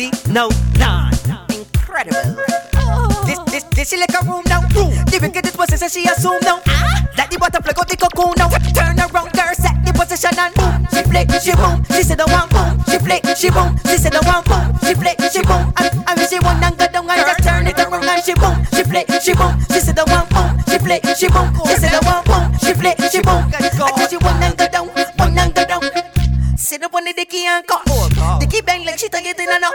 Daddy, 0.00 0.32
no, 0.32 0.48
nah, 0.78 1.10
incredible. 1.52 2.32
This, 3.26 3.38
this, 3.52 3.64
this 3.76 3.92
is 3.92 4.00
like 4.00 4.16
a 4.16 4.24
room 4.24 4.40
now. 4.48 4.64
The 4.64 5.18
wickedest 5.20 5.58
position 5.58 5.88
she 5.90 6.08
assume 6.08 6.40
now. 6.40 6.64
That 7.20 7.28
the 7.28 7.36
butterfly 7.36 7.72
got 7.76 7.84
the 7.84 7.96
cocoon 8.00 8.32
now. 8.40 8.48
Turn 8.72 8.96
around, 8.96 9.28
girl, 9.36 9.52
set 9.52 9.76
the 9.84 9.92
position 9.92 10.32
and 10.40 10.54
boom. 10.56 10.88
She 10.88 11.04
flick, 11.04 11.28
she 11.44 11.52
boom. 11.52 11.84
She 11.92 12.00
said 12.00 12.16
the 12.16 12.24
one 12.32 12.48
boom. 12.48 12.80
She 12.88 12.96
flick, 12.96 13.28
she 13.36 13.50
boom. 13.52 13.76
She 13.84 14.00
said 14.00 14.16
the 14.16 14.24
one 14.24 14.40
boom. 14.48 14.72
She 14.80 14.94
flick, 14.96 15.20
she 15.28 15.42
boom. 15.44 15.68
And, 15.76 15.92
and 15.92 16.16
when 16.16 16.28
she 16.32 16.40
want 16.40 16.64
and 16.64 16.76
go 16.80 16.86
down 16.88 17.04
and 17.04 17.20
just 17.20 17.44
turn 17.44 17.66
it 17.68 17.76
around 17.76 18.08
and 18.08 18.24
she 18.24 18.32
boom. 18.40 18.56
She 18.72 18.82
flick, 18.88 19.04
she 19.20 19.36
boom. 19.36 19.52
She 19.68 19.84
said 19.84 20.00
the 20.00 20.08
one 20.08 20.24
boom. 20.32 20.48
She 20.64 20.80
flick, 20.80 21.04
she 21.12 21.28
boom. 21.28 21.52
She 21.68 21.76
said 21.76 21.92
the 21.92 22.00
one 22.08 22.24
boom. 22.24 22.48
She 22.56 22.72
flick, 22.72 22.96
she 23.12 23.20
boom. 23.20 23.52
I 23.52 23.68
And 23.68 24.08
she 24.08 24.16
want 24.16 24.40
and 24.48 24.59
Sit 26.70 26.84
up 26.84 26.94
on 26.94 27.02
the 27.02 27.12
dicky 27.12 27.42
and 27.50 27.66
cut. 27.66 27.82
Dicky 28.38 28.62
bang 28.62 28.86
like 28.86 28.96
she 28.96 29.08
take 29.08 29.26
it 29.26 29.34
in 29.40 29.50
and 29.50 29.64
out. 29.64 29.74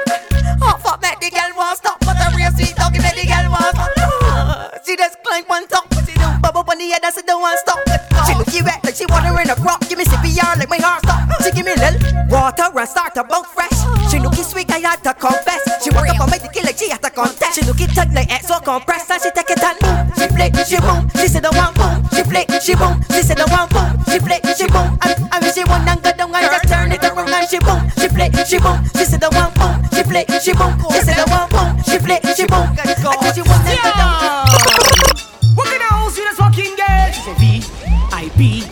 Oh 0.64 0.80
fuck, 0.80 1.02
make 1.02 1.20
the 1.20 1.28
girl 1.28 1.52
want 1.52 1.76
stop. 1.76 2.00
But 2.00 2.16
a 2.16 2.32
real 2.32 2.48
sweet 2.56 2.72
talking, 2.72 3.04
make 3.04 3.20
the 3.20 3.28
girl 3.28 3.52
want 3.52 3.76
stop. 3.76 4.80
She 4.88 4.96
just 4.96 5.20
climb 5.20 5.44
on 5.52 5.68
top. 5.68 5.92
Bubble 6.40 6.64
on 6.64 6.80
the 6.80 6.88
head, 6.88 7.04
that's 7.04 7.20
it, 7.20 7.28
don't 7.28 7.44
stop. 7.60 7.84
She 8.24 8.32
look 8.40 8.48
you 8.56 8.64
wet 8.64 8.80
like 8.80 8.96
she 8.96 9.04
water 9.12 9.36
in 9.44 9.52
a 9.52 9.56
crop. 9.60 9.84
Give 9.92 10.00
me 10.00 10.08
CPR 10.08 10.56
like 10.56 10.72
my 10.72 10.80
heart 10.80 11.04
stop. 11.04 11.20
She 11.44 11.52
give 11.52 11.68
me 11.68 11.76
little 11.76 12.00
water 12.32 12.72
and 12.72 12.88
start 12.88 13.12
to 13.20 13.28
bounce 13.28 13.52
fresh. 13.52 13.76
She 14.08 14.16
look 14.24 14.40
sweet, 14.40 14.72
I 14.72 14.80
had 14.80 15.04
to 15.04 15.12
confess. 15.20 15.68
She 15.84 15.92
walk 15.92 16.08
up 16.08 16.24
on 16.24 16.32
my 16.32 16.40
dicky 16.40 16.64
like 16.64 16.80
she 16.80 16.88
had 16.88 17.04
to 17.04 17.12
contest. 17.12 17.60
She 17.60 17.68
look 17.68 17.84
it 17.84 17.92
tight 17.92 18.16
like 18.16 18.32
exo 18.32 18.64
compressed 18.64 19.12
and 19.12 19.20
she 19.20 19.36
take 19.36 19.52
it 19.52 19.60
and 19.60 19.76
boom. 19.84 20.00
She 20.16 20.32
flick, 20.32 20.56
she 20.64 20.80
boom. 20.80 21.12
She 21.20 21.28
said 21.28 21.44
oh, 21.44 21.52
the 21.52 21.60
one 21.60 21.76
boom. 21.76 22.08
She 22.16 22.24
flick, 22.24 22.48
she 22.64 22.72
boom. 22.80 23.04
She 23.12 23.20
said 23.20 23.36
oh, 23.36 23.44
the 23.44 23.52
one 23.52 23.68
boom. 23.68 23.92
She 24.08 24.18
flick, 24.24 24.48
she 24.56 24.68
boom. 24.72 24.96
And, 25.04 25.44
when 25.44 25.52
she 25.52 25.68
down 25.68 25.90
and 25.90 26.05
she 27.48 27.60
boom. 27.60 27.82
She 27.98 28.08
flick, 28.10 28.34
she 28.48 28.58
boom. 28.60 28.78
She 28.96 29.06
said 29.06 29.22
the 29.22 29.30
one 29.30 29.54
boom. 29.54 29.78
She 29.94 30.04
flick, 30.04 30.30
she 30.42 30.54
boom. 30.54 30.74
She 30.92 31.02
said 31.02 31.18
the 31.18 31.26
one 31.30 31.50
boom. 31.50 31.78
Oh 31.78 31.84
she 31.86 31.98
flick, 32.00 32.24
she 32.36 32.46
boom. 32.46 32.66
And 32.74 32.88
when 32.88 33.34
she 33.34 33.42
and 33.42 33.80
go 33.82 33.92
down. 33.94 34.48
What 35.56 35.68
kind 35.68 35.82
of 35.82 35.90
house 35.90 36.18
you 36.18 36.26
this 36.26 36.38
fucking 36.38 36.76
girl? 36.76 37.08
She 37.14 37.22
said 37.22 37.38
B, 37.38 37.62
I 38.12 38.32
B. 38.38 38.64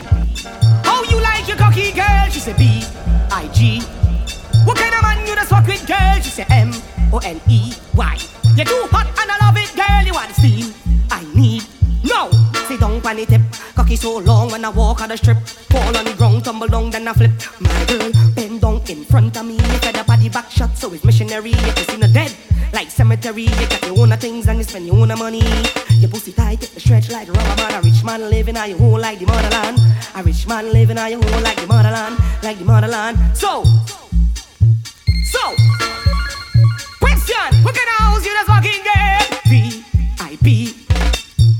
How 0.83 1.03
you 1.03 1.21
like 1.21 1.47
your 1.47 1.57
cocky 1.57 1.91
girl? 1.91 2.25
She 2.29 2.39
said 2.39 2.57
B, 2.57 2.83
I 3.31 3.47
G. 3.53 3.81
What 4.65 4.77
kind 4.77 4.93
of 4.93 5.01
man 5.01 5.25
you 5.27 5.35
this 5.35 5.49
fuck 5.49 5.67
with 5.67 5.85
girl? 5.87 6.15
She 6.21 6.29
said 6.29 6.47
M, 6.49 6.71
O 7.11 7.19
N 7.23 7.39
E 7.49 7.73
Y. 7.95 8.17
You're 8.55 8.65
too 8.65 8.87
hot 8.91 9.07
and 9.07 9.31
I 9.31 9.37
love 9.45 9.57
it, 9.57 9.71
girl. 9.75 10.05
You 10.05 10.13
want 10.13 10.31
steam? 10.35 10.73
I 11.11 11.23
need. 11.35 11.63
No, 12.03 12.29
sit 12.67 12.79
down 12.79 12.99
the 13.01 13.25
tip. 13.25 13.41
Cocky 13.75 13.95
so 13.95 14.17
long 14.17 14.51
when 14.51 14.65
I 14.65 14.69
walk 14.69 15.01
on 15.01 15.09
the 15.09 15.17
strip. 15.17 15.37
Fall 15.69 15.97
on 15.97 16.05
the 16.05 16.13
ground, 16.13 16.43
tumble 16.43 16.67
down, 16.67 16.89
then 16.89 17.07
I 17.07 17.13
flip. 17.13 17.31
My 17.59 17.85
girl, 17.85 18.02
Cemetery, 23.23 23.43
you 23.43 23.67
got 23.69 23.85
your 23.85 23.99
own 23.99 24.17
things 24.17 24.47
and 24.49 24.57
you 24.57 24.65
spend 24.65 24.85
your 24.85 24.97
own 24.97 25.07
money. 25.17 25.39
Your 26.01 26.09
pussy 26.09 26.33
tight, 26.33 26.59
take 26.59 26.71
the 26.71 26.79
stretch 26.81 27.09
like 27.09 27.29
rubber 27.29 27.55
man. 27.55 27.73
A 27.75 27.81
rich 27.81 28.03
man 28.03 28.29
living 28.29 28.57
on 28.57 28.67
your 28.69 28.77
home 28.77 28.99
like 28.99 29.17
the 29.17 29.25
motherland. 29.25 29.79
A 30.13 30.23
rich 30.23 30.45
man 30.45 30.73
living 30.73 30.97
on 30.97 31.09
your 31.09 31.23
home 31.23 31.41
like 31.41 31.55
the 31.55 31.65
motherland, 31.65 32.17
like 32.43 32.59
the 32.59 32.65
motherland. 32.65 33.17
So, 33.33 33.63
so, 35.31 35.39
question: 36.99 37.63
What 37.63 37.73
kind 37.73 37.87
of 37.87 37.95
house 38.03 38.25
you 38.25 38.33
just 38.33 38.47
fucking 38.47 38.83
get? 38.83 39.39
V 39.47 39.85
I 40.19 40.37
P. 40.43 40.75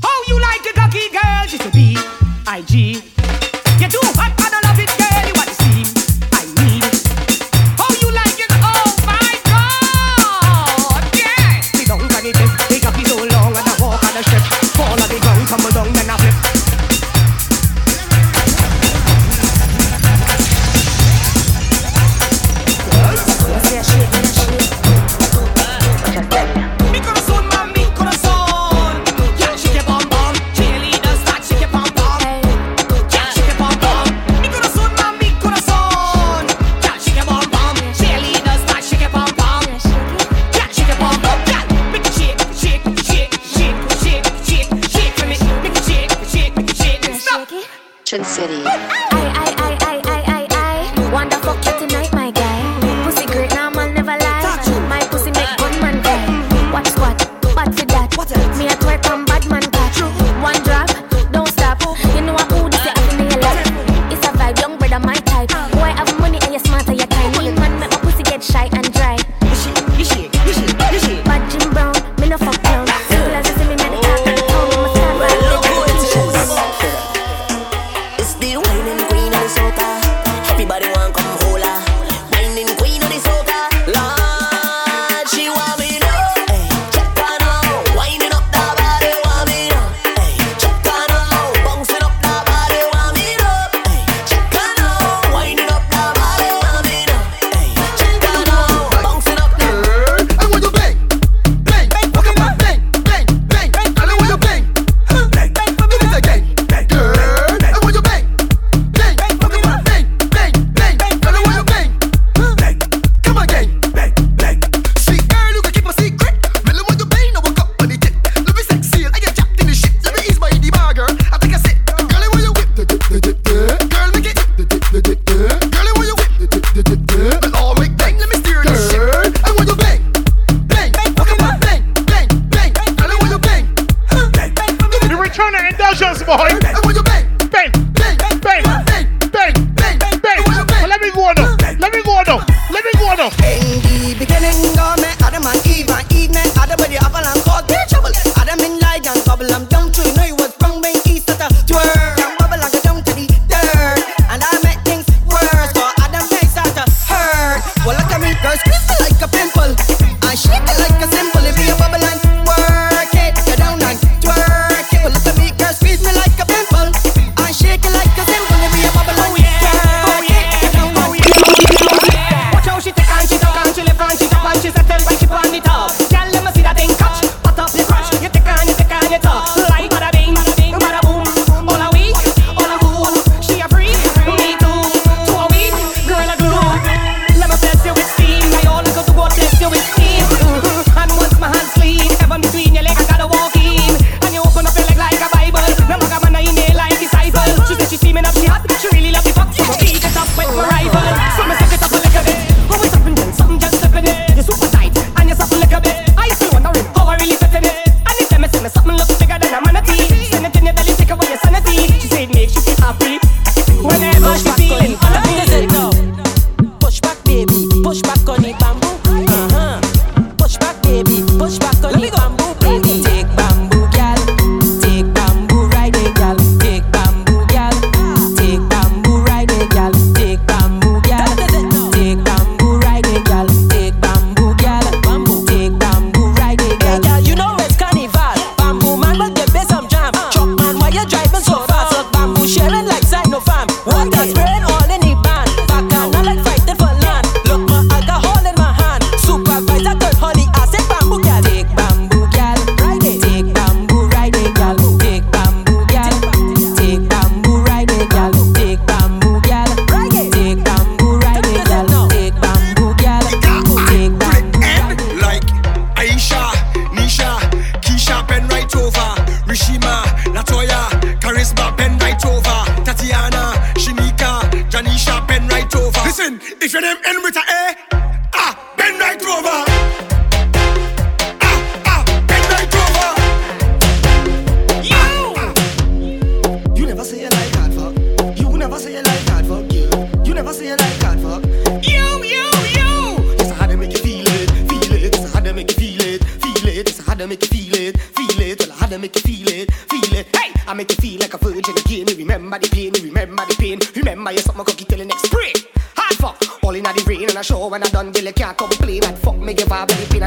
How 0.02 0.22
you 0.28 0.38
like 0.38 0.62
the 0.64 0.72
cocky 0.74 1.08
girl? 1.08 1.46
She 1.46 1.56
said 1.56 1.72
B 1.72 1.96
I 2.46 2.60
G. 2.60 3.13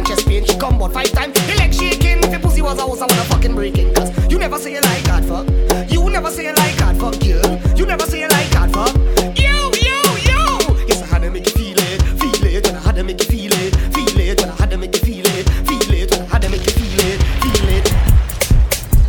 chest 0.08 0.28
pain. 0.28 0.46
She 0.46 0.58
come 0.58 0.80
but 0.80 0.94
five 0.94 1.12
times. 1.12 1.38
He 1.42 1.56
leg 1.58 1.74
shaking. 1.74 2.24
If 2.24 2.32
your 2.32 2.40
pussy 2.40 2.62
was 2.62 2.78
a 2.78 2.82
house, 2.82 3.02
I 3.02 3.06
wanna 3.06 3.24
fucking 3.24 3.54
break 3.54 3.78
in. 3.78 3.94
Cause 3.94 4.10
you 4.32 4.40
never 4.40 4.58
say 4.58 4.74
you 4.74 4.82
like 4.82 5.06
hard 5.08 5.26
fuck. 5.26 5.46
You 5.92 6.10
never 6.10 6.32
say 6.32 6.46
you 6.46 6.54
like 6.54 6.76
hard 6.80 6.98
fuck, 6.98 7.24
you. 7.24 7.42
You 7.76 7.86
never 7.86 8.06
say 8.06 8.22
you 8.22 8.28
like 8.30 8.52
hard 8.54 8.72
fuck. 8.72 8.96
You, 9.38 9.56
you, 9.86 10.00
you. 10.30 10.86
Yes, 10.88 11.02
I 11.04 11.08
had 11.08 11.22
to 11.24 11.30
make 11.30 11.46
you 11.46 11.52
feel 11.52 11.78
it. 11.78 12.02
Feel 12.20 12.46
it. 12.46 12.68
And 12.68 12.78
I 12.78 12.82
had 12.82 12.96
to 12.96 13.04
make 13.04 13.20
you 13.20 13.26
feel 13.26 13.52
it. 13.54 13.76
Feel 13.94 14.20
it. 14.20 14.42
And 14.42 14.52
I 14.52 14.56
had 14.56 14.72
to 14.72 14.78
make 14.78 14.96
you 14.96 15.02
feel 15.02 15.26
it. 15.28 15.50
Feel 15.68 15.94
it. 15.94 16.14
And 16.14 16.24
I 16.24 16.26
had 16.26 16.42
to 16.44 16.50
make 16.50 16.66
you 16.66 16.72
feel 16.72 17.00
it. 17.06 17.22
Feel 17.44 17.70
it. 17.70 17.94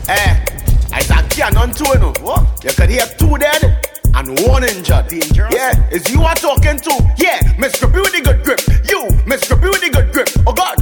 Eh, 0.08 0.44
it's 0.98 1.10
a 1.10 1.22
cannon 1.28 1.72
tune. 1.72 2.00
No. 2.00 2.12
What? 2.20 2.64
You 2.64 2.70
could 2.70 2.90
hear 2.90 3.06
two 3.18 3.38
dead 3.38 3.88
and 4.14 4.40
one 4.46 4.64
injured. 4.64 5.08
Dangerous. 5.08 5.54
Yeah, 5.54 5.88
it's 5.90 6.10
you 6.10 6.22
are 6.22 6.34
talking 6.34 6.78
to. 6.80 7.14
Yeah, 7.16 7.38
Mr. 7.56 7.90
Beauty 7.90 8.20
good 8.20 8.42
grip. 8.44 8.60
You, 8.88 9.06
Mr. 9.24 9.60
Beauty 9.60 9.90
good 9.90 10.12
grip. 10.12 10.28
Oh 10.46 10.52
God, 10.52 10.77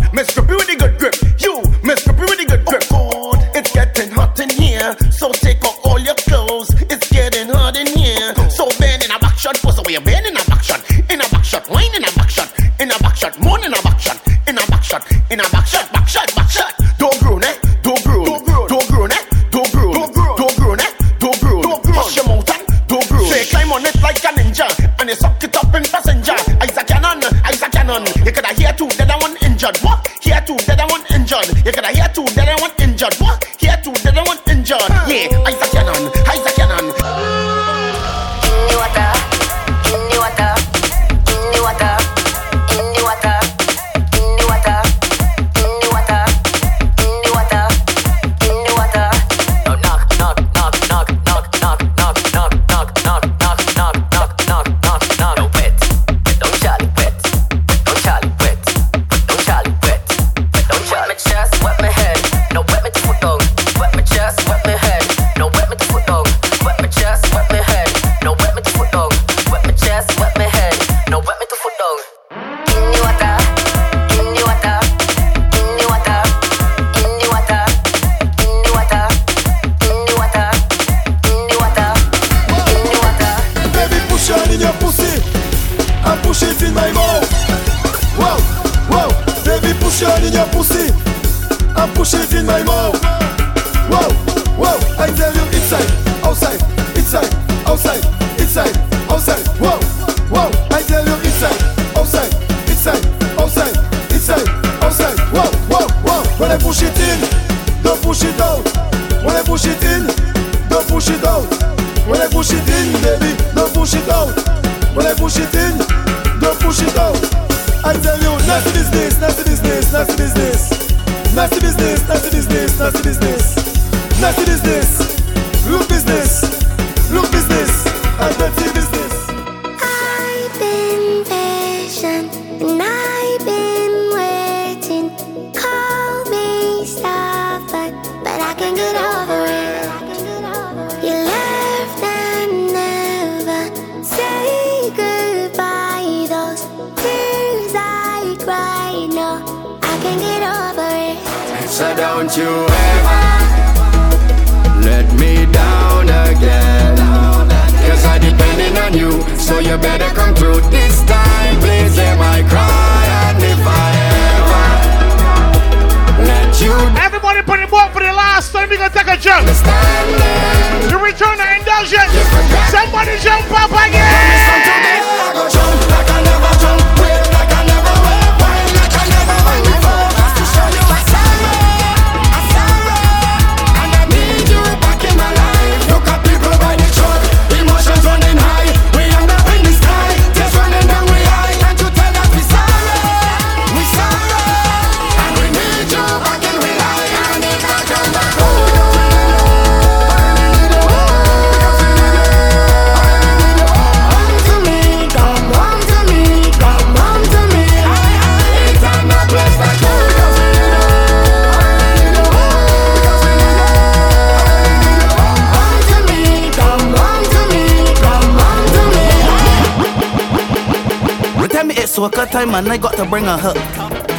it's 221.86 221.98
worker 222.00 222.26
time 222.26 222.52
and 222.56 222.68
I 222.68 222.78
got 222.78 222.96
to 222.96 223.06
bring 223.06 223.24
her 223.26 223.38
hook. 223.38 223.56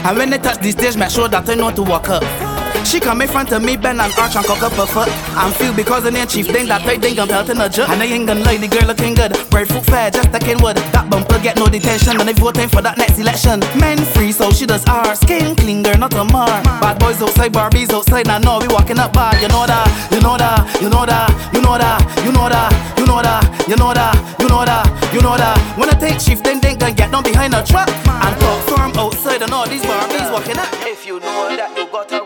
And 0.06 0.18
when 0.18 0.30
they 0.30 0.38
touch 0.38 0.60
the 0.60 0.72
stage, 0.72 0.96
make 0.96 1.10
sure 1.10 1.28
that 1.28 1.50
I 1.50 1.56
know 1.56 1.70
to 1.72 1.84
walk 1.84 2.10
up. 2.10 2.47
She 2.88 3.02
come 3.02 3.22
in 3.22 3.28
front 3.28 3.52
of 3.52 3.62
me, 3.62 3.76
bend 3.76 4.00
and 4.00 4.14
arch 4.18 4.38
and 4.38 4.46
cock 4.46 4.64
up 4.64 4.72
her 4.72 4.86
foot. 4.86 5.10
I'm 5.36 5.52
feel 5.52 5.74
because 5.74 6.04
the 6.04 6.12
name 6.12 6.26
chief 6.26 6.48
thing 6.48 6.68
that 6.68 6.88
I 6.88 6.98
think 6.98 7.20
I'm 7.20 7.28
pelting 7.28 7.60
a 7.60 7.68
jerk. 7.68 7.90
And 7.90 8.02
I 8.02 8.06
ain't 8.06 8.26
gonna 8.26 8.40
lie, 8.40 8.56
the 8.56 8.70
girl 8.70 8.88
looking 8.88 9.14
good. 9.14 9.36
Breadfruit 9.52 9.84
fair, 9.84 10.10
just 10.10 10.32
like 10.32 10.48
in 10.48 10.58
wood. 10.64 10.78
That 10.96 11.10
bumper 11.12 11.38
get 11.44 11.58
no 11.58 11.68
detention, 11.68 12.16
and 12.16 12.24
they 12.24 12.32
voting 12.32 12.70
for 12.70 12.82
that 12.82 12.98
next 12.98 13.20
election. 13.20 13.60
Men 13.76 13.98
free, 14.16 14.32
so 14.32 14.52
she 14.52 14.66
does 14.66 14.86
R. 14.88 15.16
Skin 15.16 15.54
clean, 15.58 15.84
girl, 15.84 15.98
not 15.98 16.14
a 16.14 16.24
mar. 16.32 16.48
Bad 16.80 16.98
boys 16.98 17.22
outside, 17.22 17.52
Barbies 17.52 17.92
outside. 17.92 18.26
Now 18.26 18.40
know 18.40 18.60
we 18.64 18.72
walking 18.72 19.00
up 19.00 19.12
bad. 19.12 19.36
You 19.44 19.50
know 19.52 19.68
that, 19.68 19.92
you 20.08 20.22
know 20.24 20.38
that, 20.40 20.64
you 20.80 20.90
know 20.90 21.06
that, 21.06 21.28
you 21.52 21.60
know 21.60 21.76
that, 21.76 22.00
you 22.24 22.32
know 22.32 22.48
that, 22.48 22.72
you 22.98 23.04
know 23.04 23.20
that, 23.20 23.44
you 23.68 23.76
know 23.76 23.92
that, 23.92 24.16
you 24.40 24.48
know 24.48 24.64
that, 24.64 24.88
you 25.12 25.20
know 25.20 25.36
that. 25.36 25.60
When 25.76 25.90
I 25.92 25.96
take 26.00 26.24
chief, 26.24 26.42
then 26.42 26.62
they 26.62 26.74
gonna 26.80 26.96
get 26.96 27.12
down 27.12 27.24
behind 27.24 27.54
a 27.54 27.62
truck 27.68 27.92
and 27.92 28.34
talk 28.40 28.64
firm 28.72 28.96
outside, 28.96 29.44
and 29.44 29.52
all 29.52 29.68
these 29.68 29.84
Barbies 29.84 30.32
walking 30.32 30.56
up. 30.56 30.72
If 30.88 31.06
you 31.06 31.20
know 31.20 31.52
that 31.52 31.76
you 31.76 31.84
got 31.92 32.16
a 32.16 32.17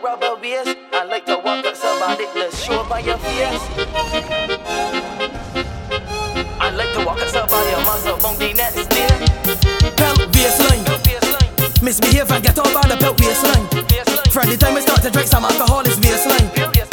waist, 0.51 0.77
I 0.91 1.03
like 1.05 1.25
to 1.25 1.37
walk 1.37 1.65
up 1.65 1.75
somebody, 1.75 2.25
let's 2.35 2.61
show 2.61 2.83
by 2.89 2.99
your 2.99 3.17
face. 3.17 3.63
I 6.59 6.69
like 6.75 6.91
to 6.93 7.05
walk 7.05 7.19
up 7.21 7.29
somebody, 7.29 7.71
a 7.71 7.79
muscle 7.81 8.17
bone 8.17 8.37
the 8.37 8.53
next. 8.53 8.89
Pelt 9.97 10.19
bassline. 10.31 10.83
Misbehave 11.81 12.31
and 12.31 12.43
get 12.43 12.57
all 12.59 12.71
by 12.73 12.87
the 12.87 12.97
pelt 12.97 13.17
bassline. 13.17 13.65
From 14.31 14.49
the 14.49 14.57
time 14.57 14.75
we 14.75 14.81
start 14.81 15.01
to 15.03 15.09
drink 15.09 15.27
some 15.27 15.43
alcohol, 15.43 15.81
it's 15.81 15.99
bassline. 15.99 16.47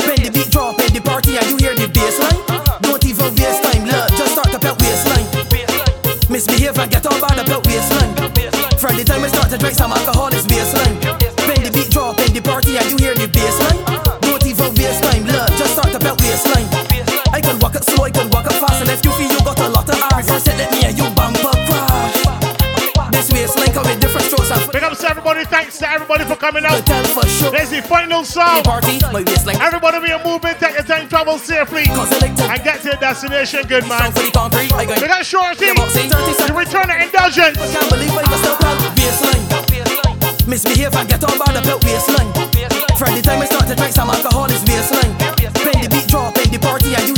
When 0.07 0.23
the 0.23 0.31
beat 0.31 0.51
drop 0.51 0.79
in 0.81 0.93
the 0.93 1.01
party 1.01 1.37
and 1.37 1.47
you 1.51 1.57
hear 1.57 1.75
the 1.75 1.89
bassline, 1.91 2.39
don't 2.83 3.05
even 3.05 3.35
waste 3.35 3.63
time, 3.65 3.87
love. 3.87 4.11
Just 4.11 4.33
start 4.33 4.51
to 4.53 4.59
pelt 4.59 4.79
bassline. 4.79 5.27
Misbehave 6.31 6.79
and 6.79 6.91
get 6.91 7.07
all 7.07 7.21
by 7.21 7.35
the 7.35 7.45
pelt 7.45 7.65
bassline. 7.65 8.15
From 8.79 8.97
the 8.97 9.05
time 9.05 9.23
we 9.23 9.29
start 9.29 9.51
to 9.51 9.59
drink 9.59 9.75
some 9.75 9.93
alcohol, 9.93 10.29
it's 10.33 10.47
everybody 26.09 26.25
for 26.25 26.41
coming 26.41 26.65
out. 26.65 26.85
There's 27.53 27.71
the 27.71 27.83
final 27.83 28.25
song. 28.25 28.65
Everybody 29.61 30.01
be 30.01 30.11
a 30.11 30.25
movement. 30.25 30.59
Take 30.59 30.75
your 30.75 30.83
time, 30.85 31.09
travel 31.09 31.39
safely, 31.39 31.85
and 31.85 32.65
get 32.65 32.81
to 32.81 32.89
your 32.89 32.97
destination. 32.97 33.67
Good 33.69 33.87
man. 33.87 34.13
We 34.17 34.31
got 34.33 35.27
Shorty. 35.27 35.67
You 35.67 35.75
return 36.57 36.89
the 36.89 36.97
indulgence. 37.05 37.59
Can't 37.61 37.91
believe 37.93 38.13
I 38.17 38.25
can 38.25 38.39
still 38.39 38.57
pelt 38.57 38.81
bassline. 38.97 40.49
Misbehave 40.49 40.95
and 40.97 41.09
get 41.09 41.23
on 41.25 41.39
by 41.39 41.53
the 41.53 41.61
pelt 41.61 41.83
bassline. 41.83 42.33
From 42.97 43.15
the 43.15 43.23
time 43.23 43.43
I 43.43 43.47
start 43.47 43.69
to 43.69 43.77
drink 43.77 43.93
some 43.93 44.09
alcohol, 44.09 44.47
it's 44.49 44.65
bassline. 44.65 45.13
When 45.61 45.77
the 45.85 45.89
beat 45.93 46.09
drop 46.09 46.39
in 46.39 46.51
the 46.51 46.59
party 46.59 46.95
and 46.95 47.05
you 47.05 47.18